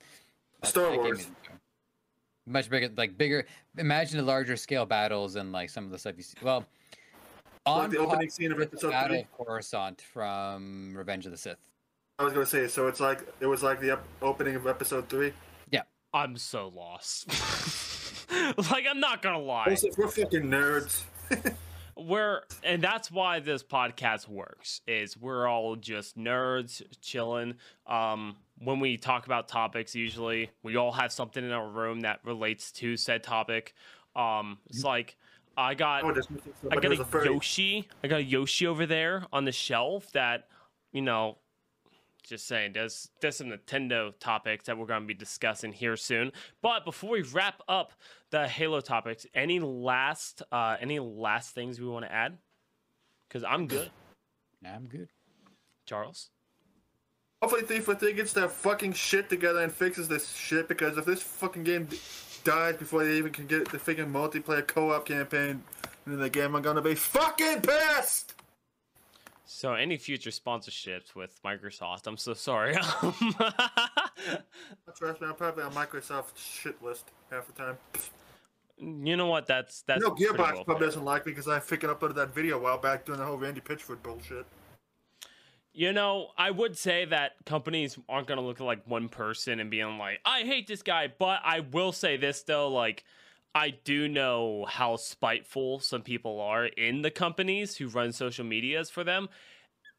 That- 0.60 0.68
Star 0.68 0.84
that 0.84 0.92
game 0.92 1.00
Wars. 1.00 1.18
is 1.20 1.30
Much 2.46 2.70
bigger, 2.70 2.90
like 2.96 3.18
bigger. 3.18 3.44
Imagine 3.78 4.18
the 4.18 4.24
larger 4.24 4.56
scale 4.56 4.86
battles 4.86 5.34
and 5.36 5.50
like 5.52 5.70
some 5.70 5.84
of 5.84 5.90
the 5.90 5.98
stuff 5.98 6.14
you 6.16 6.22
see. 6.22 6.36
Well, 6.42 6.64
Like 7.66 7.84
on 7.84 7.90
the 7.90 7.98
opening 7.98 8.30
scene 8.30 8.52
of 8.52 8.60
episode 8.60 8.90
Battle 8.90 9.16
three. 9.16 9.26
Coruscant 9.36 10.00
from 10.02 10.94
Revenge 10.96 11.26
of 11.26 11.32
the 11.32 11.38
Sith. 11.38 11.58
I 12.22 12.24
was 12.24 12.35
gonna 12.35 12.46
say, 12.46 12.68
so 12.68 12.87
it's 12.87 13.00
like 13.00 13.26
it 13.40 13.46
was 13.46 13.64
like 13.64 13.80
the 13.80 13.94
ep- 13.94 14.06
opening 14.22 14.54
of 14.54 14.68
episode 14.68 15.08
three. 15.08 15.32
Yeah, 15.72 15.82
I'm 16.14 16.37
so 16.37 16.68
lost. 16.68 17.26
like 18.70 18.85
I'm 18.88 19.00
not 19.00 19.22
gonna 19.22 19.40
lie. 19.40 19.66
Also, 19.70 19.88
we're 19.98 20.06
fucking 20.06 20.42
nerds. 20.42 21.02
we're 21.96 22.42
and 22.62 22.80
that's 22.80 23.11
why 23.11 23.40
this 23.40 23.64
podcast 23.64 24.28
works 24.28 24.82
is 24.87 25.16
we're 25.16 25.48
all 25.48 25.74
just 25.74 26.16
nerds 26.16 26.80
chilling 27.00 27.54
um 27.87 28.35
when 28.58 28.80
we 28.80 28.96
talk 28.96 29.26
about 29.26 29.46
topics 29.46 29.94
usually 29.94 30.50
we 30.62 30.76
all 30.76 30.90
have 30.90 31.12
something 31.12 31.44
in 31.44 31.52
our 31.52 31.68
room 31.68 32.00
that 32.00 32.18
relates 32.24 32.72
to 32.72 32.96
said 32.96 33.22
topic 33.22 33.74
um 34.16 34.56
it's 34.70 34.82
like 34.82 35.16
i 35.58 35.74
got 35.74 36.02
Oh, 36.02 36.14
i 36.70 36.76
got 36.76 36.92
a 36.92 37.18
a 37.18 37.24
yoshi 37.26 37.87
i 38.02 38.08
got 38.08 38.20
a 38.20 38.24
yoshi 38.24 38.66
over 38.66 38.87
there 38.87 39.26
on 39.30 39.44
the 39.44 39.52
shelf 39.52 40.11
that 40.12 40.48
you 40.92 41.02
know 41.02 41.37
just 42.22 42.46
saying 42.46 42.72
there's 42.72 43.08
there's 43.20 43.37
some 43.37 43.48
nintendo 43.48 44.12
topics 44.20 44.66
that 44.66 44.76
we're 44.76 44.87
going 44.87 45.02
to 45.02 45.06
be 45.06 45.14
discussing 45.14 45.72
here 45.72 45.96
soon 45.96 46.30
but 46.62 46.85
before 46.85 47.11
we 47.11 47.22
wrap 47.22 47.61
up 47.68 47.92
the 48.30 48.46
halo 48.46 48.80
topics 48.80 49.26
any 49.35 49.61
last 49.61 50.42
uh 50.52 50.76
any 50.80 50.98
last 50.98 51.54
things 51.54 51.80
we 51.80 51.87
want 51.87 52.04
to 52.04 52.12
add 52.12 52.38
because 53.28 53.44
i'm 53.44 53.66
good 53.66 53.90
I'm 54.64 54.87
good. 54.87 55.08
charles 55.87 56.30
Hopefully, 57.42 57.62
343 57.62 58.12
gets 58.12 58.32
their 58.32 58.48
fucking 58.48 58.92
shit 58.92 59.28
together 59.28 59.64
and 59.64 59.72
fixes 59.72 60.06
this 60.06 60.30
shit. 60.30 60.68
Because 60.68 60.96
if 60.96 61.04
this 61.04 61.20
fucking 61.20 61.64
game 61.64 61.88
dies 62.44 62.76
before 62.76 63.04
they 63.04 63.14
even 63.18 63.32
can 63.32 63.48
get 63.48 63.68
the 63.68 63.78
freaking 63.78 64.12
multiplayer 64.12 64.64
co-op 64.64 65.04
campaign 65.04 65.61
in 66.06 66.20
the 66.20 66.30
game, 66.30 66.54
I'm 66.54 66.62
gonna 66.62 66.80
be 66.80 66.94
fucking 66.94 67.62
pissed. 67.62 68.35
So 69.52 69.74
any 69.74 69.96
future 69.96 70.30
sponsorships 70.30 71.14
with 71.14 71.42
microsoft 71.42 72.06
i'm 72.06 72.16
so 72.16 72.34
sorry 72.34 72.74
um, 73.02 73.34
Trust 74.96 75.20
me, 75.20 75.28
I'm 75.28 75.34
probably 75.34 75.64
on 75.64 75.72
Microsoft's 75.72 76.40
shit 76.40 76.82
list 76.82 77.10
half 77.30 77.46
the 77.46 77.52
time. 77.52 77.76
you 78.78 79.16
know 79.16 79.26
what 79.26 79.46
that's 79.46 79.82
that's 79.82 80.02
no, 80.02 80.10
pretty 80.10 80.32
Gearbox 80.32 80.54
well 80.54 80.64
probably 80.64 80.86
doesn't 80.86 81.04
like 81.04 81.26
me 81.26 81.32
because 81.32 81.48
I 81.48 81.58
freaking 81.58 81.94
uploaded 81.94 82.14
that 82.16 82.34
video 82.34 82.58
a 82.58 82.60
while 82.60 82.78
back 82.78 83.04
doing 83.04 83.18
the 83.18 83.24
whole 83.24 83.36
Randy 83.36 83.60
Pitchford 83.60 84.02
bullshit. 84.02 84.46
You 85.74 85.92
know, 85.94 86.28
I 86.36 86.50
would 86.50 86.76
say 86.76 87.06
that 87.06 87.32
companies 87.46 87.98
aren't 88.06 88.26
going 88.26 88.38
to 88.38 88.44
look 88.44 88.60
at 88.60 88.64
like 88.64 88.82
one 88.86 89.08
person 89.08 89.58
and 89.58 89.70
being 89.70 89.96
like, 89.96 90.20
I 90.26 90.42
hate 90.42 90.66
this 90.66 90.82
guy. 90.82 91.10
But 91.18 91.40
I 91.42 91.60
will 91.60 91.92
say 91.92 92.18
this 92.18 92.42
though, 92.42 92.68
like, 92.68 93.04
I 93.54 93.70
do 93.70 94.08
know 94.08 94.66
how 94.68 94.96
spiteful 94.96 95.80
some 95.80 96.02
people 96.02 96.40
are 96.40 96.66
in 96.66 97.02
the 97.02 97.10
companies 97.10 97.76
who 97.76 97.88
run 97.88 98.12
social 98.12 98.44
medias 98.44 98.88
for 98.90 99.04
them. 99.04 99.28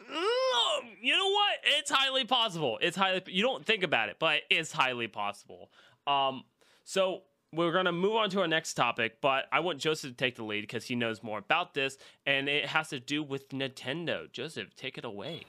Mm, 0.02 0.98
You 1.02 1.14
know 1.14 1.30
what? 1.30 1.60
It's 1.64 1.92
highly 1.92 2.26
possible. 2.26 2.80
It's 2.82 2.98
highly, 2.98 3.22
you 3.28 3.44
don't 3.44 3.66
think 3.66 3.84
about 3.84 4.10
it, 4.10 4.18
but 4.20 4.42
it's 4.50 4.72
highly 4.72 5.08
possible. 5.08 5.70
Um, 6.08 6.44
so 6.84 7.22
we're 7.54 7.72
going 7.72 7.86
to 7.86 7.92
move 7.92 8.16
on 8.16 8.30
to 8.32 8.42
our 8.42 8.48
next 8.48 8.74
topic, 8.74 9.18
but 9.22 9.46
I 9.52 9.60
want 9.60 9.80
Joseph 9.80 10.12
to 10.12 10.18
take 10.18 10.36
the 10.36 10.44
lead 10.44 10.62
because 10.62 10.86
he 10.86 10.96
knows 10.96 11.22
more 11.22 11.38
about 11.38 11.74
this, 11.74 11.98
and 12.26 12.50
it 12.50 12.66
has 12.66 12.90
to 12.90 13.00
do 13.00 13.22
with 13.22 13.50
Nintendo. 13.50 14.32
Joseph, 14.32 14.76
take 14.76 14.98
it 14.98 15.06
away. 15.06 15.44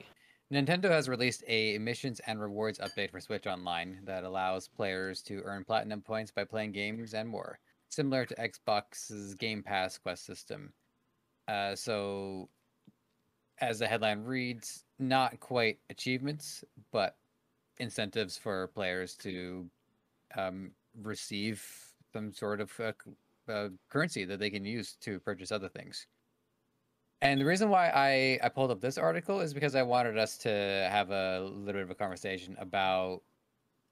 Nintendo 0.53 0.91
has 0.91 1.09
released 1.09 1.43
a 1.47 1.79
missions 1.79 2.21
and 2.27 2.39
rewards 2.39 2.77
update 2.77 3.09
for 3.09 3.19
Switch 3.19 3.47
Online 3.47 3.99
that 4.03 4.23
allows 4.23 4.67
players 4.67 5.23
to 5.23 5.41
earn 5.43 5.63
platinum 5.63 6.01
points 6.01 6.29
by 6.31 6.43
playing 6.43 6.71
games 6.71 7.15
and 7.15 7.27
more, 7.27 7.57
similar 7.95 8.25
to 8.25 8.35
Xbox's 8.35 9.35
Game 9.35 9.63
Pass 9.63 9.97
quest 9.97 10.25
system. 10.25 10.73
Uh, 11.47 11.75
so, 11.75 12.49
as 13.59 13.79
the 13.79 13.87
headline 13.87 14.23
reads, 14.23 14.83
not 14.99 15.39
quite 15.39 15.79
achievements, 15.89 16.63
but 16.91 17.15
incentives 17.79 18.37
for 18.37 18.67
players 18.67 19.15
to 19.15 19.65
um, 20.35 20.71
receive 21.01 21.65
some 22.13 22.31
sort 22.31 22.61
of 22.61 22.71
uh, 22.79 22.91
uh, 23.51 23.69
currency 23.89 24.25
that 24.25 24.39
they 24.39 24.49
can 24.49 24.65
use 24.65 24.95
to 25.01 25.19
purchase 25.19 25.51
other 25.51 25.69
things. 25.69 26.07
And 27.21 27.39
the 27.39 27.45
reason 27.45 27.69
why 27.69 27.89
I, 27.89 28.39
I 28.45 28.49
pulled 28.49 28.71
up 28.71 28.81
this 28.81 28.97
article 28.97 29.39
is 29.41 29.53
because 29.53 29.75
I 29.75 29.83
wanted 29.83 30.17
us 30.17 30.37
to 30.39 30.49
have 30.91 31.11
a 31.11 31.39
little 31.39 31.73
bit 31.73 31.83
of 31.83 31.89
a 31.89 31.95
conversation 31.95 32.55
about 32.59 33.21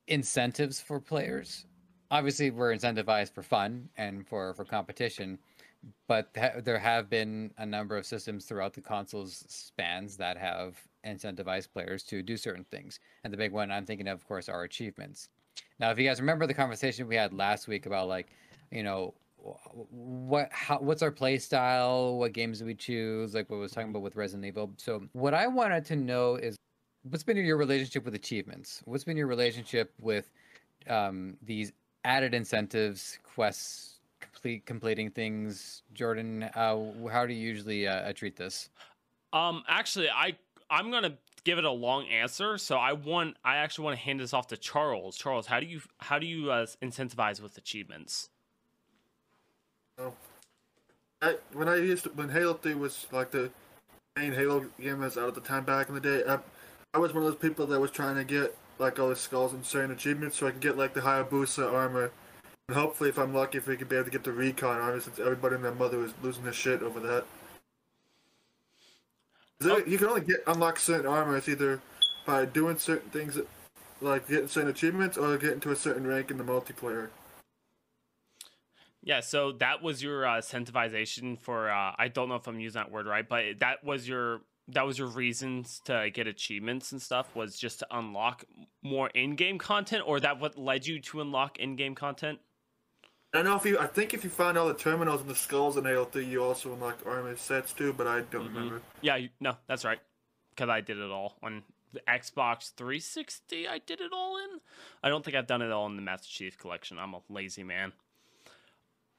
incentives 0.07 0.81
for 0.81 0.99
players. 0.99 1.65
Obviously, 2.11 2.51
we're 2.51 2.75
incentivized 2.75 3.33
for 3.33 3.43
fun 3.43 3.89
and 3.97 4.27
for, 4.27 4.53
for 4.53 4.65
competition, 4.65 5.39
but 6.07 6.33
there 6.63 6.77
have 6.77 7.09
been 7.09 7.51
a 7.57 7.65
number 7.65 7.97
of 7.97 8.05
systems 8.05 8.45
throughout 8.45 8.73
the 8.73 8.81
console's 8.81 9.43
spans 9.47 10.17
that 10.17 10.37
have 10.37 10.77
incentivized 11.05 11.71
players 11.73 12.03
to 12.03 12.21
do 12.21 12.37
certain 12.37 12.63
things. 12.65 12.99
And 13.23 13.33
the 13.33 13.37
big 13.37 13.51
one 13.51 13.71
I'm 13.71 13.85
thinking 13.85 14.07
of, 14.07 14.19
of 14.19 14.27
course, 14.27 14.47
are 14.47 14.63
achievements. 14.63 15.29
Now, 15.79 15.91
if 15.91 15.99
you 15.99 16.07
guys 16.07 16.19
remember 16.19 16.47
the 16.47 16.53
conversation 16.53 17.07
we 17.07 17.15
had 17.15 17.33
last 17.33 17.67
week 17.67 17.85
about 17.85 18.07
like, 18.07 18.29
you 18.71 18.83
know, 18.83 19.13
what 19.91 20.49
how 20.51 20.77
what's 20.79 21.01
our 21.01 21.11
play 21.11 21.37
style 21.37 22.17
what 22.17 22.31
games 22.31 22.59
do 22.59 22.65
we 22.65 22.73
choose 22.73 23.33
like 23.33 23.49
what 23.49 23.59
was 23.59 23.73
talking 23.73 23.89
about 23.89 24.01
with 24.01 24.15
resident 24.15 24.45
evil 24.45 24.71
so 24.77 25.03
what 25.11 25.33
i 25.33 25.47
wanted 25.47 25.83
to 25.83 25.97
know 25.97 26.35
is 26.35 26.55
what's 27.09 27.23
been 27.23 27.35
your 27.35 27.57
relationship 27.57 28.05
with 28.05 28.15
achievements 28.15 28.81
what's 28.85 29.03
been 29.03 29.17
your 29.17 29.27
relationship 29.27 29.93
with 29.99 30.31
um, 30.89 31.37
these 31.41 31.73
added 32.03 32.33
incentives 32.33 33.19
quests 33.23 33.99
complete 34.19 34.65
completing 34.65 35.09
things. 35.09 35.83
Jordan 35.93 36.43
uh, 36.43 36.77
how 37.11 37.25
do 37.25 37.33
you 37.33 37.47
usually 37.47 37.87
uh, 37.87 38.11
treat 38.13 38.35
this? 38.35 38.69
Um 39.31 39.63
actually 39.67 40.09
i 40.09 40.35
i'm 40.69 40.91
gonna 40.91 41.17
give 41.43 41.57
it 41.57 41.65
a 41.65 41.71
long 41.71 42.07
answer. 42.07 42.57
So 42.57 42.77
i 42.77 42.93
want 42.93 43.37
i 43.43 43.57
actually 43.57 43.85
want 43.85 43.97
to 43.97 44.03
hand 44.03 44.19
this 44.19 44.33
off 44.33 44.47
to 44.47 44.57
charles. 44.57 45.17
Charles 45.17 45.47
how 45.47 45.59
do 45.59 45.65
you 45.65 45.81
how 45.99 46.19
do 46.19 46.27
you 46.27 46.51
uh, 46.51 46.65
incentivize 46.81 47.41
with 47.41 47.57
achievements? 47.57 48.29
Oh. 49.97 50.13
I, 51.21 51.37
when 51.53 51.69
I 51.69 51.77
used 51.77 52.03
to, 52.03 52.09
when 52.09 52.27
Halo 52.27 52.53
3 52.53 52.73
was 52.75 53.07
like 53.11 53.31
the 53.31 53.49
main 54.17 54.33
Halo 54.33 54.65
game 54.79 54.99
was 54.99 55.17
out 55.17 55.29
at 55.29 55.35
the 55.35 55.41
time 55.41 55.63
back 55.63 55.87
in 55.87 55.95
the 55.95 56.01
day, 56.01 56.21
I, 56.27 56.39
I 56.93 56.97
was 56.97 57.13
one 57.13 57.23
of 57.23 57.29
those 57.29 57.39
people 57.39 57.65
that 57.67 57.79
was 57.79 57.91
trying 57.91 58.15
to 58.15 58.25
get 58.25 58.57
like 58.83 58.99
all 58.99 59.09
the 59.09 59.15
skulls 59.15 59.53
and 59.53 59.65
certain 59.65 59.91
achievements 59.91 60.37
so 60.37 60.47
I 60.47 60.51
can 60.51 60.59
get 60.59 60.77
like 60.77 60.93
the 60.93 61.01
Hayabusa 61.01 61.71
armor. 61.73 62.11
And 62.67 62.77
hopefully, 62.77 63.09
if 63.09 63.17
I'm 63.17 63.33
lucky, 63.33 63.57
if 63.57 63.67
we 63.67 63.75
can 63.75 63.87
be 63.87 63.95
able 63.95 64.05
to 64.05 64.11
get 64.11 64.23
the 64.23 64.31
recon 64.31 64.79
armor 64.79 64.99
since 64.99 65.19
everybody 65.19 65.55
and 65.55 65.63
their 65.63 65.73
mother 65.73 65.97
was 65.97 66.13
losing 66.21 66.43
their 66.43 66.53
shit 66.53 66.81
over 66.81 66.99
that. 66.99 67.25
Oh. 69.63 69.81
You 69.85 69.97
can 69.97 70.07
only 70.07 70.21
get 70.21 70.43
unlock 70.47 70.79
certain 70.79 71.07
armor. 71.07 71.37
It's 71.37 71.49
either 71.49 71.81
by 72.25 72.45
doing 72.45 72.77
certain 72.77 73.09
things, 73.09 73.39
like 74.01 74.27
getting 74.27 74.47
certain 74.47 74.69
achievements, 74.69 75.17
or 75.17 75.37
getting 75.37 75.59
to 75.61 75.71
a 75.71 75.75
certain 75.75 76.05
rank 76.05 76.31
in 76.31 76.37
the 76.37 76.43
multiplayer. 76.43 77.09
Yeah, 79.05 79.19
so 79.19 79.51
that 79.53 79.81
was 79.81 80.01
your 80.01 80.25
uh, 80.25 80.37
incentivization 80.37 81.37
for. 81.39 81.69
Uh, 81.69 81.93
I 81.97 82.07
don't 82.07 82.29
know 82.29 82.35
if 82.35 82.47
I'm 82.47 82.59
using 82.59 82.79
that 82.79 82.91
word 82.91 83.05
right, 83.05 83.27
but 83.27 83.59
that 83.59 83.83
was 83.83 84.07
your 84.07 84.41
that 84.69 84.85
was 84.85 84.97
your 84.97 85.07
reasons 85.07 85.81
to 85.85 86.09
get 86.13 86.27
achievements 86.27 86.91
and 86.91 87.01
stuff 87.01 87.35
was 87.35 87.57
just 87.57 87.79
to 87.79 87.87
unlock 87.91 88.45
more 88.81 89.09
in-game 89.09 89.57
content, 89.57 90.03
or 90.05 90.19
that 90.19 90.39
what 90.39 90.57
led 90.57 90.87
you 90.87 90.99
to 90.99 91.21
unlock 91.21 91.59
in-game 91.59 91.95
content. 91.95 92.39
I 93.33 93.39
don't 93.39 93.45
know 93.45 93.55
if 93.55 93.65
you. 93.65 93.79
I 93.79 93.87
think 93.87 94.13
if 94.13 94.23
you 94.23 94.29
find 94.29 94.57
all 94.57 94.67
the 94.67 94.75
terminals 94.75 95.21
and 95.21 95.29
the 95.29 95.35
skulls 95.35 95.75
in 95.75 95.85
Halo 95.85 96.05
3, 96.05 96.23
you 96.23 96.43
also 96.43 96.71
unlock 96.73 96.99
armor 97.05 97.35
sets 97.35 97.73
too, 97.73 97.91
but 97.91 98.05
I 98.05 98.21
don't 98.21 98.45
mm-hmm. 98.45 98.55
remember. 98.55 98.81
Yeah, 99.01 99.15
you, 99.15 99.29
no, 99.39 99.57
that's 99.67 99.83
right. 99.83 99.99
Because 100.51 100.69
I 100.69 100.81
did 100.81 100.99
it 100.99 101.09
all 101.09 101.35
on 101.41 101.63
the 101.93 102.01
Xbox 102.01 102.73
360. 102.75 103.67
I 103.67 103.79
did 103.79 104.01
it 104.01 104.11
all 104.13 104.37
in. 104.37 104.59
I 105.01 105.09
don't 105.09 105.25
think 105.25 105.35
I've 105.35 105.47
done 105.47 105.63
it 105.63 105.71
all 105.71 105.87
in 105.87 105.95
the 105.95 106.01
Master 106.03 106.27
Chief 106.29 106.59
Collection. 106.59 106.99
I'm 106.99 107.15
a 107.15 107.21
lazy 107.27 107.63
man. 107.63 107.91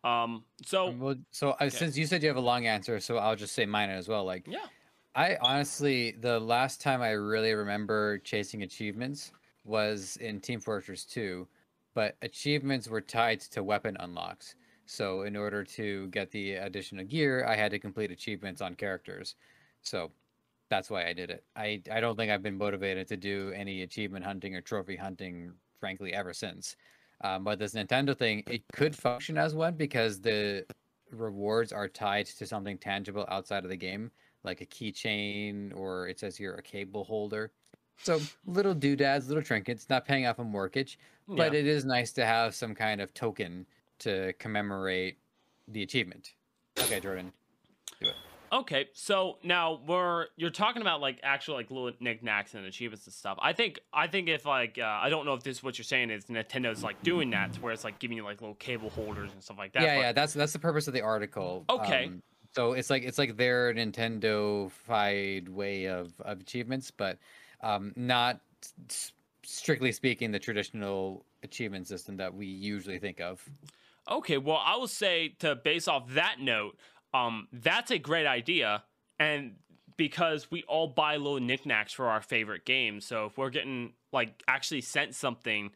Um, 0.05 0.45
so 0.65 0.89
um, 0.89 1.01
well, 1.01 1.15
so 1.31 1.51
uh, 1.51 1.57
okay. 1.63 1.71
since 1.71 1.97
you 1.97 2.07
said 2.07 2.23
you 2.23 2.29
have 2.29 2.37
a 2.37 2.41
long 2.41 2.67
answer, 2.67 3.01
so 3.01 3.17
I'll 3.17 3.37
just 3.37 3.55
say 3.55 3.67
mine 3.67 3.91
as 3.91 4.07
well. 4.07 4.25
Like, 4.25 4.47
yeah, 4.47 4.67
I 5.15 5.37
honestly, 5.41 6.13
the 6.13 6.41
last 6.41 6.81
time 6.81 7.01
I 7.01 7.11
really 7.11 7.53
remember 7.55 8.19
chasing 8.19 8.63
achievements 8.63 9.33
was 9.65 10.17
in 10.17 10.41
Team 10.41 10.61
Fortress 10.61 11.05
2, 11.05 11.47
but 11.95 12.17
achievements 12.23 12.89
were 12.89 13.01
tied 13.01 13.41
to 13.41 13.63
weapon 13.63 13.97
unlocks. 14.01 14.57
So 14.87 15.23
in 15.23 15.37
order 15.37 15.65
to 15.65 16.09
get 16.09 16.31
the 16.33 16.55
additional 16.55 17.05
gear, 17.05 17.45
I 17.47 17.55
had 17.55 17.71
to 17.71 17.79
complete 17.79 18.11
achievements 18.11 18.61
on 18.61 18.75
characters. 18.75 19.37
So 19.83 20.11
that's 20.69 20.91
why 20.91 21.07
I 21.07 21.13
did 21.13 21.31
it. 21.31 21.45
I 21.57 21.83
I 21.91 22.01
don't 22.01 22.17
think 22.17 22.33
I've 22.33 22.43
been 22.43 22.59
motivated 22.59 23.07
to 23.09 23.17
do 23.17 23.53
any 23.55 23.83
achievement 23.83 24.25
hunting 24.25 24.55
or 24.57 24.61
trophy 24.61 24.97
hunting, 24.97 25.53
frankly, 25.79 26.13
ever 26.13 26.33
since. 26.33 26.77
Um, 27.23 27.45
but 27.45 27.59
this 27.59 27.75
Nintendo 27.75 28.17
thing, 28.17 28.43
it 28.49 28.65
could 28.73 28.97
function 28.97 29.39
as 29.39 29.55
one 29.55 29.77
because 29.77 30.21
the 30.21 30.67
rewards 31.11 31.73
are 31.73 31.89
tied 31.89 32.27
to 32.27 32.47
something 32.47 32.79
tangible 32.79 33.25
outside 33.29 33.65
of 33.65 33.71
the 33.71 33.77
game, 33.77 34.11
like 34.45 34.61
a 34.61 34.67
keychain 34.67 35.77
or 35.77 36.09
it 36.09 36.21
says 36.21 36.39
you're 36.39 36.55
a 36.55 36.63
cable 36.63 37.05
holder. 37.05 37.51
So 37.99 38.21
little 38.47 38.75
doodads, 38.75 39.29
little 39.29 39.43
trinkets, 39.43 39.89
not 39.89 40.05
paying 40.05 40.27
off 40.27 40.39
a 40.39 40.45
mortgage, 40.45 40.99
but 41.29 41.53
yeah. 41.53 41.61
it 41.61 41.67
is 41.67 41.85
nice 41.85 42.13
to 42.13 42.27
have 42.27 42.55
some 42.55 42.75
kind 42.75 43.01
of 43.01 43.15
token 43.15 43.67
to 44.01 44.33
commemorate 44.35 45.19
the 45.69 45.83
achievement. 45.83 46.35
Okay, 46.79 47.01
Jordan, 47.01 47.33
do 48.01 48.09
it. 48.09 48.15
Okay, 48.53 48.89
so 48.93 49.39
now 49.43 49.81
we're 49.87 50.27
you're 50.37 50.51
talking 50.51 50.81
about 50.81 51.01
like 51.01 51.19
actual 51.25 51.55
like 51.55 51.71
little 51.71 51.91
knickknacks 51.99 52.55
and 52.55 52.65
achievements 52.67 53.05
and 53.07 53.13
stuff. 53.13 53.37
I 53.41 53.53
think 53.53 53.81
I 53.93 54.07
think 54.07 54.29
if 54.29 54.47
like 54.47 54.79
uh, 54.79 54.85
I 54.85 55.09
don't 55.09 55.25
know 55.25 55.35
if 55.35 55.43
this 55.43 55.57
is 55.57 55.63
what 55.63 55.77
you're 55.77 55.85
saying 55.85 56.11
is 56.11 56.27
Nintendo's 56.27 56.85
like 56.85 57.03
doing 57.03 57.31
that 57.31 57.53
to 57.55 57.61
where 57.61 57.73
it's 57.73 57.83
like 57.83 57.99
giving 57.99 58.17
you 58.17 58.23
like 58.23 58.41
little 58.41 58.55
cable 58.55 58.91
holders 58.91 59.33
and 59.33 59.43
stuff 59.43 59.59
like 59.59 59.73
that. 59.73 59.83
Yeah, 59.83 59.97
but... 59.97 60.01
yeah, 60.01 60.13
that's 60.13 60.35
that's 60.35 60.53
the 60.53 60.61
purpose 60.61 60.87
of 60.87 60.95
the 60.95 61.01
article. 61.01 61.65
Okay. 61.69 62.07
Um, 62.07 62.23
so 62.55 62.73
it's 62.73 62.91
like 62.91 63.03
it's 63.03 63.19
like 63.19 63.37
their 63.37 63.75
Nintendo-fied 63.75 65.49
way 65.49 65.87
of, 65.87 66.13
of 66.21 66.41
achievements, 66.41 66.91
but 66.91 67.19
um, 67.61 67.93
not 67.97 68.41
strictly 69.43 69.93
speaking 69.93 70.31
the 70.31 70.39
traditional 70.39 71.25
achievement 71.43 71.89
system 71.89 72.17
that 72.17 72.33
we 72.33 72.47
usually 72.47 72.99
think 72.99 73.21
of. 73.21 73.45
Okay, 74.11 74.39
well, 74.39 74.61
I 74.65 74.77
will 74.77 74.89
say 74.89 75.35
to 75.41 75.57
base 75.57 75.89
off 75.89 76.11
that 76.11 76.37
note, 76.41 76.79
um, 77.13 77.49
that's 77.53 77.91
a 77.91 77.99
great 77.99 78.27
idea, 78.27 78.85
and 79.19 79.55
because 79.97 80.51
we 80.51 80.63
all 80.65 80.89
buy 80.89 81.17
little 81.17 81.41
knickknacks 81.41 81.93
for 81.93 82.07
our 82.09 82.21
favorite 82.21 82.65
games, 82.65 83.05
so 83.05 83.27
if 83.27 83.39
we're 83.39 83.51
getting 83.51 83.95
like 84.13 84.43
actually 84.47 84.81
sent 84.81 85.15
something 85.15 85.71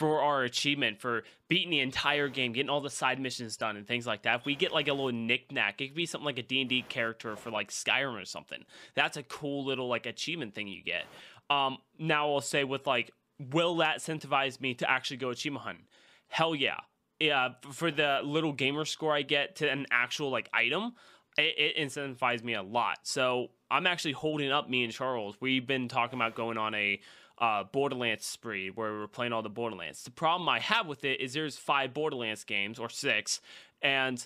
for 0.00 0.22
our 0.22 0.44
achievement 0.44 0.98
for 0.98 1.24
beating 1.48 1.68
the 1.68 1.80
entire 1.80 2.28
game, 2.28 2.52
getting 2.52 2.70
all 2.70 2.80
the 2.80 2.88
side 2.88 3.20
missions 3.20 3.58
done 3.58 3.76
and 3.76 3.86
things 3.86 4.06
like 4.06 4.22
that. 4.22 4.40
If 4.40 4.46
we 4.46 4.54
get 4.54 4.72
like 4.72 4.88
a 4.88 4.94
little 4.94 5.12
knickknack, 5.12 5.78
it 5.82 5.88
could 5.88 5.94
be 5.94 6.06
something 6.06 6.24
like 6.24 6.38
a 6.38 6.42
D&D 6.42 6.86
character 6.88 7.36
for 7.36 7.50
like 7.50 7.70
Skyrim 7.70 8.18
or 8.18 8.24
something. 8.24 8.64
That's 8.94 9.18
a 9.18 9.22
cool 9.22 9.66
little 9.66 9.88
like 9.88 10.06
achievement 10.06 10.54
thing 10.54 10.68
you 10.68 10.82
get. 10.82 11.04
Um, 11.50 11.76
now 11.98 12.32
I'll 12.32 12.40
say 12.40 12.64
with 12.64 12.86
like, 12.86 13.10
will 13.38 13.76
that 13.76 13.98
incentivize 13.98 14.58
me 14.58 14.72
to 14.74 14.90
actually 14.90 15.18
go 15.18 15.28
achievement 15.28 15.64
hunting? 15.64 15.84
Hell 16.28 16.54
yeah 16.54 16.80
yeah, 17.20 17.50
for 17.70 17.90
the 17.90 18.20
little 18.24 18.52
gamer 18.52 18.86
score 18.86 19.14
I 19.14 19.22
get 19.22 19.56
to 19.56 19.70
an 19.70 19.86
actual 19.90 20.30
like 20.30 20.48
item, 20.54 20.94
it, 21.36 21.76
it 21.76 21.76
incentivizes 21.76 22.42
me 22.42 22.54
a 22.54 22.62
lot. 22.62 23.00
So 23.02 23.48
I'm 23.70 23.86
actually 23.86 24.12
holding 24.12 24.50
up 24.50 24.68
me 24.68 24.82
and 24.82 24.92
Charles. 24.92 25.36
We've 25.38 25.66
been 25.66 25.86
talking 25.86 26.18
about 26.18 26.34
going 26.34 26.56
on 26.56 26.74
a 26.74 26.98
uh, 27.40 27.64
Borderlands 27.64 28.26
spree 28.26 28.70
where 28.70 28.92
we're 28.92 29.06
playing 29.06 29.32
all 29.32 29.42
the 29.42 29.48
Borderlands. 29.48 30.02
The 30.02 30.10
problem 30.10 30.48
I 30.48 30.60
have 30.60 30.86
with 30.86 31.04
it 31.04 31.20
is 31.20 31.32
there's 31.32 31.56
five 31.56 31.94
Borderlands 31.94 32.44
games 32.44 32.78
or 32.78 32.88
six, 32.88 33.40
and 33.82 34.24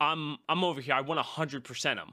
I'm 0.00 0.38
I'm 0.48 0.64
over 0.64 0.80
here. 0.80 0.94
I 0.94 1.02
want 1.02 1.20
hundred 1.20 1.64
percent 1.64 1.98
them. 1.98 2.12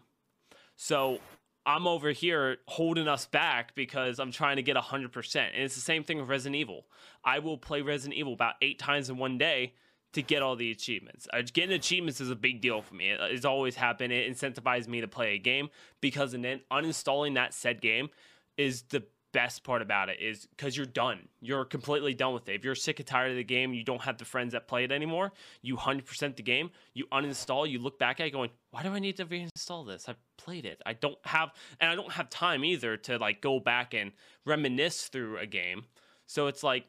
So 0.75 1.19
I'm 1.65 1.85
over 1.85 2.09
here 2.09 2.57
holding 2.67 3.07
us 3.07 3.25
back 3.27 3.75
because 3.75 4.19
I'm 4.19 4.31
trying 4.31 4.55
to 4.55 4.63
get 4.63 4.75
100%. 4.75 5.35
And 5.35 5.63
it's 5.63 5.75
the 5.75 5.81
same 5.81 6.03
thing 6.03 6.17
with 6.17 6.27
Resident 6.27 6.55
Evil. 6.55 6.85
I 7.23 7.39
will 7.39 7.57
play 7.57 7.81
Resident 7.81 8.17
Evil 8.17 8.33
about 8.33 8.55
eight 8.61 8.79
times 8.79 9.09
in 9.09 9.17
one 9.17 9.37
day 9.37 9.73
to 10.13 10.21
get 10.21 10.41
all 10.41 10.55
the 10.55 10.71
achievements. 10.71 11.27
Uh, 11.31 11.41
getting 11.53 11.73
achievements 11.73 12.19
is 12.19 12.31
a 12.31 12.35
big 12.35 12.61
deal 12.61 12.81
for 12.81 12.95
me. 12.95 13.09
It's 13.09 13.45
always 13.45 13.75
happened. 13.75 14.11
It 14.11 14.29
incentivizes 14.31 14.87
me 14.87 15.01
to 15.01 15.07
play 15.07 15.35
a 15.35 15.37
game 15.37 15.69
because 16.01 16.33
and 16.33 16.43
then 16.43 16.61
uninstalling 16.71 17.35
that 17.35 17.53
said 17.53 17.79
game 17.79 18.09
is 18.57 18.81
the 18.83 19.03
best 19.31 19.63
part 19.63 19.81
about 19.81 20.09
it 20.09 20.19
is 20.19 20.47
because 20.47 20.75
you're 20.75 20.85
done. 20.85 21.27
You're 21.41 21.65
completely 21.65 22.13
done 22.13 22.33
with 22.33 22.47
it. 22.49 22.55
If 22.55 22.65
you're 22.65 22.75
sick 22.75 22.99
and 22.99 23.07
tired 23.07 23.31
of 23.31 23.37
the 23.37 23.43
game, 23.43 23.73
you 23.73 23.83
don't 23.83 24.01
have 24.01 24.17
the 24.17 24.25
friends 24.25 24.53
that 24.53 24.67
play 24.67 24.83
it 24.83 24.91
anymore. 24.91 25.31
You 25.61 25.75
100% 25.77 26.35
the 26.35 26.43
game. 26.43 26.71
You 26.93 27.05
uninstall. 27.11 27.69
You 27.69 27.79
look 27.79 27.99
back 27.99 28.19
at 28.19 28.27
it 28.27 28.31
going, 28.31 28.49
why 28.71 28.83
do 28.83 28.89
I 28.89 28.99
need 28.99 29.17
to 29.17 29.25
reinstall 29.25 29.87
this? 29.87 30.07
I've 30.07 30.17
played 30.37 30.65
it. 30.65 30.81
I 30.85 30.93
don't 30.93 31.17
have, 31.25 31.51
and 31.79 31.89
I 31.89 31.95
don't 31.95 32.11
have 32.11 32.29
time 32.29 32.63
either 32.63 32.97
to 32.97 33.17
like 33.17 33.41
go 33.41 33.59
back 33.59 33.93
and 33.93 34.11
reminisce 34.45 35.07
through 35.07 35.37
a 35.37 35.45
game. 35.45 35.85
So 36.25 36.47
it's 36.47 36.63
like 36.63 36.85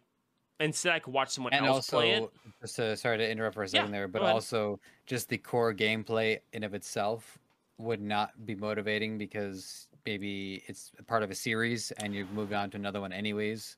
instead 0.61 0.93
I 0.93 0.99
could 0.99 1.13
watch 1.13 1.31
someone 1.31 1.53
and 1.53 1.67
else 1.67 1.91
play 1.91 2.13
it. 2.13 2.31
just 2.61 2.77
to, 2.77 2.97
sorry 2.97 3.19
to 3.19 3.29
interrupt 3.31 3.55
for 3.55 3.63
a 3.63 3.69
second 3.69 3.93
there, 3.93 4.09
but 4.09 4.23
also 4.23 4.81
just 5.07 5.29
the 5.29 5.39
core 5.39 5.75
gameplay 5.75 6.39
in 6.53 6.65
of 6.65 6.75
itself 6.75 7.39
would 7.79 8.01
not 8.01 8.47
be 8.47 8.55
motivating 8.55 9.19
because 9.19 9.89
maybe 10.07 10.63
it's 10.67 10.93
part 11.07 11.23
of 11.23 11.31
a 11.31 11.35
series 11.35 11.91
and 11.93 12.15
you've 12.15 12.33
moved 12.33 12.53
on 12.53 12.71
to 12.71 12.77
another 12.77 13.01
one 13.01 13.13
anyways. 13.13 13.77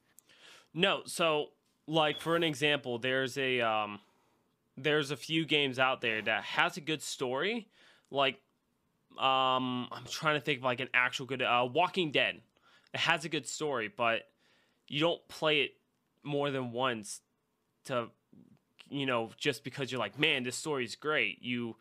No, 0.72 1.02
so 1.06 1.48
like 1.86 2.20
for 2.20 2.36
an 2.36 2.42
example, 2.42 2.98
there's 2.98 3.36
a 3.38 3.60
um 3.60 4.00
there's 4.76 5.10
a 5.10 5.16
few 5.16 5.44
games 5.44 5.78
out 5.78 6.00
there 6.00 6.20
that 6.22 6.42
has 6.44 6.76
a 6.76 6.80
good 6.80 7.02
story. 7.02 7.68
Like 8.10 8.40
um 9.18 9.88
I'm 9.92 10.04
trying 10.08 10.34
to 10.34 10.40
think 10.40 10.58
of 10.58 10.64
like 10.64 10.80
an 10.80 10.88
actual 10.94 11.26
good 11.26 11.42
uh 11.42 11.68
Walking 11.70 12.10
Dead. 12.10 12.40
It 12.92 13.00
has 13.00 13.24
a 13.24 13.28
good 13.28 13.46
story, 13.46 13.92
but 13.94 14.22
you 14.88 15.00
don't 15.00 15.26
play 15.28 15.62
it 15.62 15.72
more 16.22 16.50
than 16.50 16.72
once 16.72 17.20
to 17.86 18.08
you 18.90 19.06
know, 19.06 19.30
just 19.36 19.64
because 19.64 19.90
you're 19.90 19.98
like, 19.98 20.18
man, 20.18 20.44
this 20.44 20.56
story's 20.56 20.94
great. 20.94 21.42
You 21.42 21.76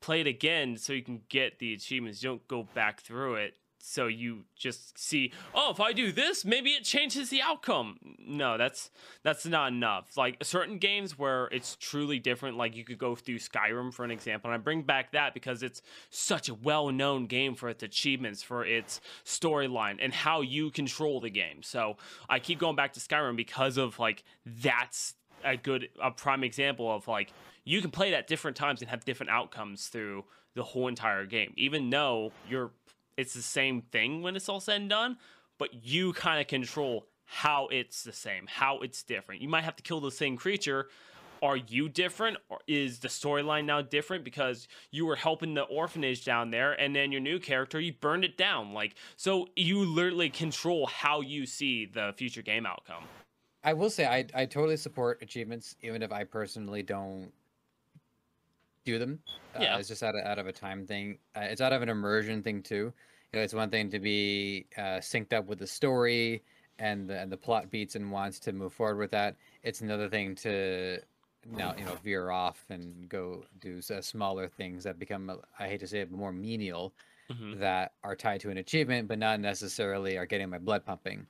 play 0.00 0.20
it 0.20 0.26
again 0.26 0.76
so 0.76 0.92
you 0.92 1.02
can 1.02 1.20
get 1.28 1.58
the 1.58 1.74
achievements. 1.74 2.22
You 2.22 2.30
don't 2.30 2.48
go 2.48 2.62
back 2.74 3.00
through 3.00 3.36
it 3.36 3.54
so 3.86 4.06
you 4.06 4.44
just 4.56 4.98
see, 4.98 5.30
oh, 5.54 5.70
if 5.70 5.78
I 5.78 5.92
do 5.92 6.10
this, 6.10 6.42
maybe 6.42 6.70
it 6.70 6.84
changes 6.84 7.28
the 7.28 7.42
outcome. 7.42 7.98
No, 8.18 8.56
that's 8.56 8.90
that's 9.22 9.44
not 9.44 9.72
enough. 9.72 10.16
Like 10.16 10.42
certain 10.42 10.78
games 10.78 11.18
where 11.18 11.48
it's 11.48 11.76
truly 11.76 12.18
different, 12.18 12.56
like 12.56 12.74
you 12.74 12.82
could 12.82 12.96
go 12.96 13.14
through 13.14 13.40
Skyrim 13.40 13.92
for 13.92 14.02
an 14.02 14.10
example, 14.10 14.50
and 14.50 14.58
I 14.58 14.62
bring 14.62 14.82
back 14.82 15.12
that 15.12 15.34
because 15.34 15.62
it's 15.62 15.82
such 16.08 16.48
a 16.48 16.54
well-known 16.54 17.26
game 17.26 17.54
for 17.54 17.68
its 17.68 17.82
achievements, 17.82 18.42
for 18.42 18.64
its 18.64 19.02
storyline, 19.26 19.98
and 20.00 20.14
how 20.14 20.40
you 20.40 20.70
control 20.70 21.20
the 21.20 21.30
game. 21.30 21.62
So 21.62 21.98
I 22.26 22.38
keep 22.38 22.58
going 22.58 22.76
back 22.76 22.94
to 22.94 23.00
Skyrim 23.00 23.36
because 23.36 23.76
of 23.76 23.98
like 23.98 24.24
that's 24.46 25.14
a 25.44 25.58
good 25.58 25.90
a 26.02 26.10
prime 26.10 26.42
example 26.42 26.90
of 26.90 27.06
like 27.06 27.34
you 27.64 27.82
can 27.82 27.90
play 27.90 28.12
that 28.12 28.28
different 28.28 28.56
times 28.56 28.80
and 28.80 28.88
have 28.88 29.04
different 29.04 29.30
outcomes 29.30 29.88
through 29.88 30.24
the 30.54 30.62
whole 30.62 30.88
entire 30.88 31.26
game 31.26 31.52
even 31.56 31.90
though 31.90 32.32
you're 32.48 32.70
it's 33.16 33.34
the 33.34 33.42
same 33.42 33.82
thing 33.82 34.22
when 34.22 34.36
it's 34.36 34.48
all 34.48 34.60
said 34.60 34.80
and 34.80 34.90
done 34.90 35.16
but 35.58 35.84
you 35.84 36.12
kind 36.12 36.40
of 36.40 36.46
control 36.46 37.06
how 37.24 37.68
it's 37.68 38.02
the 38.02 38.12
same 38.12 38.46
how 38.46 38.78
it's 38.80 39.02
different. 39.02 39.40
You 39.42 39.48
might 39.48 39.64
have 39.64 39.76
to 39.76 39.82
kill 39.82 40.00
the 40.00 40.10
same 40.10 40.36
creature. 40.36 40.88
Are 41.42 41.56
you 41.56 41.88
different? 41.88 42.38
Or 42.48 42.60
is 42.66 43.00
the 43.00 43.08
storyline 43.08 43.66
now 43.66 43.82
different 43.82 44.24
because 44.24 44.66
you 44.90 45.04
were 45.04 45.16
helping 45.16 45.52
the 45.52 45.62
orphanage 45.62 46.24
down 46.24 46.50
there 46.50 46.72
and 46.72 46.96
then 46.96 47.12
your 47.12 47.20
new 47.20 47.38
character 47.38 47.80
you 47.80 47.92
burned 47.92 48.24
it 48.24 48.36
down? 48.36 48.72
Like 48.72 48.94
so 49.16 49.48
you 49.56 49.84
literally 49.84 50.30
control 50.30 50.86
how 50.86 51.20
you 51.20 51.46
see 51.46 51.86
the 51.86 52.14
future 52.16 52.42
game 52.42 52.66
outcome. 52.66 53.04
I 53.62 53.72
will 53.72 53.90
say 53.90 54.06
I 54.06 54.26
I 54.34 54.46
totally 54.46 54.76
support 54.76 55.22
achievements, 55.22 55.76
even 55.82 56.02
if 56.02 56.12
I 56.12 56.24
personally 56.24 56.82
don't 56.82 57.32
do 58.84 58.98
them. 58.98 59.18
Uh, 59.54 59.60
Yeah. 59.62 59.78
it's 59.78 59.88
just 59.88 60.02
out 60.02 60.14
of 60.14 60.24
out 60.24 60.38
of 60.38 60.46
a 60.46 60.52
time 60.52 60.86
thing. 60.86 61.18
Uh, 61.36 61.40
it's 61.42 61.60
out 61.60 61.72
of 61.72 61.82
an 61.82 61.88
immersion 61.88 62.42
thing 62.42 62.62
too. 62.62 62.92
You 63.32 63.38
know, 63.40 63.42
it's 63.42 63.54
one 63.54 63.70
thing 63.70 63.90
to 63.90 63.98
be 63.98 64.66
uh, 64.76 65.00
synced 65.00 65.32
up 65.32 65.46
with 65.46 65.58
the 65.58 65.66
story 65.66 66.42
and 66.78 67.08
the, 67.08 67.18
and 67.18 67.30
the 67.30 67.36
plot 67.36 67.70
beats 67.70 67.94
and 67.96 68.10
wants 68.10 68.38
to 68.40 68.52
move 68.52 68.72
forward 68.72 68.98
with 68.98 69.10
that. 69.12 69.36
It's 69.62 69.80
another 69.80 70.08
thing 70.08 70.34
to 70.36 71.00
now 71.46 71.74
you 71.76 71.84
know 71.84 71.94
veer 72.02 72.30
off 72.30 72.64
and 72.70 73.08
go 73.08 73.44
do 73.60 73.80
uh, 73.90 74.00
smaller 74.00 74.48
things 74.48 74.82
that 74.84 74.98
become 74.98 75.28
uh, 75.30 75.36
I 75.58 75.68
hate 75.68 75.80
to 75.80 75.86
say 75.86 76.00
it, 76.00 76.10
but 76.10 76.18
more 76.18 76.32
menial 76.32 76.92
Mhm. 77.30 77.58
that 77.58 77.92
are 78.02 78.14
tied 78.16 78.40
to 78.42 78.50
an 78.50 78.58
achievement, 78.58 79.08
but 79.08 79.18
not 79.18 79.40
necessarily 79.40 80.18
are 80.18 80.26
getting 80.26 80.50
my 80.50 80.58
blood 80.58 80.84
pumping. 80.84 81.26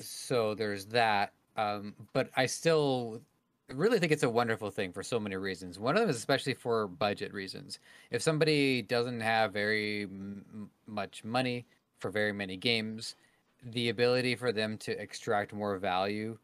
So 0.00 0.54
there's 0.54 0.86
that. 0.86 1.32
Um, 1.56 1.94
but 2.14 2.30
I 2.36 2.46
still 2.46 3.20
really 3.68 3.98
think 3.98 4.12
it's 4.12 4.22
a 4.22 4.30
wonderful 4.30 4.70
thing 4.70 4.92
for 4.92 5.02
so 5.02 5.18
many 5.18 5.36
reasons. 5.36 5.78
One 5.78 5.96
of 5.96 6.00
them 6.00 6.10
is 6.10 6.16
especially 6.16 6.54
for 6.54 6.86
budget 6.88 7.32
reasons. 7.32 7.78
If 8.10 8.22
somebody 8.22 8.82
doesn't 8.82 9.20
have 9.20 9.52
very 9.52 10.02
m- 10.04 10.70
much 10.86 11.24
money 11.24 11.66
for 11.98 12.10
very 12.10 12.32
many 12.32 12.56
games, 12.56 13.16
the 13.62 13.88
ability 13.88 14.34
for 14.36 14.52
them 14.52 14.76
to 14.78 15.00
extract 15.00 15.52
more 15.52 15.78
value 15.78 16.38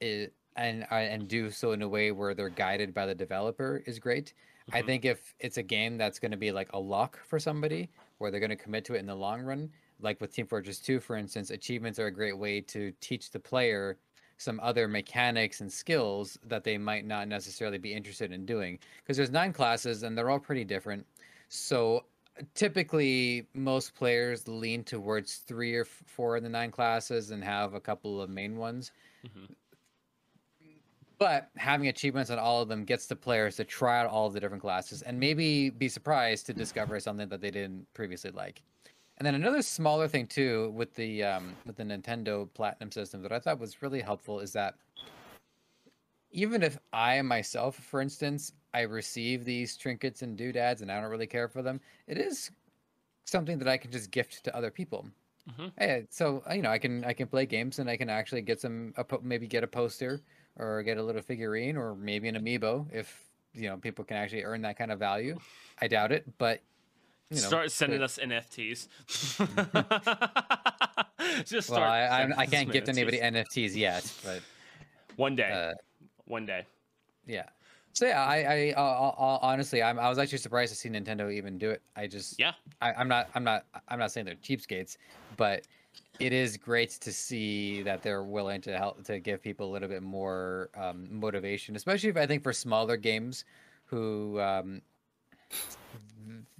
is, 0.00 0.30
and 0.56 0.84
uh, 0.90 0.94
and 0.96 1.28
do 1.28 1.50
so 1.50 1.72
in 1.72 1.82
a 1.82 1.88
way 1.88 2.12
where 2.12 2.34
they're 2.34 2.48
guided 2.50 2.94
by 2.94 3.06
the 3.06 3.14
developer 3.14 3.82
is 3.86 3.98
great. 3.98 4.34
I 4.72 4.82
Mhm. 4.82 4.82
think 4.82 5.04
if 5.04 5.34
it's 5.40 5.56
a 5.56 5.62
game 5.62 5.96
that's 5.98 6.18
going 6.18 6.32
to 6.32 6.36
be 6.36 6.52
like 6.52 6.72
a 6.72 6.80
lock 6.80 7.18
for 7.24 7.38
somebody, 7.40 7.90
where 8.18 8.30
they're 8.30 8.40
going 8.40 8.50
to 8.50 8.56
commit 8.56 8.84
to 8.86 8.94
it 8.94 8.98
in 8.98 9.06
the 9.06 9.14
long 9.14 9.42
run, 9.42 9.72
like 10.00 10.20
with 10.20 10.32
Team 10.34 10.46
Fortress 10.46 10.80
2, 10.80 11.00
for 11.00 11.16
instance, 11.16 11.50
achievements 11.50 11.98
are 11.98 12.06
a 12.06 12.10
great 12.12 12.36
way 12.38 12.60
to 12.62 12.92
teach 13.00 13.30
the 13.30 13.40
player 13.40 13.98
some 14.38 14.60
other 14.62 14.88
mechanics 14.88 15.60
and 15.60 15.70
skills 15.70 16.38
that 16.46 16.64
they 16.64 16.78
might 16.78 17.04
not 17.04 17.28
necessarily 17.28 17.76
be 17.78 17.92
interested 17.92 18.32
in 18.32 18.46
doing. 18.46 18.78
Because 19.02 19.16
there's 19.16 19.30
nine 19.30 19.52
classes 19.52 20.04
and 20.04 20.16
they're 20.16 20.30
all 20.30 20.38
pretty 20.38 20.64
different. 20.64 21.04
So 21.48 22.04
typically, 22.54 23.46
most 23.54 23.94
players 23.94 24.46
lean 24.46 24.84
towards 24.84 25.38
three 25.38 25.74
or 25.74 25.82
f- 25.82 26.02
four 26.06 26.36
of 26.36 26.44
the 26.44 26.48
nine 26.48 26.70
classes 26.70 27.32
and 27.32 27.42
have 27.42 27.74
a 27.74 27.80
couple 27.80 28.22
of 28.22 28.30
main 28.30 28.56
ones. 28.56 28.92
Mhm. 29.26 29.54
But 31.18 31.50
having 31.56 31.88
achievements 31.88 32.30
on 32.30 32.38
all 32.38 32.62
of 32.62 32.68
them 32.68 32.84
gets 32.84 33.06
the 33.06 33.16
players 33.16 33.56
to 33.56 33.64
try 33.64 33.98
out 33.98 34.06
all 34.06 34.28
of 34.28 34.34
the 34.34 34.40
different 34.40 34.62
classes 34.62 35.02
and 35.02 35.18
maybe 35.18 35.68
be 35.68 35.88
surprised 35.88 36.46
to 36.46 36.54
discover 36.54 37.00
something 37.00 37.28
that 37.28 37.40
they 37.40 37.50
didn't 37.50 37.92
previously 37.92 38.30
like. 38.30 38.62
And 39.18 39.26
then 39.26 39.34
another 39.34 39.62
smaller 39.62 40.06
thing 40.06 40.28
too 40.28 40.70
with 40.70 40.94
the 40.94 41.24
um, 41.24 41.56
with 41.66 41.76
the 41.76 41.82
Nintendo 41.82 42.48
Platinum 42.54 42.92
system 42.92 43.20
that 43.22 43.32
I 43.32 43.40
thought 43.40 43.58
was 43.58 43.82
really 43.82 44.00
helpful 44.00 44.38
is 44.38 44.52
that 44.52 44.76
even 46.30 46.62
if 46.62 46.78
I 46.92 47.20
myself, 47.22 47.74
for 47.76 48.00
instance, 48.00 48.52
I 48.72 48.82
receive 48.82 49.44
these 49.44 49.76
trinkets 49.76 50.22
and 50.22 50.36
doodads 50.36 50.82
and 50.82 50.92
I 50.92 51.00
don't 51.00 51.10
really 51.10 51.26
care 51.26 51.48
for 51.48 51.62
them, 51.62 51.80
it 52.06 52.16
is 52.18 52.52
something 53.24 53.58
that 53.58 53.66
I 53.68 53.76
can 53.76 53.90
just 53.90 54.10
gift 54.10 54.44
to 54.44 54.54
other 54.54 54.70
people. 54.70 55.06
Mhm. 55.50 55.72
Hey, 55.76 56.06
so 56.10 56.44
uh, 56.48 56.54
you 56.54 56.62
know, 56.62 56.70
I 56.70 56.78
can 56.78 57.04
I 57.04 57.12
can 57.12 57.26
play 57.26 57.44
games 57.44 57.80
and 57.80 57.90
I 57.90 57.96
can 57.96 58.08
actually 58.08 58.42
get 58.42 58.60
some 58.60 58.94
a 58.96 59.02
po- 59.02 59.20
maybe 59.22 59.48
get 59.48 59.64
a 59.64 59.66
poster 59.66 60.20
or 60.56 60.82
get 60.84 60.96
a 60.96 61.02
little 61.02 61.22
figurine 61.22 61.76
or 61.76 61.96
maybe 61.96 62.28
an 62.28 62.36
amiibo 62.36 62.86
if 62.92 63.24
you 63.52 63.68
know 63.68 63.78
people 63.78 64.04
can 64.04 64.16
actually 64.16 64.44
earn 64.44 64.62
that 64.62 64.76
kind 64.78 64.92
of 64.92 65.00
value. 65.00 65.38
I 65.80 65.88
doubt 65.88 66.12
it, 66.12 66.38
but 66.38 66.60
you 67.30 67.40
know, 67.40 67.46
start 67.48 67.70
sending 67.70 68.02
us 68.02 68.18
NFTs. 68.22 68.88
Just 71.44 71.70
Well. 71.70 71.82
I, 71.82 72.22
I'm, 72.22 72.34
I 72.36 72.46
can't 72.46 72.70
gift 72.70 72.88
anybody 72.88 73.18
NFTs. 73.18 73.74
Yet, 73.76 74.10
but 74.24 74.40
One 75.16 75.36
day. 75.36 75.50
uh, 75.50 75.74
one 76.26 76.46
day. 76.46 76.64
yeah. 77.26 77.44
So 77.94 78.06
yeah, 78.06 78.24
I, 78.24 78.36
I, 78.42 78.74
uh, 78.76 78.80
uh, 78.80 79.38
honestly, 79.42 79.82
I'm, 79.82 79.98
I 79.98 80.08
was 80.08 80.18
actually 80.18 80.38
surprised 80.38 80.72
to 80.72 80.78
see 80.78 80.88
Nintendo 80.88 81.32
even 81.32 81.58
do 81.58 81.70
it. 81.70 81.82
I 81.96 82.06
just, 82.06 82.38
Yeah. 82.38 82.52
I, 82.80 82.92
I'm 82.92 83.08
not, 83.08 83.28
I'm 83.34 83.42
not, 83.42 83.64
I'm 83.88 83.98
not 83.98 84.12
saying 84.12 84.26
they're 84.26 84.36
cheapskates, 84.36 84.98
but 85.36 85.64
it 86.20 86.32
is 86.32 86.56
great 86.56 86.90
to 86.90 87.12
see 87.12 87.82
that 87.82 88.02
they're 88.02 88.22
willing 88.22 88.60
to 88.62 88.76
help 88.78 89.02
to 89.04 89.18
give 89.18 89.42
people 89.42 89.68
a 89.68 89.72
little 89.72 89.88
bit 89.88 90.02
more 90.02 90.70
um, 90.76 91.08
motivation, 91.10 91.74
especially 91.74 92.08
if 92.10 92.16
I 92.16 92.24
think 92.26 92.42
for 92.44 92.52
smaller 92.52 92.96
games 92.96 93.44
who, 93.86 94.38
um, 94.40 94.80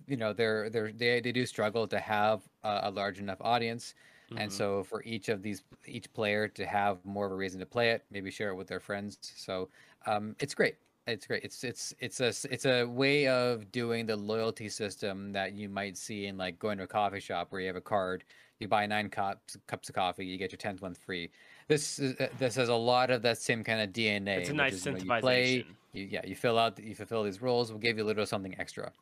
you 0.09 0.17
know, 0.17 0.33
they're 0.33 0.71
they're 0.71 0.93
they, 0.93 1.21
they 1.21 1.33
do 1.33 1.47
struggle 1.47 1.87
to 1.89 1.99
have 2.01 2.49
a, 2.63 2.81
a 2.85 2.91
large 2.91 3.19
enough 3.19 3.39
audience. 3.41 3.95
And 4.37 4.53
Mhm. 4.53 4.57
so 4.57 4.85
for 4.85 5.03
each 5.05 5.29
of 5.29 5.43
these, 5.43 5.65
each 5.85 6.13
player 6.13 6.47
to 6.49 6.67
have 6.67 7.05
more 7.05 7.27
of 7.27 7.33
a 7.33 7.35
reason 7.37 7.59
to 7.61 7.67
play 7.67 7.91
it, 7.91 8.05
maybe 8.11 8.31
share 8.31 8.51
it 8.51 8.55
with 8.55 8.69
their 8.69 8.79
friends. 8.81 9.19
So 9.21 9.71
um, 10.07 10.37
it's 10.39 10.55
great. 10.55 10.77
It's 11.07 11.27
great. 11.27 11.43
It's 11.43 11.65
it's 11.65 11.95
it's 12.01 12.21
a 12.21 12.29
it's 12.53 12.67
a 12.67 12.85
way 12.85 13.27
of 13.29 13.73
doing 13.73 14.07
the 14.07 14.17
loyalty 14.17 14.69
system 14.69 15.33
that 15.33 15.55
you 15.55 15.69
might 15.69 15.97
see 15.97 16.27
in 16.27 16.37
like 16.37 16.59
going 16.59 16.77
to 16.79 16.85
a 16.85 16.87
coffee 16.87 17.19
shop 17.21 17.51
where 17.51 17.61
you 17.63 17.67
have 17.67 17.77
a 17.77 17.81
card, 17.81 18.25
you 18.61 18.69
buy 18.69 18.87
nine 18.87 19.09
cups 19.09 19.57
cups 19.67 19.89
of 19.89 19.95
coffee, 19.95 20.27
you 20.27 20.37
get 20.37 20.53
your 20.53 20.59
tenth 20.59 20.83
one 20.83 20.95
free. 20.95 21.31
This 21.67 21.99
is, 21.99 22.15
uh, 22.21 22.29
this 22.39 22.55
has 22.57 22.69
a 22.69 22.75
lot 22.75 23.11
of 23.11 23.23
that 23.23 23.39
same 23.39 23.65
kind 23.65 23.81
of 23.81 23.93
DNA. 23.93 24.37
It's 24.39 24.49
a 24.49 24.53
nice 24.53 24.73
is, 24.73 24.85
you 24.85 24.91
know, 24.93 24.99
you 24.99 25.13
play, 25.13 25.67
you, 25.93 26.05
yeah, 26.05 26.25
you 26.27 26.35
fill 26.35 26.59
out, 26.59 26.79
you 26.79 26.95
fulfill 26.95 27.25
these 27.25 27.41
roles. 27.41 27.71
We'll 27.71 27.81
give 27.81 27.97
you 27.99 28.05
a 28.05 28.07
little 28.07 28.27
something 28.27 28.59
extra. 28.59 28.93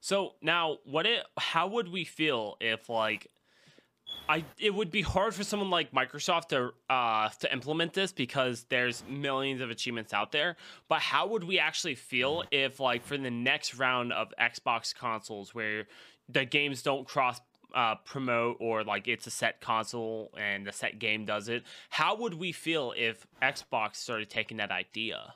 So 0.00 0.34
now, 0.40 0.78
what 0.84 1.06
it? 1.06 1.24
How 1.36 1.66
would 1.68 1.88
we 1.88 2.04
feel 2.04 2.56
if 2.60 2.88
like? 2.88 3.28
I 4.30 4.44
it 4.58 4.74
would 4.74 4.90
be 4.90 5.02
hard 5.02 5.34
for 5.34 5.44
someone 5.44 5.70
like 5.70 5.92
Microsoft 5.92 6.48
to 6.48 6.72
uh 6.88 7.28
to 7.40 7.52
implement 7.52 7.94
this 7.94 8.12
because 8.12 8.64
there's 8.68 9.02
millions 9.08 9.60
of 9.60 9.70
achievements 9.70 10.12
out 10.12 10.32
there. 10.32 10.56
But 10.88 11.00
how 11.00 11.26
would 11.28 11.44
we 11.44 11.58
actually 11.58 11.94
feel 11.94 12.44
if 12.50 12.80
like 12.80 13.04
for 13.04 13.16
the 13.16 13.30
next 13.30 13.74
round 13.76 14.12
of 14.12 14.32
Xbox 14.40 14.94
consoles 14.94 15.54
where 15.54 15.86
the 16.28 16.44
games 16.44 16.82
don't 16.82 17.06
cross 17.06 17.40
uh, 17.74 17.94
promote 17.96 18.56
or 18.60 18.84
like 18.84 19.08
it's 19.08 19.26
a 19.26 19.30
set 19.30 19.60
console 19.60 20.30
and 20.36 20.66
the 20.66 20.72
set 20.72 20.98
game 20.98 21.24
does 21.24 21.48
it. 21.48 21.64
How 21.90 22.16
would 22.16 22.34
we 22.34 22.52
feel 22.52 22.94
if 22.96 23.26
Xbox 23.42 23.96
started 23.96 24.30
taking 24.30 24.56
that 24.58 24.70
idea? 24.70 25.34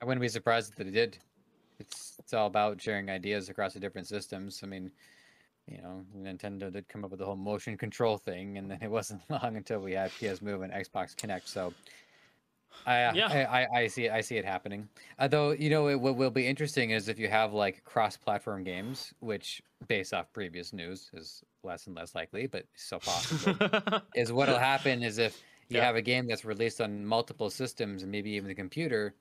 I 0.00 0.04
wouldn't 0.04 0.20
be 0.20 0.28
surprised 0.28 0.70
if 0.70 0.76
they 0.76 0.90
did. 0.90 1.18
It's 1.78 2.16
it's 2.18 2.32
all 2.34 2.46
about 2.46 2.80
sharing 2.80 3.10
ideas 3.10 3.48
across 3.48 3.74
the 3.74 3.80
different 3.80 4.06
systems. 4.08 4.62
I 4.62 4.66
mean, 4.66 4.92
you 5.66 5.78
know, 5.82 6.06
Nintendo 6.16 6.72
did 6.72 6.88
come 6.88 7.04
up 7.04 7.10
with 7.10 7.20
the 7.20 7.26
whole 7.26 7.36
motion 7.36 7.76
control 7.78 8.18
thing, 8.18 8.58
and 8.58 8.70
then 8.70 8.82
it 8.82 8.90
wasn't 8.98 9.28
long 9.30 9.56
until 9.56 9.80
we 9.80 9.92
had 9.92 10.16
PS 10.16 10.42
Move 10.42 10.62
and 10.62 10.72
Xbox 10.72 11.14
Kinect. 11.16 11.48
So, 11.48 11.74
I 12.84 13.14
Yeah. 13.14 13.28
I, 13.28 13.44
I, 13.44 13.66
I 13.80 13.86
see 13.88 14.08
I 14.08 14.20
see 14.20 14.36
it 14.36 14.44
happening. 14.44 14.88
Although 15.18 15.50
you 15.52 15.70
know, 15.70 15.88
it, 15.88 16.00
what 16.00 16.16
will 16.16 16.30
be 16.30 16.46
interesting 16.46 16.90
is 16.90 17.08
if 17.08 17.18
you 17.18 17.28
have 17.28 17.52
like 17.52 17.82
cross-platform 17.84 18.64
games, 18.64 19.12
which 19.20 19.60
based 19.88 20.14
off 20.14 20.32
previous 20.32 20.72
news 20.72 21.10
is 21.12 21.42
less 21.64 21.86
and 21.86 21.96
less 21.96 22.14
likely, 22.14 22.46
but 22.46 22.66
still 22.74 23.00
possible. 23.00 23.60
is 24.14 24.32
what'll 24.32 24.58
happen 24.58 25.02
is 25.02 25.18
if 25.18 25.42
you 25.68 25.80
Yeah. 25.80 25.84
have 25.86 25.96
a 25.96 26.02
game 26.02 26.26
that's 26.28 26.44
released 26.44 26.80
on 26.80 27.04
multiple 27.04 27.50
systems 27.50 28.02
and 28.02 28.12
maybe 28.12 28.30
even 28.30 28.48
the 28.48 28.54
computer, 28.54 29.16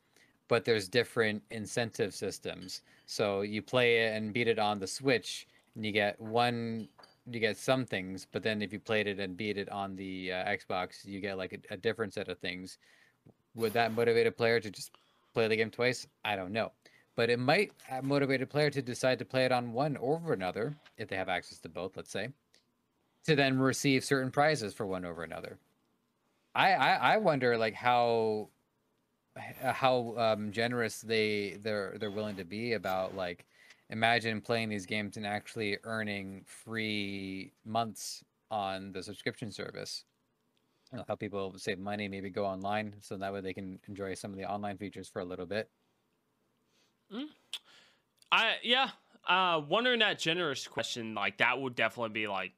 but 0.47 0.65
there's 0.65 0.87
different 0.87 1.41
incentive 1.51 2.13
systems. 2.13 2.81
So 3.05 3.41
you 3.41 3.61
play 3.61 4.05
it 4.05 4.15
and 4.15 4.33
beat 4.33 4.47
it 4.47 4.59
on 4.59 4.79
the 4.79 4.87
Switch, 4.87 5.47
and 5.75 5.85
you 5.85 5.91
get 5.91 6.19
one, 6.19 6.87
you 7.31 7.39
get 7.39 7.57
some 7.57 7.85
things. 7.85 8.27
But 8.31 8.43
then 8.43 8.61
if 8.61 8.71
you 8.73 8.79
played 8.79 9.07
it 9.07 9.19
and 9.19 9.35
beat 9.35 9.57
it 9.57 9.69
on 9.69 9.95
the 9.95 10.31
uh, 10.31 10.45
Xbox, 10.45 11.05
you 11.05 11.19
get 11.19 11.37
like 11.37 11.53
a, 11.53 11.73
a 11.73 11.77
different 11.77 12.13
set 12.13 12.27
of 12.27 12.39
things. 12.39 12.77
Would 13.55 13.73
that 13.73 13.93
motivate 13.93 14.27
a 14.27 14.31
player 14.31 14.59
to 14.59 14.69
just 14.69 14.91
play 15.33 15.47
the 15.47 15.55
game 15.55 15.71
twice? 15.71 16.07
I 16.23 16.35
don't 16.35 16.51
know. 16.51 16.71
But 17.15 17.29
it 17.29 17.39
might 17.39 17.71
uh, 17.89 18.01
motivate 18.01 18.41
a 18.41 18.45
player 18.45 18.69
to 18.69 18.81
decide 18.81 19.19
to 19.19 19.25
play 19.25 19.45
it 19.45 19.51
on 19.51 19.71
one 19.71 19.97
over 19.97 20.33
another 20.33 20.75
if 20.97 21.07
they 21.07 21.15
have 21.15 21.29
access 21.29 21.59
to 21.59 21.69
both. 21.69 21.95
Let's 21.95 22.11
say 22.11 22.29
to 23.25 23.35
then 23.35 23.57
receive 23.57 24.03
certain 24.03 24.31
prizes 24.31 24.73
for 24.73 24.85
one 24.85 25.05
over 25.05 25.23
another. 25.23 25.57
I 26.53 26.73
I, 26.73 26.91
I 27.13 27.17
wonder 27.17 27.57
like 27.57 27.73
how 27.73 28.49
how 29.38 30.15
um, 30.17 30.51
generous 30.51 31.01
they 31.01 31.57
they're 31.61 31.97
they're 31.99 32.11
willing 32.11 32.36
to 32.38 32.45
be 32.45 32.73
about 32.73 33.15
like 33.15 33.45
imagine 33.89 34.41
playing 34.41 34.69
these 34.69 34.86
games 34.86 35.17
and 35.17 35.25
actually 35.25 35.77
earning 35.83 36.43
free 36.45 37.51
months 37.65 38.23
on 38.49 38.91
the 38.91 39.03
subscription 39.03 39.51
service. 39.51 40.05
It'll 40.93 41.05
help 41.05 41.19
people 41.19 41.53
save 41.57 41.79
money, 41.79 42.07
maybe 42.07 42.29
go 42.29 42.45
online, 42.45 42.95
so 43.01 43.17
that 43.17 43.33
way 43.33 43.41
they 43.41 43.53
can 43.53 43.79
enjoy 43.88 44.13
some 44.13 44.31
of 44.31 44.38
the 44.38 44.45
online 44.45 44.77
features 44.77 45.09
for 45.09 45.19
a 45.19 45.25
little 45.25 45.45
bit. 45.45 45.69
I 48.31 48.55
yeah. 48.63 48.89
Uh, 49.27 49.59
wondering 49.67 49.99
that 49.99 50.19
generous 50.19 50.67
question, 50.67 51.15
like 51.15 51.38
that 51.39 51.59
would 51.59 51.75
definitely 51.75 52.13
be 52.13 52.27
like 52.27 52.51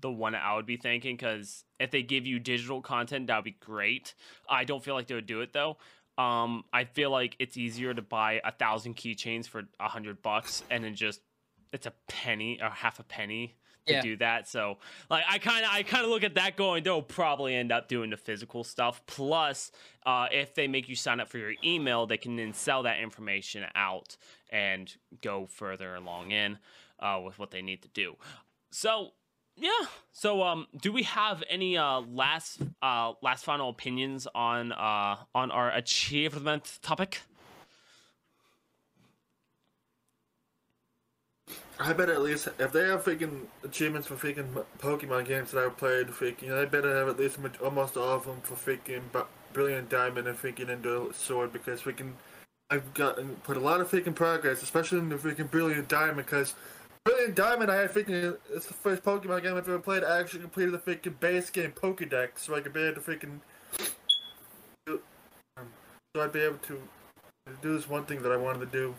the 0.00 0.10
one 0.10 0.36
I 0.36 0.54
would 0.54 0.66
be 0.66 0.76
thinking 0.76 1.16
because 1.16 1.64
if 1.80 1.90
they 1.90 2.02
give 2.02 2.26
you 2.26 2.38
digital 2.38 2.80
content, 2.80 3.26
that 3.26 3.36
would 3.36 3.44
be 3.44 3.56
great. 3.58 4.14
I 4.48 4.64
don't 4.64 4.82
feel 4.82 4.94
like 4.94 5.08
they 5.08 5.16
would 5.16 5.26
do 5.26 5.40
it 5.40 5.52
though. 5.52 5.78
Um, 6.18 6.64
I 6.72 6.84
feel 6.84 7.10
like 7.10 7.36
it's 7.38 7.56
easier 7.56 7.94
to 7.94 8.02
buy 8.02 8.40
a 8.44 8.52
thousand 8.52 8.96
keychains 8.96 9.46
for 9.48 9.62
a 9.80 9.88
hundred 9.88 10.22
bucks 10.22 10.62
and 10.70 10.84
then 10.84 10.94
just 10.94 11.20
it's 11.72 11.86
a 11.86 11.92
penny 12.08 12.58
or 12.62 12.68
half 12.68 13.00
a 13.00 13.02
penny 13.02 13.56
to 13.86 13.94
Yeah. 13.94 14.02
do 14.02 14.16
that. 14.18 14.46
So 14.48 14.78
like 15.10 15.24
I 15.28 15.38
kind 15.38 15.64
of 15.64 15.70
I 15.72 15.82
kind 15.82 16.04
of 16.04 16.10
look 16.10 16.22
at 16.22 16.34
that 16.34 16.54
going 16.56 16.84
they'll 16.84 17.00
probably 17.02 17.54
end 17.54 17.72
up 17.72 17.88
doing 17.88 18.10
the 18.10 18.16
physical 18.18 18.62
stuff. 18.62 19.00
Plus, 19.06 19.72
uh, 20.04 20.26
if 20.30 20.54
they 20.54 20.68
make 20.68 20.88
you 20.88 20.94
sign 20.96 21.18
up 21.18 21.28
for 21.28 21.38
your 21.38 21.54
email, 21.64 22.06
they 22.06 22.18
can 22.18 22.36
then 22.36 22.52
sell 22.52 22.82
that 22.84 23.00
information 23.00 23.64
out 23.74 24.16
and 24.50 24.94
go 25.22 25.46
further 25.46 25.94
along 25.94 26.30
in 26.30 26.58
uh, 27.00 27.20
with 27.24 27.38
what 27.38 27.50
they 27.50 27.62
need 27.62 27.82
to 27.82 27.88
do. 27.88 28.16
So 28.70 29.12
yeah. 29.56 29.70
So 30.12 30.42
um, 30.42 30.66
do 30.80 30.92
we 30.92 31.02
have 31.04 31.42
any 31.48 31.76
uh 31.76 32.00
last 32.00 32.60
uh 32.82 33.12
last 33.22 33.44
final 33.44 33.68
opinions 33.68 34.26
on 34.34 34.72
uh 34.72 35.16
on 35.34 35.50
our 35.50 35.70
achievement 35.70 36.78
topic? 36.82 37.22
I 41.80 41.92
bet 41.92 42.08
at 42.08 42.22
least 42.22 42.48
if 42.58 42.70
they 42.70 42.86
have 42.86 43.04
freaking 43.04 43.46
achievements 43.64 44.06
for 44.06 44.14
freaking 44.14 44.64
Pokemon 44.78 45.26
games 45.26 45.50
that 45.50 45.64
I've 45.64 45.76
played, 45.76 46.08
freaking, 46.08 46.52
I 46.52 46.64
better 46.64 46.94
have 46.94 47.08
at 47.08 47.18
least 47.18 47.40
ma- 47.40 47.48
almost 47.62 47.96
all 47.96 48.10
of 48.10 48.24
them 48.24 48.40
for 48.42 48.54
freaking 48.54 49.02
Bu- 49.10 49.24
Brilliant 49.52 49.88
Diamond 49.88 50.28
and 50.28 50.38
freaking 50.38 50.68
Into 50.68 51.12
Sword 51.12 51.52
because 51.52 51.82
freaking 51.82 52.12
I've 52.70 52.94
gotten 52.94 53.36
put 53.42 53.56
a 53.56 53.60
lot 53.60 53.80
of 53.80 53.90
freaking 53.90 54.14
progress, 54.14 54.62
especially 54.62 54.98
in 54.98 55.08
the 55.08 55.16
freaking 55.16 55.50
Brilliant 55.50 55.88
Diamond 55.88 56.18
because 56.18 56.54
Brilliant 57.04 57.34
Diamond 57.34 57.70
I 57.70 57.76
had 57.76 57.92
freaking 57.92 58.36
it's 58.54 58.66
the 58.66 58.74
first 58.74 59.02
Pokemon 59.02 59.42
game 59.42 59.56
I've 59.56 59.68
ever 59.68 59.78
played. 59.78 60.04
I 60.04 60.20
actually 60.20 60.40
completed 60.40 60.72
the 60.72 60.78
freaking 60.78 61.18
base 61.18 61.50
game 61.50 61.72
Pokedex 61.72 62.38
so 62.38 62.54
I 62.54 62.60
could 62.60 62.72
be 62.72 62.80
able 62.82 63.00
to 63.00 63.00
freaking 63.00 63.40
um, 64.88 65.66
so 66.14 66.22
I'd 66.22 66.32
be 66.32 66.40
able 66.40 66.58
to 66.58 66.80
do 67.60 67.74
this 67.74 67.88
one 67.88 68.04
thing 68.04 68.22
that 68.22 68.30
I 68.30 68.36
wanted 68.36 68.60
to 68.60 68.66
do. 68.66 68.94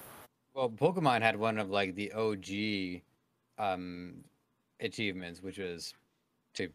Well, 0.54 0.70
Pokemon 0.70 1.22
had 1.22 1.38
one 1.38 1.58
of 1.58 1.70
like 1.70 1.96
the 1.96 2.12
OG 2.12 3.02
um 3.58 4.16
achievements, 4.82 5.42
which 5.42 5.58
was 5.60 5.94
to 6.56 6.68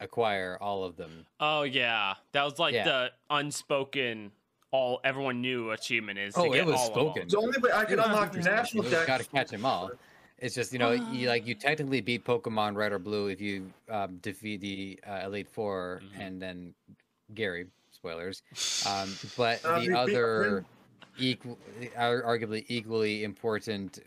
acquire 0.00 0.56
all 0.62 0.82
of 0.84 0.96
them. 0.96 1.26
Oh 1.40 1.62
yeah, 1.62 2.14
that 2.32 2.44
was 2.44 2.58
like 2.58 2.72
Yeah. 2.72 2.84
the 2.84 3.10
unspoken 3.28 4.32
all 4.70 5.00
everyone 5.04 5.42
knew 5.42 5.72
achievement 5.72 6.18
is. 6.18 6.34
To 6.34 6.40
Oh, 6.40 6.52
it 6.54 6.64
was 6.64 6.76
all 6.76 6.86
spoken. 6.86 7.28
The 7.28 7.36
only 7.36 7.58
way 7.58 7.70
I 7.72 7.84
could 7.84 7.98
unlock 7.98 8.32
the 8.32 8.40
national 8.40 8.84
You 8.84 8.90
dex 8.90 9.06
got 9.06 9.20
to 9.20 9.26
catch 9.26 9.48
them 9.50 9.66
all. 9.66 9.90
It's 10.40 10.54
just 10.54 10.72
you 10.72 10.78
know, 10.78 10.92
you 10.92 11.28
like 11.28 11.46
you 11.46 11.54
technically 11.54 12.00
beat 12.00 12.24
Pokemon 12.24 12.74
Red 12.74 12.92
or 12.92 12.98
Blue 12.98 13.26
if 13.28 13.40
you 13.40 13.70
um, 13.90 14.16
defeat 14.22 14.60
the 14.62 14.98
uh, 15.06 15.26
Elite 15.26 15.48
4 15.48 16.00
Mhm. 16.02 16.20
and 16.26 16.42
then 16.42 16.74
Gary. 17.34 17.66
Spoilers. 17.92 18.42
Um, 18.86 19.14
but 19.36 19.62
Uh, 19.64 19.80
the 19.80 19.92
other 19.94 20.64
equal, 21.18 21.58
arguably 21.98 22.64
equally 22.68 23.24
important 23.24 23.98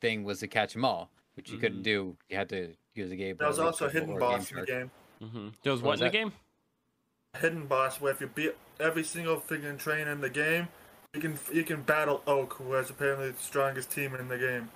thing 0.00 0.24
was 0.24 0.40
to 0.40 0.48
catch 0.48 0.72
them 0.72 0.84
all, 0.86 1.10
which 1.36 1.50
you 1.50 1.58
couldn't 1.58 1.80
Mhm. 1.80 1.84
do. 1.84 2.16
You 2.30 2.36
had 2.38 2.48
to 2.48 2.74
use 2.94 3.10
a 3.10 3.16
game. 3.16 3.36
That 3.36 3.48
was 3.48 3.58
also 3.58 3.86
a 3.86 3.90
hidden 3.90 4.18
boss 4.18 4.50
in 4.50 4.56
the 4.60 4.66
Shark. 4.66 4.68
game. 4.68 4.90
Mm-hmm. 5.22 5.48
There 5.62 5.72
was 5.72 5.82
What 5.82 5.86
what 5.88 5.90
was 5.92 6.00
in 6.00 6.06
the 6.06 6.10
that? 6.10 6.12
game? 6.12 6.32
Hidden 7.38 7.66
boss 7.66 8.00
where 8.00 8.12
if 8.12 8.20
you 8.20 8.26
beat 8.28 8.54
every 8.80 9.04
single 9.04 9.36
freaking 9.38 9.78
train 9.78 10.08
in 10.08 10.20
the 10.22 10.30
game, 10.30 10.68
you 11.12 11.20
can 11.20 11.38
you 11.52 11.64
can 11.64 11.82
battle 11.82 12.22
Oak, 12.26 12.54
who 12.54 12.72
has 12.72 12.88
apparently 12.88 13.30
the 13.30 13.38
strongest 13.38 13.90
team 13.90 14.14
in 14.14 14.28
the 14.28 14.38
game. 14.38 14.70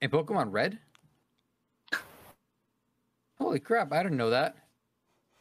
In 0.00 0.10
Pokemon 0.10 0.52
Red. 0.52 0.78
Holy 3.38 3.60
crap! 3.60 3.92
I 3.92 4.02
didn't 4.02 4.18
know 4.18 4.30
that. 4.30 4.56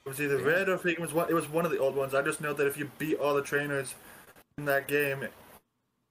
It 0.06 0.10
was 0.10 0.22
either 0.22 0.38
red 0.38 0.70
or 0.70 0.78
freaking 0.78 1.00
was 1.00 1.14
one. 1.14 1.30
It 1.30 1.34
was 1.34 1.50
one 1.50 1.66
of 1.66 1.72
the 1.72 1.80
old 1.80 1.96
ones. 1.96 2.14
I 2.14 2.22
just 2.22 2.42
know 2.42 2.54
that 2.54 2.66
if 2.66 2.78
you 2.78 2.90
beat 2.98 3.20
all 3.20 3.36
the 3.36 3.42
trainers 3.42 3.94
in 4.58 4.66
that 4.66 4.88
game, 4.88 5.28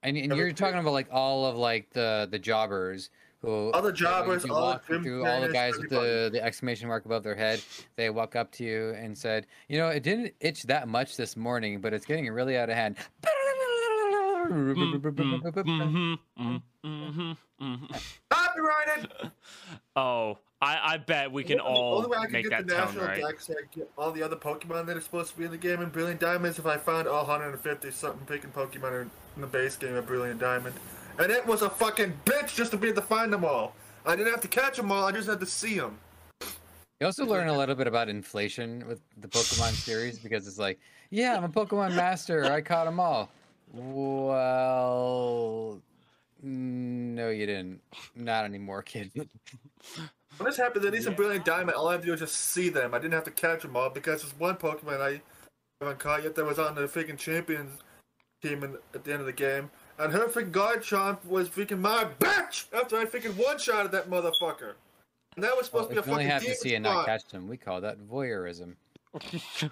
And, 0.02 0.16
and 0.16 0.36
you're 0.36 0.52
talking 0.52 0.78
about 0.78 0.92
like 0.92 1.08
all 1.10 1.46
of 1.46 1.56
like 1.56 1.90
the 1.90 2.28
the 2.30 2.38
jobbers 2.38 3.10
who 3.40 3.70
All 3.72 3.82
the 3.82 3.88
you 3.88 3.88
know, 3.88 3.92
jobbers, 3.92 4.44
you 4.44 4.52
all 4.52 4.60
the 4.60 4.66
walk 4.66 4.84
through 4.84 5.26
all 5.26 5.40
the 5.40 5.52
guys 5.52 5.76
with 5.78 5.90
the 5.90 6.28
the 6.32 6.42
exclamation 6.42 6.88
mark 6.88 7.04
above 7.06 7.22
their 7.22 7.34
head. 7.34 7.62
They 7.96 8.10
walk 8.10 8.36
up 8.36 8.52
to 8.52 8.64
you 8.64 8.90
and 8.90 9.16
said, 9.16 9.46
"You 9.68 9.78
know, 9.78 9.88
it 9.88 10.02
didn't 10.02 10.34
itch 10.40 10.64
that 10.64 10.88
much 10.88 11.16
this 11.16 11.36
morning, 11.36 11.80
but 11.80 11.94
it's 11.94 12.04
getting 12.06 12.28
really 12.30 12.56
out 12.56 12.68
of 12.68 12.76
hand." 12.76 12.96
Mm-hmm. 14.46 16.14
Mm-hmm. 16.86 17.32
Mm-hmm. 17.62 17.96
copyrighted. 18.28 19.32
Oh, 19.94 20.38
I, 20.60 20.94
I 20.94 20.96
bet 20.98 21.32
we 21.32 21.44
can 21.44 21.60
all 21.60 21.98
only 21.98 22.08
way 22.08 22.18
I 22.18 22.24
can 22.24 22.32
make 22.32 22.44
get 22.44 22.50
that 22.50 22.66
the 22.66 22.74
national 22.74 23.04
right. 23.04 23.22
get 23.72 23.90
all 23.98 24.10
the 24.10 24.22
other 24.22 24.36
Pokemon 24.36 24.86
that 24.86 24.96
are 24.96 25.00
supposed 25.00 25.32
to 25.32 25.38
be 25.38 25.44
in 25.44 25.50
the 25.50 25.58
game 25.58 25.82
in 25.82 25.90
Brilliant 25.90 26.20
Diamond 26.20 26.46
is 26.46 26.58
if 26.58 26.66
I 26.66 26.76
found 26.78 27.08
all 27.08 27.26
150 27.26 27.90
something 27.90 28.26
picking 28.26 28.50
Pokemon 28.50 29.10
in 29.36 29.40
the 29.40 29.46
base 29.46 29.76
game 29.76 29.94
of 29.94 30.06
Brilliant 30.06 30.40
Diamond, 30.40 30.74
and 31.18 31.30
it 31.30 31.46
was 31.46 31.62
a 31.62 31.70
fucking 31.70 32.14
bitch 32.24 32.54
just 32.54 32.70
to 32.70 32.76
be 32.76 32.88
able 32.88 33.02
to 33.02 33.06
find 33.06 33.32
them 33.32 33.44
all. 33.44 33.74
I 34.06 34.16
didn't 34.16 34.32
have 34.32 34.40
to 34.42 34.48
catch 34.48 34.76
them 34.76 34.92
all. 34.92 35.04
I 35.04 35.12
just 35.12 35.28
had 35.28 35.40
to 35.40 35.46
see 35.46 35.78
them. 35.78 35.98
You 37.00 37.06
also 37.06 37.26
learn 37.26 37.48
a 37.48 37.56
little 37.56 37.74
bit 37.74 37.86
about 37.86 38.08
inflation 38.08 38.86
with 38.88 39.00
the 39.18 39.28
Pokemon 39.28 39.72
series 39.72 40.18
because 40.18 40.46
it's 40.46 40.58
like, 40.58 40.78
yeah, 41.10 41.36
I'm 41.36 41.44
a 41.44 41.48
Pokemon 41.48 41.94
master. 41.94 42.44
I 42.44 42.62
caught 42.62 42.86
them 42.86 42.98
all. 42.98 43.30
Well, 43.76 45.80
no, 46.42 47.30
you 47.30 47.46
didn't. 47.46 47.80
Not 48.14 48.44
anymore, 48.44 48.82
kid. 48.82 49.10
I'm 49.18 50.46
just 50.46 50.58
happy 50.58 50.80
that 50.80 50.90
these 50.92 51.06
in 51.06 51.14
Brilliant 51.14 51.44
Diamond, 51.44 51.76
all 51.76 51.88
I 51.88 51.92
have 51.92 52.00
to 52.02 52.06
do 52.06 52.12
is 52.14 52.20
just 52.20 52.34
see 52.36 52.68
them. 52.68 52.94
I 52.94 52.98
didn't 52.98 53.14
have 53.14 53.24
to 53.24 53.30
catch 53.30 53.62
them 53.62 53.76
all 53.76 53.90
because 53.90 54.22
there's 54.22 54.38
one 54.38 54.56
Pokemon 54.56 55.00
I 55.00 55.20
haven't 55.80 55.98
caught 55.98 56.24
yet 56.24 56.34
that 56.34 56.44
was 56.44 56.58
on 56.58 56.74
the 56.74 56.82
freaking 56.82 57.18
champions 57.18 57.80
team 58.42 58.62
in, 58.64 58.76
at 58.94 59.04
the 59.04 59.12
end 59.12 59.20
of 59.20 59.26
the 59.26 59.32
game. 59.32 59.70
And 59.98 60.12
her 60.12 60.26
freaking 60.28 60.52
Garchomp 60.52 61.24
was 61.24 61.48
freaking 61.48 61.80
my 61.80 62.04
bitch 62.18 62.66
after 62.74 62.98
I 62.98 63.06
freaking 63.06 63.34
one 63.36 63.58
shot 63.58 63.86
at 63.86 63.92
that 63.92 64.10
motherfucker. 64.10 64.74
And 65.36 65.44
that 65.44 65.56
was 65.56 65.66
supposed 65.66 65.88
Well, 65.90 65.96
to 65.96 66.02
be 66.02 66.04
a 66.06 66.06
you 66.06 66.12
only 66.12 66.24
fucking 66.24 66.30
have 66.30 66.44
to 66.44 66.54
see 66.54 66.74
and 66.74 66.82
not 66.82 66.92
spot. 66.92 67.06
catch 67.06 67.26
them, 67.28 67.48
we 67.48 67.56
call 67.56 67.80
that 67.82 67.98
voyeurism. 67.98 68.74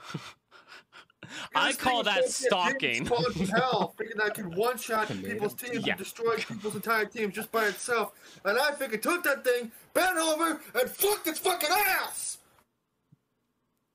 I 1.55 1.73
call 1.73 2.03
that 2.05 2.15
that 2.17 2.25
is 2.25 2.37
supposed 2.37 2.73
to 2.73 2.79
be 2.79 2.87
a 2.91 2.95
stalking. 2.97 3.05
demon 3.05 3.47
spawn 3.47 3.61
hell, 3.61 3.95
thinking 3.99 4.17
that 4.19 4.35
can 4.35 4.51
one 4.55 4.79
shot 4.79 5.09
people's 5.09 5.55
teams 5.55 5.87
Yeah. 5.87 5.93
and 5.95 5.99
destroy 5.99 6.37
people's 6.37 6.75
entire 6.75 7.05
teams 7.05 7.35
just 7.35 7.51
by 7.53 7.67
itself. 7.67 8.13
And 8.45 8.59
I 8.59 8.71
freaking 8.73 9.03
took 9.03 9.23
that 9.25 9.45
thing, 9.45 9.71
bent 9.93 10.17
over, 10.19 10.61
and 10.75 10.91
fucked 10.91 11.27
its 11.27 11.39
fucking 11.39 11.69
ass! 11.71 12.39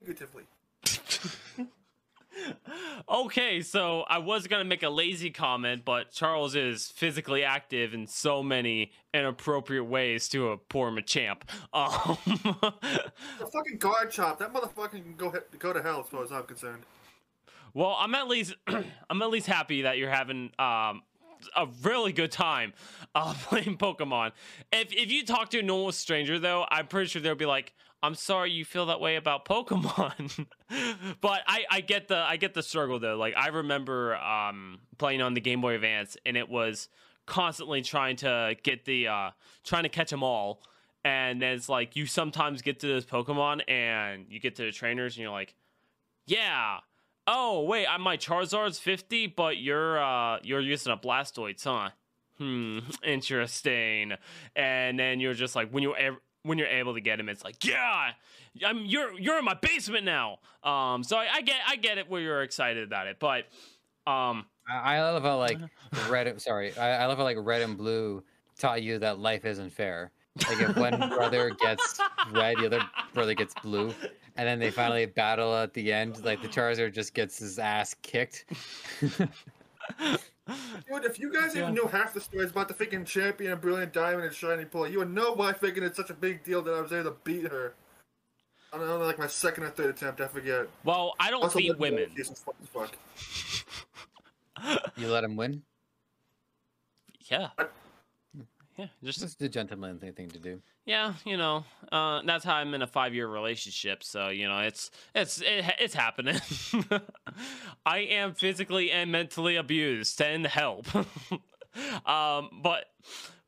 Negatively. 0.02 0.44
Okay, 3.10 3.60
so 3.62 4.02
I 4.08 4.20
was 4.20 4.48
gonna 4.48 4.64
make 4.64 4.84
a 4.84 4.90
lazy 4.90 5.30
comment, 5.30 5.84
but 5.84 6.12
Charles 6.12 6.56
is 6.56 6.88
physically 6.88 7.44
active 7.44 7.94
in 7.94 8.08
so 8.08 8.42
many 8.42 8.92
inappropriate 9.14 9.86
ways 9.86 10.30
to 10.30 10.50
a 10.52 10.58
poor 10.58 10.90
Machamp. 10.92 11.42
Um, 11.74 12.18
The 13.40 13.46
fucking 13.52 13.80
Garchomp, 13.80 14.38
that 14.38 14.54
motherfucker 14.54 14.92
can 14.92 15.16
go, 15.18 15.32
he- 15.32 15.58
go 15.58 15.74
to 15.74 15.82
hell 15.82 16.02
as 16.02 16.08
far 16.10 16.24
as 16.24 16.32
I'm 16.32 16.44
concerned. 16.44 16.84
Well, 17.74 17.96
I'm 17.98 18.16
at 18.16 18.28
least 18.28 18.56
I'm 19.10 19.22
at 19.22 19.30
least 19.30 19.48
happy 19.48 19.84
that 19.84 19.98
you're 19.98 20.10
having 20.10 20.52
um 20.60 21.04
a 21.56 21.68
really 21.84 22.12
good 22.12 22.32
time 22.32 22.74
uh, 23.16 23.34
playing 23.44 23.78
Pokemon. 23.78 24.32
If 24.72 24.92
if 24.94 25.12
you 25.12 25.26
talk 25.26 25.50
to 25.50 25.60
a 25.60 25.64
normal 25.64 25.92
stranger 25.92 26.40
though, 26.40 26.66
I'm 26.70 26.88
pretty 26.88 27.10
sure 27.10 27.22
they'll 27.22 27.36
be 27.36 27.46
like, 27.46 27.74
"I'm 28.04 28.16
sorry 28.16 28.52
you 28.52 28.66
feel 28.66 28.88
that 28.88 29.00
way 29.00 29.16
about 29.16 29.46
Pokemon." 29.46 30.48
but 31.22 31.42
I 31.48 31.66
I 31.70 31.82
get 31.82 32.08
the 32.08 32.18
I 32.18 32.38
get 32.38 32.54
the 32.54 32.64
struggle 32.64 33.00
though. 33.00 33.18
Like 33.18 33.36
I 33.38 33.48
remember 33.48 34.16
um 34.18 34.80
playing 34.98 35.22
on 35.22 35.34
the 35.34 35.42
Game 35.42 35.62
Boy 35.62 35.76
Advance 35.76 36.18
and 36.26 36.38
it 36.38 36.50
was 36.50 36.90
constantly 37.26 37.82
trying 37.82 38.16
to 38.18 38.56
get 38.64 38.86
the 38.86 39.08
uh 39.08 39.32
trying 39.64 39.84
to 39.84 39.90
catch 39.90 40.10
them 40.10 40.24
all. 40.24 40.62
And 41.06 41.42
then 41.42 41.56
it's 41.56 41.70
like 41.70 41.96
you 41.96 42.06
sometimes 42.06 42.62
get 42.62 42.82
to 42.82 42.88
this 42.88 43.06
Pokemon 43.06 43.62
and 43.70 44.26
you 44.30 44.40
get 44.42 44.58
to 44.58 44.64
the 44.64 44.72
trainers 44.72 45.16
and 45.16 45.22
you're 45.24 45.32
like, 45.32 45.56
"Yeah, 46.28 46.80
Oh 47.32 47.62
wait, 47.62 47.86
I, 47.86 47.98
my 47.98 48.18
Charizard's 48.18 48.80
fifty, 48.80 49.28
but 49.28 49.58
you're 49.58 50.02
uh 50.02 50.40
you're 50.42 50.62
using 50.62 50.92
a 50.92 50.98
Blastoise, 50.98 51.64
huh? 51.64 51.92
Hmm, 52.40 52.80
interesting. 53.04 54.14
And 54.56 54.98
then 54.98 55.20
you're 55.20 55.36
just 55.36 55.56
like 55.56 55.70
when 55.70 55.84
you're 55.84 55.96
when 56.42 56.58
you're 56.58 56.68
able 56.68 56.96
to 56.96 57.02
get 57.02 57.20
him, 57.20 57.30
it's 57.30 57.44
like 57.44 57.64
yeah, 57.64 58.14
I'm 58.66 58.84
you're 58.84 59.18
you're 59.20 59.38
in 59.38 59.46
my 59.46 59.54
basement 59.54 60.06
now. 60.06 60.40
Um, 60.64 61.04
so 61.04 61.18
I, 61.18 61.28
I 61.36 61.42
get 61.42 61.58
I 61.68 61.76
get 61.76 62.00
it 62.00 62.10
where 62.10 62.20
you're 62.20 62.42
excited 62.42 62.84
about 62.84 63.06
it, 63.06 63.18
but 63.20 63.46
um, 64.08 64.46
I, 64.68 64.96
I 64.96 65.02
love 65.02 65.22
how 65.22 65.38
like 65.38 65.60
red. 66.10 66.42
Sorry, 66.42 66.76
I, 66.78 67.04
I 67.04 67.06
love 67.06 67.20
how 67.20 67.26
like 67.26 67.38
red 67.40 67.62
and 67.62 67.78
blue 67.78 68.24
taught 68.58 68.82
you 68.82 68.98
that 69.00 69.20
life 69.20 69.46
isn't 69.46 69.70
fair. 69.70 70.12
Like 70.48 70.62
if 70.62 70.76
one 70.76 70.98
brother 71.10 71.52
gets 71.52 72.00
red, 72.32 72.58
the 72.58 72.66
other 72.66 72.82
brother 73.14 73.36
gets 73.36 73.54
blue, 73.62 73.94
and 74.40 74.48
then 74.48 74.58
they 74.58 74.72
finally 74.72 75.06
battle 75.06 75.54
at 75.54 75.74
the 75.74 75.92
end. 75.92 76.24
Like 76.24 76.42
the 76.42 76.48
Charizard 76.48 76.94
just 76.94 77.14
gets 77.14 77.38
his 77.40 77.60
ass 77.60 77.94
kicked. 78.02 78.46
Dude, 79.02 81.04
if 81.04 81.20
you 81.20 81.30
guys 81.32 81.54
Yeah. 81.54 81.64
even 81.64 81.74
knew 81.74 81.88
half 81.88 82.14
the 82.14 82.22
stories 82.22 82.52
about 82.52 82.70
the 82.70 82.74
freaking 82.74 83.06
champion, 83.06 83.52
and 83.52 83.60
Brilliant 83.60 83.92
Diamond, 83.92 84.24
and 84.28 84.34
Shining 84.34 84.68
Pearl, 84.68 84.88
you 84.88 85.00
would 85.00 85.14
know 85.14 85.34
why 85.34 85.52
freaking 85.52 85.82
it's 85.82 85.98
such 85.98 86.10
a 86.10 86.14
big 86.14 86.42
deal 86.46 86.62
that 86.62 86.74
I 86.74 86.80
was 86.80 86.94
able 86.94 87.12
to 87.12 87.18
beat 87.26 87.52
her. 87.52 87.74
I 88.72 88.78
don't 88.78 88.88
know, 88.88 88.98
like 89.00 89.20
my 89.20 89.28
second 89.28 89.66
or 89.66 89.72
third 89.72 89.90
attempt, 89.90 90.22
I 90.22 90.28
forget. 90.28 90.68
well, 90.86 91.16
I 91.20 91.32
don't 91.32 91.44
Also, 91.44 91.60
beat 91.60 91.78
women. 91.78 92.04
Ortiz 92.10 92.32
is 92.32 92.40
fun 92.40 92.56
as 92.64 92.70
fuck. 92.70 92.96
You 94.96 95.10
let 95.10 95.26
him 95.26 95.36
win. 95.36 95.64
Yeah, 97.30 97.50
yeah, 98.80 98.88
just 99.04 99.20
Just 99.20 99.40
the 99.40 99.50
gentlemanly 99.50 100.12
thing 100.12 100.30
to 100.30 100.40
do. 100.40 100.62
yeah, 100.86 101.14
you 101.26 101.36
know, 101.36 101.66
uh, 101.92 102.22
that's 102.26 102.46
how 102.46 102.56
I'm 102.56 102.74
in 102.74 102.82
a 102.82 102.88
five 102.88 103.14
year 103.14 103.28
relationship. 103.28 104.04
So 104.04 104.30
you 104.30 104.48
know, 104.48 104.60
it's 104.60 104.90
it's 105.14 105.42
it, 105.42 105.66
it's 105.80 105.94
happening. 105.94 106.40
I 107.86 108.00
am 108.00 108.34
physically 108.34 108.92
and 108.92 109.12
mentally 109.12 109.58
abused. 109.58 110.16
Send 110.16 110.48
help. 110.48 110.88
um, 112.06 112.62
but 112.64 112.86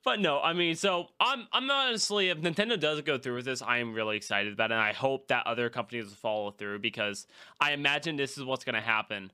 but 0.03 0.19
no, 0.19 0.41
I 0.41 0.51
mean, 0.53 0.75
so 0.75 1.07
I'm 1.19 1.47
I'm 1.53 1.71
honestly, 1.71 2.29
if 2.29 2.39
Nintendo 2.41 2.77
does 2.79 3.01
go 3.01 3.17
through 3.17 3.35
with 3.35 3.45
this, 3.45 3.61
I 3.61 3.77
am 3.77 3.93
really 3.93 4.17
excited 4.17 4.51
about 4.53 4.71
it, 4.71 4.73
and 4.73 4.83
I 4.83 4.93
hope 4.93 5.29
that 5.29 5.47
other 5.47 5.69
companies 5.69 6.13
follow 6.13 6.51
through 6.51 6.79
because 6.79 7.25
I 7.59 7.71
imagine 7.71 8.17
this 8.17 8.37
is 8.37 8.43
what's 8.43 8.65
going 8.65 8.75
to 8.75 8.81
happen 8.81 9.31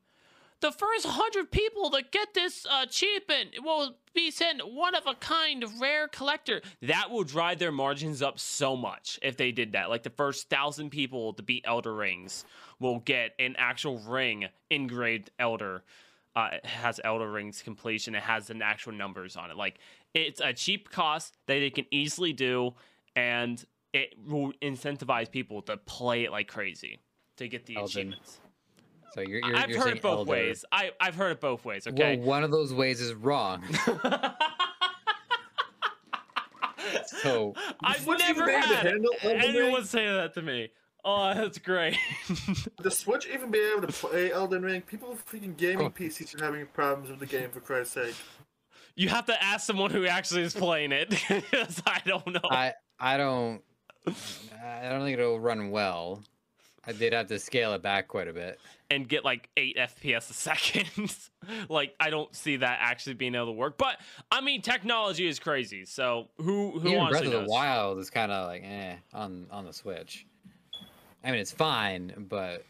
the 0.61 0.71
first 0.71 1.05
hundred 1.05 1.51
people 1.51 1.89
that 1.91 2.11
get 2.11 2.33
this 2.33 2.65
uh, 2.65 2.83
achievement 2.83 3.49
will 3.63 3.95
be 4.13 4.31
sent 4.31 4.73
one 4.73 4.95
of 4.95 5.05
a 5.05 5.13
kind 5.15 5.63
rare 5.79 6.07
collector. 6.07 6.61
That 6.81 7.11
will 7.11 7.23
drive 7.23 7.59
their 7.59 7.71
margins 7.71 8.21
up 8.21 8.39
so 8.39 8.75
much 8.75 9.19
if 9.21 9.37
they 9.37 9.51
did 9.51 9.73
that. 9.73 9.89
Like 9.89 10.03
the 10.03 10.09
first 10.09 10.49
thousand 10.49 10.89
people 10.89 11.33
to 11.33 11.43
beat 11.43 11.63
Elder 11.67 11.93
Rings 11.93 12.45
will 12.79 12.99
get 12.99 13.33
an 13.39 13.55
actual 13.57 13.99
ring 13.99 14.47
engraved 14.69 15.29
Elder. 15.37 15.83
Uh, 16.35 16.49
it 16.53 16.65
has 16.65 16.99
Elder 17.03 17.29
Rings 17.29 17.61
completion. 17.61 18.15
It 18.15 18.23
has 18.23 18.47
the 18.47 18.59
actual 18.63 18.93
numbers 18.93 19.35
on 19.35 19.51
it. 19.51 19.57
Like 19.57 19.79
it's 20.13 20.41
a 20.41 20.53
cheap 20.53 20.89
cost 20.89 21.37
that 21.47 21.59
they 21.59 21.69
can 21.69 21.85
easily 21.91 22.33
do, 22.33 22.73
and 23.15 23.63
it 23.93 24.15
will 24.27 24.53
incentivize 24.61 25.29
people 25.29 25.61
to 25.63 25.77
play 25.77 26.23
it 26.23 26.31
like 26.31 26.47
crazy 26.47 26.99
to 27.37 27.47
get 27.47 27.65
the 27.65 27.77
Elden. 27.77 27.89
achievements. 27.89 28.39
So 29.17 29.21
you're, 29.23 29.39
you're 29.43 29.55
I've 29.57 29.67
you're 29.71 29.79
heard 29.79 29.97
it 29.97 30.01
both 30.03 30.19
elder. 30.19 30.31
ways. 30.31 30.63
I 30.71 30.91
I've 31.01 31.15
heard 31.15 31.31
it 31.31 31.41
both 31.41 31.65
ways. 31.65 31.87
Okay. 31.87 32.17
Well, 32.17 32.27
one 32.27 32.43
of 32.43 32.51
those 32.51 32.71
ways 32.71 33.01
is 33.01 33.15
wrong. 33.15 33.63
So 37.05 37.53
I've 37.83 38.01
Switch 38.01 38.19
never 38.19 38.45
be 38.45 38.51
able 38.51 38.61
to 38.61 38.67
had 38.75 38.85
handle 38.85 39.11
anyone 39.23 39.73
Ring? 39.73 39.83
say 39.85 40.05
that 40.05 40.33
to 40.35 40.41
me. 40.41 40.69
Oh, 41.03 41.33
that's 41.33 41.57
great. 41.57 41.97
The 42.81 42.91
Switch 42.91 43.27
even 43.33 43.49
be 43.49 43.59
able 43.59 43.87
to 43.87 43.91
play 43.93 44.31
Elden 44.31 44.61
Ring? 44.61 44.81
People 44.81 45.17
freaking 45.29 45.57
gaming 45.57 45.87
Oh. 45.87 45.89
PCs 45.89 46.39
are 46.39 46.45
having 46.45 46.65
problems 46.67 47.09
with 47.09 47.19
the 47.19 47.25
game, 47.25 47.49
for 47.49 47.59
Christ's 47.59 47.93
sake. 47.95 48.15
you 48.95 49.09
have 49.09 49.25
to 49.25 49.43
ask 49.43 49.65
someone 49.65 49.89
who 49.91 50.05
actually 50.05 50.43
is 50.43 50.53
playing 50.53 50.91
it 50.91 51.09
because 51.29 51.81
I 51.87 52.01
don't 52.05 52.27
know. 52.27 52.41
I 52.49 52.73
I 52.99 53.17
don't 53.17 53.61
I 54.05 54.89
don't 54.89 55.01
think 55.03 55.17
it'll 55.17 55.39
run 55.39 55.71
well. 55.71 56.23
I 56.87 56.93
did 56.93 57.11
have 57.13 57.27
to 57.27 57.37
scale 57.37 57.73
it 57.73 57.81
back 57.81 58.07
quite 58.07 58.27
a 58.29 58.33
bit. 58.33 58.59
and 58.89 59.07
get 59.07 59.25
like 59.25 59.49
eight 59.57 59.75
FPS 59.77 60.29
a 60.29 60.33
second. 60.33 61.13
like 61.69 61.93
I 61.99 62.09
don't 62.09 62.33
see 62.35 62.55
that 62.55 62.79
actually 62.81 63.15
being 63.15 63.35
able 63.35 63.47
to 63.47 63.51
work. 63.51 63.77
But 63.77 63.99
I 64.31 64.39
mean, 64.41 64.61
technology 64.61 65.27
is 65.27 65.37
crazy. 65.39 65.83
So 65.85 66.29
who 66.37 66.79
who 66.79 66.87
Even 66.87 66.99
honestly 67.01 67.09
Breath 67.09 67.25
of 67.25 67.31
the 67.31 67.39
knows? 67.41 67.49
Wild 67.49 67.99
is 67.99 68.09
kind 68.09 68.31
of 68.31 68.47
like 68.47 68.63
eh 68.63 68.95
on 69.13 69.47
on 69.51 69.65
the 69.65 69.73
Switch. 69.73 70.25
I 71.23 71.31
mean, 71.31 71.41
it's 71.41 71.51
fine, 71.51 72.25
but 72.29 72.63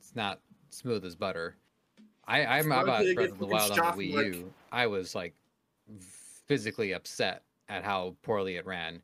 it's 0.00 0.16
not 0.16 0.40
smooth 0.70 1.04
as 1.04 1.14
butter. 1.14 1.54
I 2.26 2.44
I'm 2.44 2.68
Why 2.70 2.82
about 2.82 3.04
Breath 3.14 3.30
of 3.30 3.38
the 3.38 3.46
Wild 3.46 3.70
on 3.70 3.76
the 3.76 3.82
shot 3.82 3.96
Wii 3.96 4.14
like- 4.14 4.26
U. 4.26 4.52
I 4.72 4.86
was 4.88 5.14
like 5.14 5.34
physically 6.46 6.92
upset 6.92 7.42
at 7.68 7.84
how 7.84 8.16
poorly 8.22 8.56
it 8.56 8.66
ran. 8.66 9.00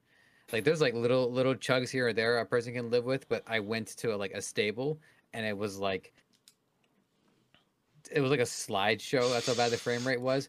Like 0.55 0.62
there's 0.62 0.80
like 0.80 0.94
little 0.94 1.32
little 1.32 1.57
chugs 1.57 1.90
here 1.90 2.07
or 2.07 2.12
there 2.12 2.38
a 2.38 2.46
person 2.46 2.74
can 2.74 2.88
live 2.88 3.05
with, 3.05 3.28
but 3.28 3.42
I 3.44 3.59
went 3.59 3.88
to 3.96 4.14
a, 4.14 4.16
like 4.16 4.30
a 4.34 4.40
stable 4.40 5.00
and 5.32 5.44
it 5.44 5.59
was 5.59 5.80
like 5.80 6.12
it 8.12 8.20
was 8.20 8.30
like 8.30 8.38
a 8.38 8.44
slideshow. 8.44 9.32
That's 9.32 9.48
how 9.48 9.55
bad 9.55 9.72
the 9.72 9.76
frame 9.76 10.07
rate 10.07 10.20
was. 10.20 10.48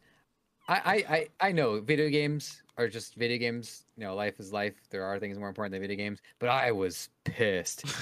I, 0.67 0.75
I, 0.75 1.15
I, 1.15 1.27
I 1.47 1.51
know 1.53 1.81
video 1.81 2.09
games 2.09 2.61
are 2.77 2.87
just 2.87 3.15
video 3.15 3.39
games. 3.39 3.85
You 3.97 4.03
know, 4.03 4.13
life 4.13 4.39
is 4.39 4.53
life. 4.53 4.75
There 4.91 5.03
are 5.03 5.17
things 5.17 5.39
more 5.39 5.47
important 5.47 5.71
than 5.71 5.81
video 5.81 5.97
games. 5.97 6.19
But 6.37 6.49
I 6.49 6.71
was 6.71 7.09
pissed. 7.23 7.83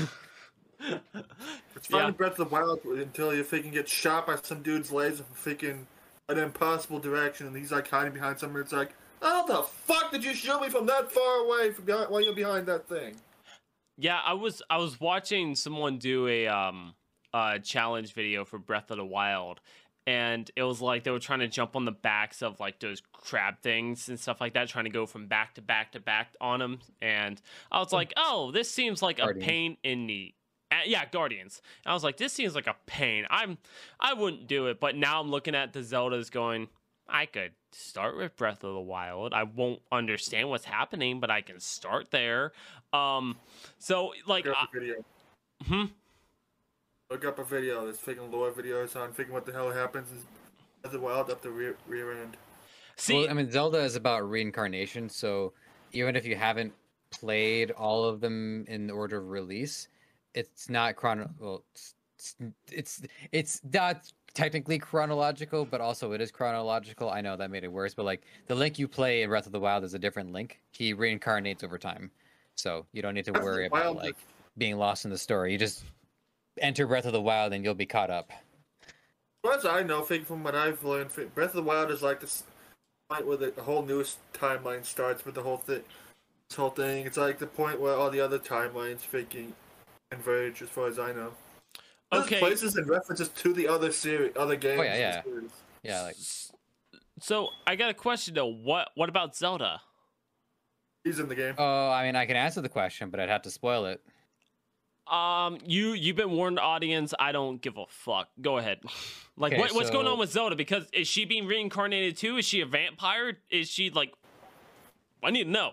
It's 1.78 1.88
fine 1.88 2.02
Yeah. 2.02 2.08
in 2.10 2.14
Breath 2.16 2.38
of 2.38 2.50
the 2.50 2.54
Wild 2.54 2.84
until 2.84 3.34
you 3.34 3.46
freaking 3.46 3.72
get 3.72 3.88
shot 3.88 4.28
by 4.28 4.36
some 4.44 4.62
dude's 4.62 4.92
laser 4.92 5.24
from 5.24 5.36
freaking 5.36 5.86
an 6.28 6.38
impossible 6.38 7.00
direction, 7.00 7.48
and 7.48 7.56
he's 7.56 7.72
like 7.72 7.88
hiding 7.88 8.12
behind 8.12 8.40
somewhere. 8.40 8.62
It's 8.62 8.74
like, 8.74 8.94
how 9.24 9.46
the 9.46 9.64
fuck 9.64 10.12
did 10.12 10.24
you 10.24 10.34
shoot 10.34 10.62
me 10.62 10.70
from 10.70 10.86
that 10.86 11.12
far 11.12 11.46
away 11.46 11.72
from 11.72 11.86
behind, 11.86 12.10
while 12.10 12.22
you're 12.22 12.36
behind 12.36 12.68
that 12.68 12.88
thing? 12.88 13.16
Yeah, 13.98 14.20
I 14.24 14.34
was 14.34 14.62
I 14.70 14.78
was 14.78 15.00
watching 15.00 15.56
someone 15.56 15.98
do 15.98 16.28
a 16.28 16.48
um 16.48 16.94
a 17.34 17.60
challenge 17.60 18.14
video 18.14 18.46
for 18.46 18.60
Breath 18.60 18.92
of 18.92 18.98
the 18.98 19.06
Wild 19.06 19.60
and 20.06 20.52
it 20.56 20.64
was 20.64 20.82
like 20.82 21.04
they 21.04 21.12
were 21.12 21.20
trying 21.20 21.40
to 21.40 21.48
jump 21.48 21.76
on 21.76 21.86
the 21.86 21.92
backs 21.92 22.42
of 22.42 22.60
like 22.60 22.80
those 22.80 23.02
crab 23.14 23.56
things 23.62 24.10
and 24.10 24.20
stuff 24.20 24.42
like 24.42 24.54
that 24.54 24.68
trying 24.68 24.84
to 24.84 24.92
go 24.92 25.06
from 25.06 25.28
back 25.28 25.56
to 25.56 25.62
back 25.62 25.94
to 25.94 26.00
back 26.00 26.36
on 26.42 26.60
them 26.60 26.80
and 27.02 27.42
I 27.72 27.80
was 27.80 27.94
like, 27.94 28.14
"Oh, 28.18 28.52
this 28.52 28.70
seems 28.70 29.02
like 29.02 29.20
a 29.20 29.34
pain 29.34 29.78
in 29.84 30.08
the 30.08 30.34
uh, 30.72 30.78
yeah, 30.86 31.06
Guardians. 31.06 31.62
And 31.86 31.92
I 31.92 31.94
was 31.94 32.04
like, 32.04 32.18
this 32.18 32.34
seems 32.34 32.56
like 32.56 32.68
a 32.68 32.76
pain. 32.88 33.26
I'm 33.30 33.58
I 34.00 34.14
wouldn't 34.14 34.48
do 34.48 34.68
it, 34.68 34.80
but 34.80 34.96
now 34.96 35.22
I'm 35.22 35.30
looking 35.30 35.56
at 35.56 35.72
the 35.74 35.80
Zeldas 35.80 36.32
going, 36.32 36.68
I 37.08 37.26
could 37.26 37.52
start 37.74 38.18
with 38.18 38.36
Breath 38.36 38.64
of 38.64 38.74
the 38.74 38.80
Wild. 38.82 39.34
I 39.34 39.44
won't 39.44 39.82
understand 39.92 40.50
what's 40.50 40.66
happening, 40.66 41.20
but 41.20 41.30
I 41.30 41.42
can 41.42 41.60
start 41.60 42.12
there. 42.12 42.52
Um, 42.92 43.38
so 43.80 44.14
like, 44.28 44.46
Look 44.46 44.56
up 44.58 44.70
a 44.74 44.80
video. 44.80 44.96
hmm? 45.66 45.86
Look 47.10 47.26
up 47.26 47.40
a 47.40 47.44
video. 47.44 47.86
There's 47.86 48.00
freaking 48.00 48.32
lore 48.32 48.52
videos 48.52 48.96
on 48.96 49.12
freaking 49.14 49.32
what 49.32 49.46
the 49.46 49.52
hell 49.52 49.72
happens 49.72 50.10
in 50.12 50.18
Breath 50.18 50.86
of 50.86 50.92
the 50.94 51.00
Wild 51.00 51.30
up 51.30 51.42
the 51.42 51.50
rear, 51.52 51.76
rear 51.88 52.12
end. 52.22 52.38
see, 52.98 53.14
well, 53.22 53.30
I 53.30 53.34
mean, 53.34 53.52
Zelda 53.52 53.80
is 53.80 53.96
about 53.96 54.30
reincarnation. 54.30 55.10
So 55.10 55.54
even 55.92 56.16
if 56.16 56.26
you 56.26 56.36
haven't 56.36 56.74
played 57.12 57.72
all 57.72 58.06
of 58.06 58.20
them 58.22 58.66
in 58.68 58.88
the 58.88 58.94
order 58.94 59.18
of 59.20 59.28
release, 59.30 59.88
it's 60.34 60.70
not 60.70 60.96
chrono. 60.96 61.30
Well, 61.40 61.64
it's 61.74 61.96
it's 62.18 62.36
it's 62.72 63.02
it's 63.32 63.62
not 63.72 64.12
technically 64.34 64.80
chronological, 64.80 65.66
but 65.66 65.82
also 65.82 66.12
it 66.14 66.22
is 66.22 66.32
chronological. 66.32 67.10
I 67.10 67.22
know 67.22 67.38
that 67.38 67.52
made 67.52 67.64
it 67.64 67.72
worse, 67.72 67.94
but 67.94 68.06
like 68.06 68.24
the 68.48 68.56
Link 68.56 68.80
you 68.80 68.88
play 68.88 69.24
in 69.24 69.30
Breath 69.30 69.46
of 69.46 69.52
the 69.52 69.60
Wild 69.60 69.84
is 69.84 69.94
a 69.94 70.00
different 70.00 70.32
Link. 70.32 70.60
He 70.72 70.94
reincarnates 70.94 71.64
over 71.64 71.78
time, 71.78 72.12
so 72.56 72.86
you 72.92 73.02
don't 73.02 73.14
need 73.14 73.26
to 73.26 73.32
Breath 73.32 73.44
worry 73.44 73.66
about 73.68 73.96
like 73.96 74.16
being 74.58 74.78
lost 74.78 75.06
in 75.06 75.12
the 75.12 75.18
story. 75.18 75.52
You 75.52 75.58
just 75.58 75.84
enter 76.60 76.88
Breath 76.88 77.06
of 77.06 77.14
the 77.14 77.22
Wild 77.22 77.54
and 77.54 77.64
you'll 77.64 77.74
be 77.74 77.86
caught 77.86 78.10
up. 78.10 78.32
As 79.52 79.66
I 79.66 79.84
know, 79.84 80.02
think 80.02 80.26
from 80.26 80.44
what 80.44 80.56
I've 80.56 80.84
learned, 80.84 81.12
Breath 81.36 81.50
of 81.50 81.56
the 81.56 81.64
Wild 81.64 81.92
is 81.92 82.02
like 82.02 82.22
this 82.22 82.44
point 83.10 83.28
where 83.28 83.38
the, 83.38 83.52
whole 83.62 83.84
newest 83.84 84.18
timeline 84.34 84.86
starts 84.86 85.26
with 85.26 85.36
the 85.36 85.44
whole 85.44 85.58
thing. 85.58 85.84
This 86.50 86.58
whole 86.58 86.70
thing. 86.70 87.06
It's 87.06 87.18
like 87.18 87.40
the 87.40 87.48
point 87.48 87.80
where 87.80 87.94
all 87.94 88.10
the 88.10 88.22
other 88.22 88.40
timelines 88.40 89.02
freaking 89.02 89.52
converge, 90.12 90.62
as 90.62 90.70
far 90.70 90.88
as 90.88 90.98
I 90.98 91.12
know. 91.12 91.32
There's 92.14 92.26
Okay. 92.26 92.40
places 92.40 92.76
and 92.76 92.88
references 92.88 93.30
to 93.30 93.54
the 93.54 93.68
other 93.68 93.92
series, 93.92 94.34
other 94.38 94.56
games. 94.56 94.80
Oh, 94.80 94.84
yeah, 94.84 94.96
yeah. 94.98 95.24
series. 95.24 95.52
Yeah, 95.84 96.02
like 96.02 96.16
So 97.20 97.50
I 97.68 97.76
got 97.76 97.90
a 97.90 97.94
question 97.94 98.34
though. 98.36 98.48
What 98.48 98.90
what 98.96 99.10
about 99.10 99.36
Zelda? 99.36 99.82
He's 101.04 101.20
in 101.20 101.28
the 101.28 101.36
game. 101.36 101.56
oh, 101.58 101.90
I 101.90 102.06
mean, 102.06 102.16
I 102.16 102.26
can 102.26 102.38
answer 102.38 102.62
the 102.62 102.70
question, 102.70 103.10
but 103.10 103.20
I'd 103.20 103.30
have 103.30 103.42
to 103.44 103.52
spoil 103.52 103.86
it. 103.88 104.02
Um, 105.12 105.58
you 105.66 105.92
you've 105.92 106.16
been 106.16 106.32
warned, 106.32 106.60
audience. 106.60 107.14
I 107.20 107.34
don't 107.34 107.62
give 107.62 107.78
a 107.78 107.86
fuck. 107.90 108.30
Go 108.42 108.58
ahead. 108.58 108.80
Like, 109.36 109.54
Okay, 109.54 109.62
what, 109.62 109.74
what's 109.74 109.90
going 109.90 110.06
on 110.06 110.20
with 110.20 110.32
Zelda? 110.32 110.56
Because 110.56 110.88
is 110.94 111.08
she 111.08 111.26
being 111.26 111.48
reincarnated 111.48 112.18
too? 112.18 112.38
Is 112.38 112.46
she 112.46 112.62
a 112.62 112.68
vampire? 112.68 113.40
Is 113.50 113.68
she 113.68 113.90
like? 113.90 114.14
I 115.24 115.32
need 115.32 115.46
to 115.46 115.50
know. 115.50 115.72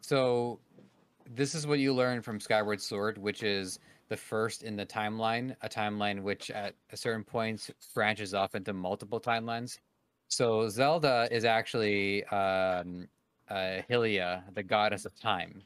So, 0.00 0.58
this 1.34 1.54
is 1.54 1.66
what 1.66 1.80
you 1.80 1.92
learn 1.92 2.22
from 2.22 2.40
Skyward 2.40 2.80
Sword, 2.80 3.18
which 3.18 3.42
is 3.42 3.78
the 4.12 4.16
first 4.18 4.62
in 4.62 4.76
the 4.76 4.84
timeline, 4.84 5.56
a 5.62 5.68
timeline 5.70 6.20
which 6.20 6.50
at 6.50 6.74
a 6.90 6.96
certain 6.98 7.24
point 7.24 7.70
branches 7.94 8.34
off 8.34 8.54
into 8.54 8.74
multiple 8.74 9.18
timelines. 9.18 9.78
So, 10.28 10.68
Zelda 10.68 11.28
is 11.30 11.46
actually 11.46 12.22
um, 12.26 13.08
uh, 13.48 13.80
Hylia, 13.88 14.42
the 14.52 14.62
goddess 14.62 15.06
of 15.06 15.18
time, 15.18 15.62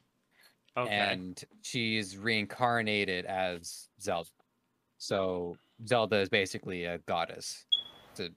Okay. 0.76 0.94
and 0.94 1.42
she's 1.62 2.16
reincarnated 2.16 3.24
as 3.24 3.88
Zelda. 4.00 4.30
So, 4.98 5.56
Zelda 5.84 6.18
is 6.20 6.28
basically 6.28 6.84
a 6.84 6.98
goddess, 6.98 7.64
to, 8.14 8.30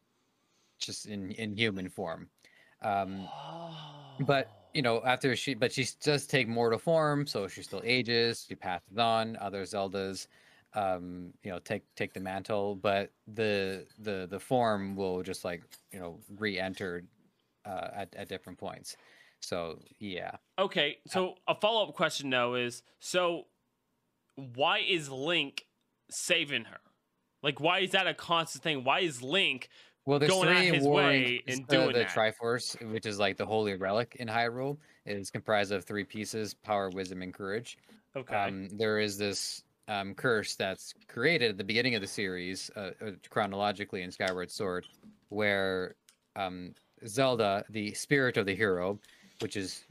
just 0.79 1.05
in, 1.05 1.29
in 1.33 1.55
human 1.55 1.87
form. 1.87 2.29
Um, 2.81 3.27
but 4.21 4.49
you 4.73 4.81
know 4.81 5.01
after 5.05 5.35
she 5.35 5.53
but 5.53 5.71
she 5.71 5.87
does 6.01 6.25
take 6.25 6.47
mortal 6.47 6.79
form 6.79 7.25
so 7.25 7.47
she 7.47 7.61
still 7.61 7.81
ages 7.83 8.45
she 8.47 8.55
passes 8.55 8.97
on 8.97 9.37
other 9.37 9.63
zeldas 9.63 10.27
um 10.73 11.33
you 11.43 11.49
know 11.49 11.59
take 11.59 11.83
take 11.95 12.13
the 12.13 12.19
mantle 12.19 12.75
but 12.75 13.11
the 13.33 13.85
the 13.99 14.27
the 14.29 14.39
form 14.39 14.95
will 14.95 15.23
just 15.23 15.43
like 15.43 15.63
you 15.91 15.99
know 15.99 16.19
re-enter 16.37 17.03
uh 17.65 17.87
at, 17.95 18.13
at 18.15 18.29
different 18.29 18.57
points 18.57 18.95
so 19.41 19.79
yeah 19.99 20.31
Okay, 20.59 20.97
so 21.07 21.35
a 21.47 21.55
follow 21.55 21.87
up 21.87 21.95
question 21.95 22.29
though 22.29 22.55
is 22.55 22.83
so 22.99 23.45
why 24.35 24.79
is 24.79 25.09
Link 25.09 25.65
saving 26.09 26.65
her? 26.65 26.79
Like, 27.41 27.61
why 27.61 27.79
is 27.79 27.91
that 27.91 28.07
a 28.07 28.13
constant 28.13 28.63
thing? 28.63 28.83
Why 28.83 28.99
is 28.99 29.21
Link? 29.21 29.69
Well 30.09 30.19
there's 30.19 30.31
Going 30.31 30.47
three 30.47 30.67
his 30.73 30.83
warring 30.83 31.23
way 31.23 31.43
and 31.47 31.65
the, 31.67 31.75
doing 31.75 31.93
the 31.93 31.99
that. 31.99 32.09
triforce 32.09 32.91
which 32.91 33.05
is 33.05 33.19
like 33.19 33.37
the 33.37 33.45
holy 33.45 33.75
relic 33.75 34.15
in 34.19 34.27
hyrule 34.27 34.77
is 35.05 35.29
comprised 35.31 35.71
of 35.71 35.85
three 35.85 36.03
pieces 36.03 36.53
power 36.53 36.89
wisdom 36.89 37.21
and 37.21 37.33
courage 37.33 37.77
Okay. 38.15 38.35
um, 38.35 38.67
there 38.69 38.99
is 38.99 39.17
this 39.17 39.63
um, 39.87 40.13
curse 40.13 40.55
that's 40.55 40.93
created 41.07 41.51
at 41.51 41.57
the 41.57 41.63
beginning 41.63 41.95
of 41.95 42.01
the 42.01 42.07
series, 42.07 42.69
uh, 42.75 42.91
uh, 43.01 43.11
chronologically 43.29 44.03
in 44.03 44.11
Skyward 44.11 44.51
Sword, 44.51 44.87
where 45.29 45.95
um, 46.35 46.73
Zelda, 47.07 47.65
the 47.69 47.93
spirit 47.93 48.37
of 48.37 48.45
the 48.45 48.55
hero, 48.55 48.99
which 49.39 49.57
is 49.57 49.85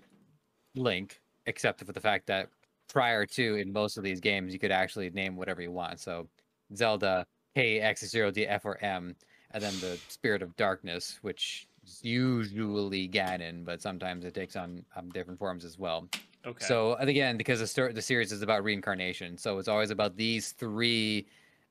Link, 0.75 1.21
except 1.47 1.85
for 1.85 1.93
the 1.93 2.01
fact 2.01 2.27
that 2.27 2.51
prior 2.89 3.27
to 3.27 3.57
in 3.57 3.73
most 3.73 3.97
of 3.97 4.05
these 4.05 4.21
games, 4.21 4.53
you 4.53 4.59
could 4.59 4.71
actually 4.73 5.11
name 5.11 5.37
whatever 5.37 5.63
you 5.63 5.73
want. 5.73 5.99
So 6.01 6.29
Zelda 6.75 7.27
K 7.57 7.81
X 7.81 8.07
zero 8.07 8.31
D 8.31 8.47
F 8.47 8.65
or 8.65 8.83
M, 8.85 9.17
and 9.53 9.63
then 9.63 9.75
the 9.81 9.99
spirit 10.09 10.43
of 10.43 10.57
darkness, 10.57 11.19
which 11.23 11.69
is 11.85 12.05
usually 12.05 13.09
Ganon, 13.09 13.65
but 13.65 13.81
sometimes 13.81 14.25
it 14.25 14.35
takes 14.35 14.57
on 14.57 14.85
um, 14.97 15.09
different 15.11 15.39
forms 15.39 15.65
as 15.65 15.79
well. 15.79 16.09
okay. 16.47 16.65
So 16.65 16.95
and 16.95 17.09
again, 17.09 17.37
because 17.37 17.61
the 17.61 17.67
story, 17.67 17.93
the 17.93 18.03
series 18.03 18.33
is 18.33 18.43
about 18.43 18.65
reincarnation, 18.65 19.39
so 19.39 19.59
it's 19.59 19.69
always 19.69 19.91
about 19.91 20.17
these 20.17 20.53
three 20.53 21.27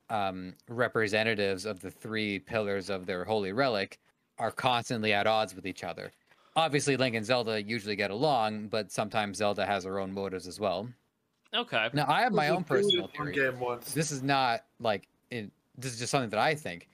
um, 0.10 0.54
representatives 0.70 1.66
of 1.66 1.82
the 1.82 1.92
three 1.92 2.40
pillars 2.40 2.90
of 2.90 3.06
their 3.06 3.26
holy 3.26 3.52
relic 3.52 4.00
are 4.40 4.52
constantly 4.52 5.14
at 5.14 5.28
odds 5.28 5.56
with 5.56 5.66
each 5.66 5.84
other. 5.84 6.12
Obviously, 6.56 6.98
Link 6.98 7.16
and 7.16 7.26
Zelda 7.26 7.62
usually 7.62 7.96
get 7.96 8.10
along, 8.10 8.68
but 8.70 8.92
sometimes 8.92 9.38
Zelda 9.38 9.66
has 9.66 9.84
her 9.84 10.00
own 10.00 10.12
motives 10.12 10.48
as 10.48 10.60
well. 10.60 10.90
okay. 11.54 11.90
Now, 11.94 12.06
I 12.08 12.22
have 12.22 12.34
my 12.34 12.50
own 12.50 12.64
personal 12.64 13.08
theory. 13.08 13.34
Game 13.34 13.60
once. 13.60 13.94
This 13.94 14.12
is 14.12 14.24
not 14.24 14.64
like 14.80 15.08
it, 15.30 15.52
this 15.78 15.94
is 15.94 16.00
just 16.00 16.12
something 16.12 16.32
that 16.32 16.40
I 16.40 16.56
think. 16.56 16.88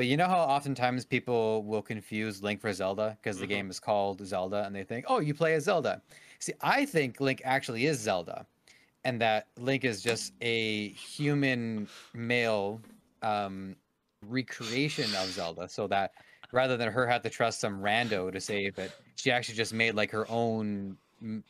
But 0.00 0.06
you 0.06 0.16
know 0.16 0.28
how 0.28 0.38
oftentimes 0.38 1.04
people 1.04 1.62
will 1.64 1.82
confuse 1.82 2.42
Link 2.42 2.62
for 2.62 2.72
Zelda 2.72 3.18
because 3.20 3.38
the 3.38 3.44
Mhm. 3.44 3.50
game 3.50 3.68
is 3.68 3.78
called 3.78 4.26
Zelda 4.26 4.64
and 4.64 4.74
they 4.74 4.82
think, 4.82 5.04
"Oh, 5.06 5.20
you 5.20 5.34
play 5.34 5.52
as 5.52 5.64
Zelda." 5.64 6.00
See, 6.38 6.54
I 6.62 6.86
think 6.86 7.20
Link 7.20 7.42
actually 7.44 7.84
is 7.84 7.98
Zelda, 7.98 8.46
and 9.04 9.20
that 9.20 9.48
Link 9.58 9.84
is 9.84 10.02
just 10.02 10.32
a 10.40 10.88
human 10.92 11.90
male 12.14 12.80
um, 13.20 13.76
recreation 14.22 15.14
of 15.16 15.28
Zelda. 15.28 15.68
So 15.68 15.86
that 15.88 16.12
rather 16.50 16.78
than 16.78 16.90
her 16.90 17.06
have 17.06 17.20
to 17.20 17.28
trust 17.28 17.60
some 17.60 17.82
rando 17.82 18.32
to 18.32 18.40
save 18.40 18.78
it, 18.78 18.92
she 19.16 19.30
actually 19.30 19.56
just 19.56 19.74
made 19.74 19.96
like 19.96 20.10
her 20.12 20.26
own 20.30 20.96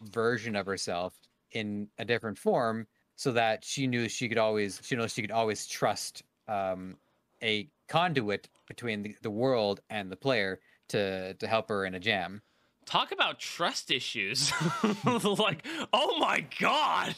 version 0.00 0.56
of 0.56 0.66
herself 0.66 1.14
in 1.52 1.88
a 1.98 2.04
different 2.04 2.36
form, 2.36 2.88
so 3.14 3.30
that 3.30 3.62
she 3.64 3.86
knew 3.86 4.08
she 4.08 4.28
could 4.28 4.38
always 4.38 4.80
she 4.82 4.96
knows 4.96 5.12
she 5.12 5.22
could 5.22 5.30
always 5.30 5.68
trust 5.68 6.24
um, 6.48 6.98
a 7.44 7.70
conduit 7.90 8.48
between 8.66 9.02
the, 9.02 9.14
the 9.20 9.30
world 9.30 9.80
and 9.90 10.10
the 10.10 10.16
player 10.16 10.60
to 10.88 11.34
to 11.34 11.46
help 11.46 11.68
her 11.68 11.84
in 11.84 11.94
a 11.94 12.00
jam. 12.00 12.40
Talk 12.86 13.12
about 13.12 13.38
trust 13.38 13.90
issues. 13.90 14.52
like, 15.04 15.66
oh 15.92 16.18
my 16.18 16.44
god. 16.58 17.14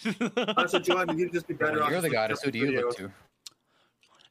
Honestly, 0.57 0.81
John, 0.81 1.17
you'd 1.17 1.33
just 1.33 1.47
be 1.47 1.55
better 1.55 1.75
When 1.75 1.83
off. 1.83 1.91
you're 1.91 2.01
the 2.01 2.09
just 2.09 2.13
goddess. 2.13 2.43
Who 2.43 2.51
do 2.51 2.59
you 2.59 2.73
look 2.73 2.97
to? 2.97 3.13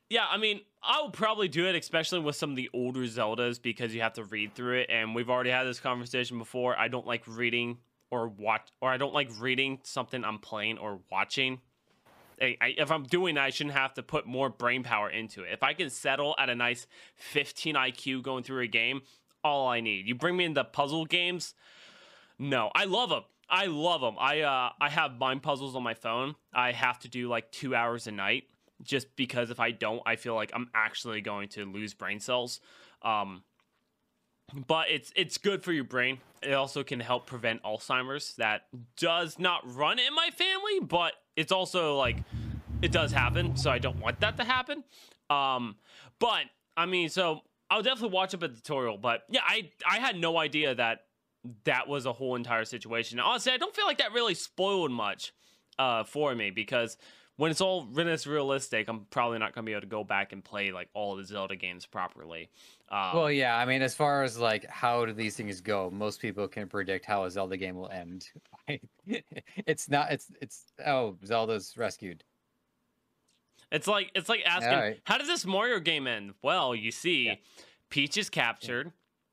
Yeah, 0.10 0.26
I 0.30 0.38
mean, 0.38 0.60
I 0.84 1.02
would 1.02 1.14
probably 1.14 1.48
do 1.48 1.68
it, 1.68 1.76
especially 1.76 2.20
with 2.20 2.36
some 2.36 2.50
of 2.50 2.58
the 2.58 2.70
older 2.74 3.04
Zeldas, 3.04 3.62
because 3.62 3.96
you 3.96 4.02
have 4.02 4.14
to 4.14 4.26
read 4.26 4.54
through 4.54 4.82
it. 4.82 4.90
And 4.90 5.16
we've 5.16 5.30
already 5.30 5.52
had 5.52 5.64
this 5.64 5.80
conversation 5.80 6.38
before. 6.38 6.78
I 6.78 6.90
don't 6.90 7.08
like 7.08 7.24
reading 7.26 7.78
or 8.12 8.28
watch, 8.28 8.68
or 8.82 8.92
I 8.92 8.98
don't 8.98 9.14
like 9.14 9.30
reading 9.40 9.80
something 9.84 10.24
I'm 10.26 10.40
playing 10.40 10.80
or 10.80 11.00
watching. 11.10 11.62
I, 12.42 12.74
if 12.78 12.92
I'm 12.92 13.04
doing 13.04 13.36
that, 13.36 13.44
I 13.46 13.50
shouldn't 13.52 13.76
have 13.76 13.94
to 13.96 14.04
put 14.04 14.26
more 14.26 14.50
brain 14.50 14.84
power 14.84 15.10
into 15.10 15.44
it. 15.44 15.54
If 15.54 15.64
I 15.64 15.74
can 15.74 15.90
settle 15.90 16.36
at 16.40 16.50
a 16.50 16.56
nice 16.56 16.88
15 17.16 17.76
IQ 17.76 18.24
going 18.24 18.44
through 18.44 18.64
a 18.64 18.68
game, 18.68 19.02
all 19.44 19.68
I 19.68 19.80
need. 19.80 20.08
You 20.08 20.16
bring 20.16 20.38
me 20.38 20.46
into 20.46 20.64
puzzle 20.64 21.06
games, 21.06 21.54
no, 22.42 22.72
I 22.74 22.86
love 22.86 23.10
them. 23.10 23.24
I 23.48 23.66
love 23.68 24.02
them. 24.02 24.16
I 24.18 24.42
uh, 24.42 24.72
I 24.80 24.90
have 24.90 25.20
mind 25.20 25.44
puzzles 25.44 25.76
on 25.76 25.84
my 25.84 25.94
phone. 25.94 26.36
I 26.54 26.72
have 26.72 26.98
to 27.00 27.08
do 27.08 27.28
like 27.28 27.52
two 27.52 27.76
hours 27.76 28.08
a 28.08 28.12
night, 28.12 28.46
just 28.82 29.16
because 29.16 29.52
if 29.52 29.60
I 29.60 29.72
don't, 29.72 30.02
I 30.06 30.16
feel 30.16 30.34
like 30.34 30.52
I'm 30.56 30.70
actually 30.74 31.22
going 31.22 31.50
to 31.50 31.66
lose 31.66 31.94
brain 31.94 32.20
cells. 32.20 32.60
Um, 33.04 33.44
but 34.68 34.90
it's 34.90 35.12
it's 35.16 35.38
good 35.38 35.64
for 35.64 35.72
your 35.72 35.84
brain. 35.84 36.20
It 36.42 36.54
also 36.54 36.84
can 36.84 37.00
help 37.00 37.28
prevent 37.28 37.64
Alzheimer's. 37.64 38.36
That 38.36 38.64
does 38.98 39.38
not 39.40 39.62
run 39.76 40.00
in 40.00 40.14
my 40.14 40.30
family, 40.32 40.80
but 40.82 41.14
it's 41.36 41.52
also 41.52 41.98
like 41.98 42.18
it 42.82 42.92
does 42.92 43.12
happen. 43.12 43.56
So 43.56 43.70
I 43.70 43.80
don't 43.80 44.00
want 44.00 44.20
that 44.22 44.38
to 44.38 44.44
happen. 44.44 44.84
Um, 45.30 45.76
but 46.20 46.44
I 46.76 46.86
mean, 46.86 47.10
so 47.10 47.42
I'll 47.70 47.84
definitely 47.84 48.14
watch 48.14 48.34
up 48.34 48.44
a 48.44 48.50
tutorial. 48.50 48.98
But 48.98 49.24
yeah, 49.30 49.42
I 49.46 49.72
I 49.90 50.00
had 50.00 50.18
no 50.18 50.38
idea 50.38 50.76
that 50.76 51.06
that 51.64 51.88
was 51.88 52.06
a 52.06 52.14
whole 52.14 52.36
entire 52.36 52.66
situation. 52.66 53.20
Honestly, 53.20 53.52
I 53.52 53.58
don't 53.58 53.76
feel 53.76 53.86
like 53.86 53.98
that 54.00 54.14
really 54.14 54.36
spoiled 54.36 54.92
much 54.92 55.34
uh, 55.80 56.04
for 56.04 56.36
me 56.36 56.52
because 56.52 56.98
when 57.42 57.50
it's 57.50 57.60
all 57.60 57.88
as 57.98 58.28
realistic, 58.28 58.88
I'm 58.88 59.08
probably 59.10 59.40
not 59.40 59.56
gonna 59.56 59.66
be 59.66 59.72
able 59.72 59.82
to 59.82 59.88
go 59.88 60.04
back 60.04 60.32
and 60.32 60.44
play 60.44 60.72
like 60.72 60.90
all 60.94 61.16
the 61.16 61.24
Zelda 61.26 61.56
games 61.56 61.88
properly. 61.88 62.52
Um, 62.88 63.16
Well, 63.16 63.32
yeah. 63.32 63.58
I 63.58 63.66
mean, 63.66 63.82
as 63.82 63.96
far 63.96 64.22
as 64.22 64.38
like 64.38 64.64
how 64.70 65.08
do 65.08 65.14
these 65.14 65.36
things 65.36 65.60
go, 65.60 65.90
most 65.90 66.22
people 66.22 66.48
can 66.48 66.68
predict 66.68 67.04
how 67.04 67.24
a 67.24 67.32
Zelda 67.32 67.58
game 67.58 67.78
will 67.78 67.90
end. 67.90 68.30
it's 69.66 69.90
not. 69.90 70.12
It's 70.12 70.28
it's. 70.40 70.66
Oh, 70.86 71.18
Zelda's 71.26 71.74
rescued. 71.78 72.24
It's 73.72 73.88
like 73.88 74.12
it's 74.14 74.30
like 74.30 74.44
asking, 74.46 74.74
Alright. 74.74 75.02
how 75.06 75.18
does 75.18 75.28
this 75.28 75.44
Mario 75.44 75.80
game 75.80 76.06
end? 76.06 76.36
Well, 76.44 76.76
you 76.76 76.92
see, 76.92 77.26
Yeah. 77.26 77.36
Peach 77.90 78.18
is 78.18 78.30
captured. 78.30 78.92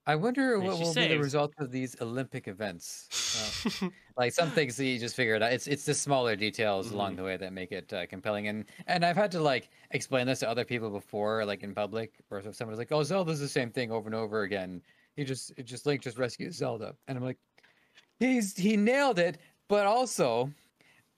I 0.09 0.16
wonder 0.16 0.61
what 0.61 0.80
will 0.80 0.94
be 0.94 1.06
the 1.06 1.16
result 1.18 1.54
of 1.59 1.70
these 1.70 2.00
Olympic 2.00 2.48
events. 2.48 3.11
Uh, 3.32 3.52
like 4.16 4.32
some 4.32 4.52
things 4.52 4.76
that 4.78 4.86
you 4.86 4.98
just 4.98 5.14
figure 5.14 5.34
it 5.36 5.42
out. 5.42 5.52
It's 5.52 5.66
it's 5.68 5.84
the 5.84 5.94
smaller 5.94 6.34
details 6.36 6.90
along 6.92 7.14
Mhm. 7.14 7.16
the 7.16 7.24
way 7.24 7.36
that 7.36 7.52
make 7.52 7.72
it 7.72 7.92
uh, 7.92 8.06
compelling. 8.06 8.48
And 8.48 8.64
and 8.86 9.04
I've 9.04 9.16
had 9.16 9.30
to 9.32 9.40
like 9.40 9.70
explain 9.90 10.26
this 10.26 10.40
to 10.40 10.48
other 10.48 10.64
people 10.64 10.90
before, 10.90 11.44
like 11.44 11.62
in 11.62 11.74
public, 11.74 12.20
where 12.28 12.40
if 12.40 12.54
somebody's 12.56 12.78
like, 12.78 12.90
"Oh, 12.92 13.02
Zelda's 13.04 13.40
the 13.40 13.48
same 13.48 13.70
thing 13.70 13.92
over 13.92 14.09
and 14.09 14.14
over 14.14 14.42
again." 14.42 14.82
He 15.16 15.24
just 15.24 15.52
it 15.59 15.64
just 15.64 15.86
Link 15.86 16.02
just 16.02 16.18
rescues 16.18 16.56
Zelda, 16.56 16.96
and 17.06 17.18
I'm 17.18 17.24
like, 17.24 17.38
he's 18.20 18.56
he 18.56 18.76
nailed 18.76 19.18
it, 19.20 19.38
but 19.68 19.86
also. 19.86 20.52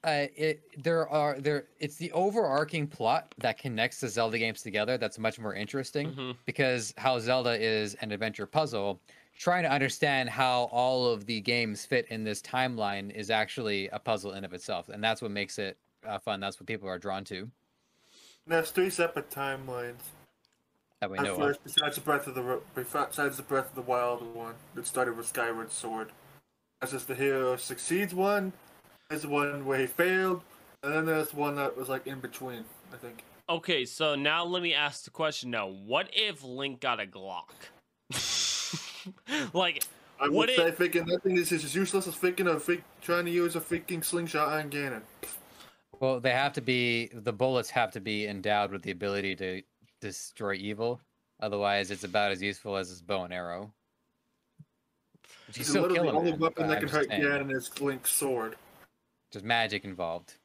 Uh, 0.03 0.25
it 0.35 0.63
there 0.83 1.07
are 1.09 1.39
there 1.39 1.65
it's 1.79 1.95
the 1.97 2.11
overarching 2.13 2.87
plot 2.87 3.35
that 3.37 3.59
connects 3.59 3.99
the 3.99 4.07
Zelda 4.09 4.39
games 4.39 4.63
together 4.63 4.97
that's 4.97 5.19
much 5.19 5.37
more 5.37 5.53
interesting 5.53 6.11
Mhm. 6.13 6.37
because 6.45 6.91
how 6.97 7.19
Zelda 7.19 7.51
is 7.61 7.93
an 7.95 8.11
adventure 8.11 8.47
puzzle, 8.47 8.99
trying 9.37 9.61
to 9.61 9.69
understand 9.71 10.27
how 10.27 10.63
all 10.71 11.05
of 11.05 11.27
the 11.27 11.39
games 11.41 11.85
fit 11.85 12.07
in 12.09 12.23
this 12.23 12.41
timeline 12.41 13.11
is 13.11 13.29
actually 13.29 13.89
a 13.89 13.99
puzzle 13.99 14.31
in 14.33 14.43
of 14.43 14.53
itself, 14.53 14.89
and 14.89 15.03
that's 15.03 15.21
what 15.21 15.29
makes 15.29 15.59
it 15.59 15.77
uh, 16.03 16.17
fun. 16.17 16.39
That's 16.39 16.59
what 16.59 16.65
people 16.65 16.89
are 16.89 16.97
drawn 16.97 17.23
to. 17.25 17.51
There's 18.47 18.71
three 18.71 18.89
separate 18.89 19.29
timelines. 19.29 19.99
That 20.99 21.11
we 21.11 21.19
At 21.19 21.25
know 21.25 21.33
of. 21.33 21.37
first, 21.37 21.63
besides 21.63 21.95
the 21.97 22.01
Breath 22.01 22.25
of 22.25 22.33
the 22.33 22.59
besides 22.73 23.37
the 23.37 23.43
Breath 23.43 23.69
of 23.69 23.75
the 23.75 23.81
Wild 23.83 24.33
one 24.33 24.55
that 24.73 24.87
started 24.87 25.15
with 25.15 25.27
Skyward 25.27 25.71
Sword. 25.71 26.11
That's 26.79 26.91
just 26.91 27.07
the 27.07 27.13
hero 27.13 27.55
succeeds 27.55 28.15
one. 28.15 28.53
There's 29.11 29.23
the 29.23 29.27
one 29.27 29.65
where 29.65 29.77
he 29.77 29.87
failed, 29.87 30.41
and 30.83 30.93
then 30.93 31.05
there's 31.05 31.33
one 31.33 31.57
that 31.57 31.75
was 31.75 31.89
like 31.89 32.07
in 32.07 32.21
between. 32.21 32.63
I 32.93 32.95
think. 32.95 33.25
Okay, 33.49 33.83
so 33.83 34.15
now 34.15 34.45
let 34.45 34.63
me 34.63 34.73
ask 34.73 35.03
the 35.03 35.09
question 35.09 35.51
now. 35.51 35.67
What 35.67 36.07
if 36.13 36.45
Link 36.45 36.79
got 36.79 37.01
a 37.01 37.05
Glock? 37.05 37.49
like, 39.53 39.83
I 40.17 40.29
Would 40.29 40.33
would 40.33 40.49
say 40.51 40.67
it- 40.69 40.77
thinking 40.77 41.05
that 41.07 41.23
thing 41.23 41.35
is 41.35 41.51
as 41.51 41.75
useless 41.75 42.07
as 42.07 42.15
thinking 42.15 42.47
of 42.47 42.63
fake, 42.63 42.83
trying 43.01 43.25
to 43.25 43.31
use 43.31 43.57
a 43.57 43.59
freaking 43.59 44.01
slingshot 44.01 44.47
on 44.47 44.69
Ganon. 44.69 45.01
Well, 45.99 46.21
they 46.21 46.31
have 46.31 46.53
to 46.53 46.61
be 46.61 47.09
the 47.13 47.33
bullets 47.33 47.69
have 47.71 47.91
to 47.91 47.99
be 47.99 48.27
endowed 48.27 48.71
with 48.71 48.81
the 48.81 48.91
ability 48.91 49.35
to 49.35 49.61
destroy 49.99 50.53
evil. 50.53 51.01
Otherwise, 51.41 51.91
it's 51.91 52.05
about 52.05 52.31
as 52.31 52.41
useful 52.41 52.77
as 52.77 52.87
his 52.87 53.01
bow 53.01 53.25
and 53.25 53.33
arrow. 53.33 53.73
But 55.47 55.57
you 55.57 55.65
still 55.65 55.81
literally 55.81 55.99
kill 55.99 56.11
the 56.13 56.17
only 56.17 56.31
man, 56.31 56.39
weapon 56.39 56.67
that 56.69 56.79
can 56.79 56.87
just 56.87 56.95
hurt 56.95 57.09
Ganon 57.09 57.53
is 57.53 57.69
Link's 57.81 58.11
sword. 58.11 58.55
There's 59.31 59.43
magic 59.43 59.83
involved. 59.85 60.35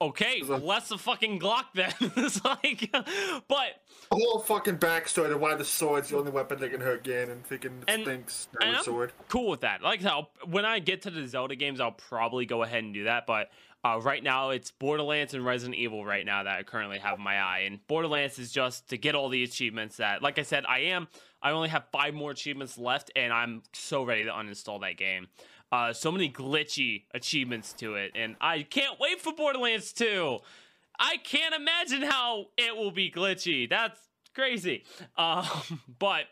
okay, 0.00 0.38
Is 0.38 0.48
a- 0.48 0.56
less 0.56 0.90
a 0.90 0.98
fucking 0.98 1.38
Glock 1.40 1.64
then. 1.74 1.92
it's 2.00 2.44
like, 2.44 2.90
but 2.92 3.82
A 4.12 4.16
whole 4.16 4.38
fucking 4.40 4.78
backstory 4.78 5.28
to 5.28 5.38
why 5.38 5.54
the 5.54 5.64
sword's 5.64 6.10
the 6.10 6.18
only 6.18 6.30
weapon 6.30 6.58
that 6.60 6.70
can 6.70 6.80
hurt 6.80 7.04
Ganon. 7.04 7.42
Freaking 7.48 7.82
And- 7.88 8.04
thinks 8.04 8.48
and 8.60 8.74
I'm- 8.76 8.84
Sword. 8.84 9.12
cool 9.28 9.48
with 9.50 9.60
that. 9.60 9.82
Like 9.82 10.02
how 10.02 10.28
when 10.46 10.64
I 10.64 10.78
get 10.78 11.02
to 11.02 11.10
the 11.10 11.26
Zelda 11.26 11.56
games, 11.56 11.80
I'll 11.80 11.92
probably 11.92 12.44
go 12.46 12.62
ahead 12.62 12.84
and 12.84 12.92
do 12.92 13.04
that. 13.04 13.26
But 13.26 13.50
uh, 13.84 14.00
right 14.02 14.22
now, 14.22 14.50
it's 14.50 14.70
Borderlands 14.70 15.34
and 15.34 15.44
Resident 15.44 15.76
Evil 15.78 16.04
right 16.06 16.24
now 16.24 16.42
that 16.42 16.58
I 16.58 16.62
currently 16.62 16.98
have 16.98 17.18
my 17.18 17.38
eye. 17.40 17.60
And 17.66 17.86
Borderlands 17.86 18.38
is 18.38 18.50
just 18.50 18.88
to 18.88 18.96
get 18.96 19.14
all 19.14 19.28
the 19.28 19.42
achievements 19.42 19.98
that, 19.98 20.22
like 20.22 20.38
I 20.38 20.42
said, 20.42 20.64
I 20.66 20.78
am. 20.80 21.06
I 21.42 21.50
only 21.50 21.68
have 21.68 21.84
five 21.92 22.14
more 22.14 22.30
achievements 22.30 22.78
left, 22.78 23.10
and 23.14 23.30
I'm 23.30 23.62
so 23.74 24.02
ready 24.02 24.24
to 24.24 24.30
uninstall 24.30 24.80
that 24.80 24.96
game. 24.96 25.26
Uh, 25.74 25.92
so 25.92 26.12
many 26.12 26.30
glitchy 26.30 27.02
achievements 27.14 27.72
to 27.72 27.96
it, 27.96 28.12
and 28.14 28.36
I 28.40 28.62
can't 28.62 29.00
wait 29.00 29.20
for 29.20 29.32
Borderlands 29.32 29.92
2. 29.92 30.38
I 31.00 31.16
can't 31.16 31.52
imagine 31.52 32.02
how 32.02 32.46
it 32.56 32.76
will 32.76 32.92
be 32.92 33.10
glitchy. 33.10 33.68
That's 33.68 33.98
crazy. 34.36 34.84
Um, 35.16 35.44
but 35.98 36.26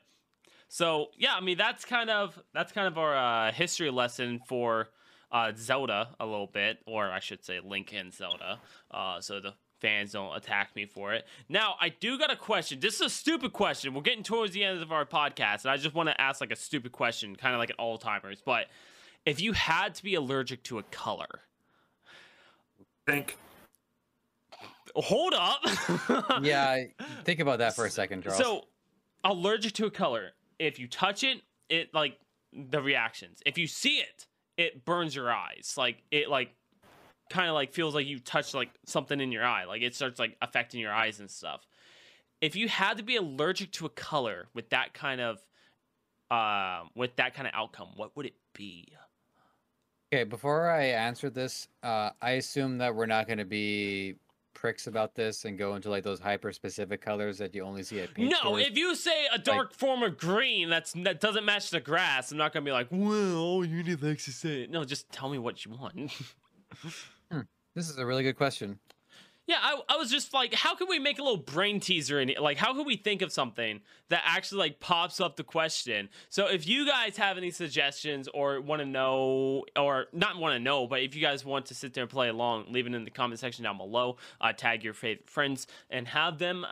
so 0.69 1.09
yeah, 1.19 1.35
I 1.35 1.41
mean 1.41 1.59
that's 1.59 1.85
kind 1.85 2.09
of 2.09 2.41
that's 2.55 2.71
kind 2.71 2.87
of 2.87 2.97
our 2.99 3.17
uh, 3.17 3.51
history 3.51 3.91
lesson 3.91 4.39
for 4.47 4.91
uh, 5.33 5.51
Zelda 5.57 6.15
a 6.21 6.25
little 6.25 6.47
bit, 6.47 6.79
or 6.87 7.11
I 7.11 7.19
should 7.19 7.45
say 7.45 7.59
Link 7.59 7.93
and 7.93 8.15
Zelda. 8.15 8.61
Uh, 8.93 9.21
so 9.21 9.41
the 9.41 9.55
fans 9.81 10.13
don't 10.13 10.37
attack 10.37 10.77
me 10.77 10.87
for 10.87 11.15
it. 11.15 11.27
Now 11.49 11.75
I 11.81 11.89
do 11.89 12.17
got 12.17 12.31
a 12.31 12.37
question. 12.37 12.79
This 12.79 12.95
is 12.95 13.01
a 13.01 13.11
stupid 13.11 13.53
question. 13.53 13.93
We're 13.93 14.03
getting 14.03 14.23
towards 14.23 14.53
the 14.53 14.63
end 14.63 14.81
of 14.81 14.93
our 14.93 15.05
podcast, 15.05 15.63
and 15.63 15.73
I 15.73 15.79
just 15.79 15.97
want 15.97 16.11
to 16.11 16.21
ask 16.21 16.41
like 16.41 16.53
a 16.53 16.57
stupid 16.57 16.93
question, 16.93 17.35
kind 17.35 17.57
of 17.57 17.59
like 17.59 17.71
an 17.71 17.77
all 17.81 17.99
timers. 17.99 18.41
But 18.41 18.67
if 19.27 19.41
you 19.41 19.53
had 19.53 19.95
to 19.97 20.03
be 20.03 20.15
allergic 20.15 20.63
to 20.65 20.79
a 20.79 20.83
color, 20.85 21.41
Pink. 23.07 23.37
hold 24.95 25.35
up. 25.35 25.61
yeah, 26.43 26.85
think 27.25 27.41
about 27.41 27.59
that 27.59 27.75
for 27.75 27.87
a 27.87 27.91
second, 27.91 28.23
Charles. 28.23 28.39
So, 28.39 28.65
allergic 29.25 29.73
to 29.75 29.87
a 29.87 29.91
color. 29.91 30.31
If 30.59 30.79
you 30.79 30.87
touch 30.87 31.25
it, 31.25 31.43
it 31.69 31.93
like 31.95 32.19
the 32.53 32.81
reactions. 32.81 33.41
If 33.47 33.59
you 33.59 33.67
see 33.67 33.99
it, 33.99 34.27
it 34.57 34.85
burns 34.85 35.15
your 35.15 35.33
eyes. 35.33 35.75
Like 35.77 36.03
it 36.11 36.29
like 36.29 36.55
kind 37.31 37.49
of 37.49 37.55
like 37.55 37.73
feels 37.73 37.95
like 37.95 38.07
you 38.07 38.19
touched 38.19 38.55
like 38.55 38.71
something 38.87 39.21
in 39.21 39.33
your 39.33 39.45
eye. 39.45 39.65
Like 39.65 39.83
it 39.83 39.95
starts 39.95 40.19
like 40.19 40.37
affecting 40.43 40.81
your 40.81 40.93
eyes 40.93 41.21
and 41.21 41.31
stuff. 41.31 41.67
If 42.41 42.57
you 42.57 42.69
had 42.69 42.99
to 42.99 43.03
be 43.03 43.17
allergic 43.17 43.73
to 43.73 43.87
a 43.87 43.89
color 43.89 44.49
with 44.55 44.71
that 44.71 44.95
kind 44.95 45.21
of 45.21 45.39
um 46.31 46.91
with 46.95 47.17
that 47.17 47.35
kind 47.35 47.47
of 47.47 47.55
outcome, 47.55 47.89
what 47.97 48.17
would 48.17 48.27
it 48.27 48.35
be? 48.55 48.93
Okay, 50.13 50.25
before 50.25 50.69
I 50.69 50.85
answer 50.89 51.31
this, 51.31 51.69
uh, 51.83 52.11
I 52.21 52.33
assume 52.33 52.77
that 52.79 52.95
we're 52.95 53.07
not 53.07 53.27
going 53.27 53.39
to 53.39 53.47
be 53.47 54.17
pricks 54.53 54.87
about 54.87 55.15
this 55.15 55.47
and 55.47 55.57
go 55.57 55.75
into 55.75 55.89
like 55.89 56.05
those 56.05 56.21
hyper 56.21 56.53
specific 56.53 57.01
colors 57.01 57.39
that 57.39 57.55
you 57.55 57.65
only 57.65 57.83
see 57.83 57.99
at 58.01 58.13
paint 58.13 58.31
No, 58.31 58.37
stores. 58.37 58.67
if 58.67 58.77
you 58.77 58.95
say 58.95 59.27
a 59.33 59.39
dark 59.39 59.73
form 59.73 60.03
of 60.03 60.19
green 60.19 60.69
that's 60.69 60.93
that 60.93 61.21
doesn't 61.21 61.47
match 61.47 61.71
the 61.71 61.81
grass, 61.81 62.31
I'm 62.31 62.37
not 62.37 62.53
gonna 62.53 62.63
be 62.67 62.73
like, 62.73 62.89
well, 62.91 63.65
you 63.65 63.83
need 63.83 64.01
to 64.01 64.17
say 64.19 64.65
it. 64.65 64.71
No, 64.71 64.85
just 64.85 65.11
tell 65.11 65.31
me 65.31 65.39
what 65.39 65.65
you 65.65 65.73
want. 65.73 66.13
This 67.75 67.89
is 67.89 67.97
a 67.97 68.05
really 68.05 68.23
good 68.23 68.37
question. 68.37 68.79
Yeah, 69.47 69.57
I, 69.61 69.81
I 69.89 69.97
was 69.97 70.09
just 70.09 70.33
like, 70.33 70.55
how 70.55 70.77
can 70.77 70.87
we 70.89 71.01
make 71.01 71.19
a 71.19 71.23
little 71.23 71.37
brain 71.37 71.81
teaser 71.81 72.21
in 72.21 72.31
it? 72.31 72.41
Like, 72.41 72.59
how 72.59 72.73
can 72.75 72.87
we 72.87 72.97
think 72.97 73.23
of 73.23 73.33
something 73.33 73.81
that 74.09 74.23
actually 74.25 74.59
like 74.59 74.79
pops 74.79 75.21
up 75.21 75.35
the 75.37 75.43
question? 75.43 76.09
So, 76.29 76.47
if 76.47 76.67
you 76.67 76.87
guys 76.87 77.17
have 77.17 77.39
any 77.39 77.51
suggestions 77.51 78.29
or 78.33 78.61
want 78.61 78.83
to 78.83 78.87
know, 78.87 79.65
or 79.77 80.07
not 80.13 80.37
want 80.37 80.55
to 80.55 80.61
know, 80.61 80.87
but 80.87 81.01
if 81.01 81.17
you 81.17 81.21
guys 81.21 81.45
want 81.45 81.67
to 81.67 81.75
sit 81.75 81.93
there 81.93 82.03
and 82.03 82.11
play 82.11 82.29
along, 82.29 82.67
leave 82.71 82.87
it 82.87 82.95
in 82.95 83.05
the 83.05 83.11
comment 83.11 83.41
section 83.41 83.65
down 83.65 83.79
below. 83.79 84.17
Uh, 84.41 84.53
tag 84.53 84.85
your 84.85 84.95
favorite 84.95 85.29
friends 85.29 85.67
and 85.91 86.07
have 86.07 86.39
them 86.39 86.65
uh, 86.65 86.69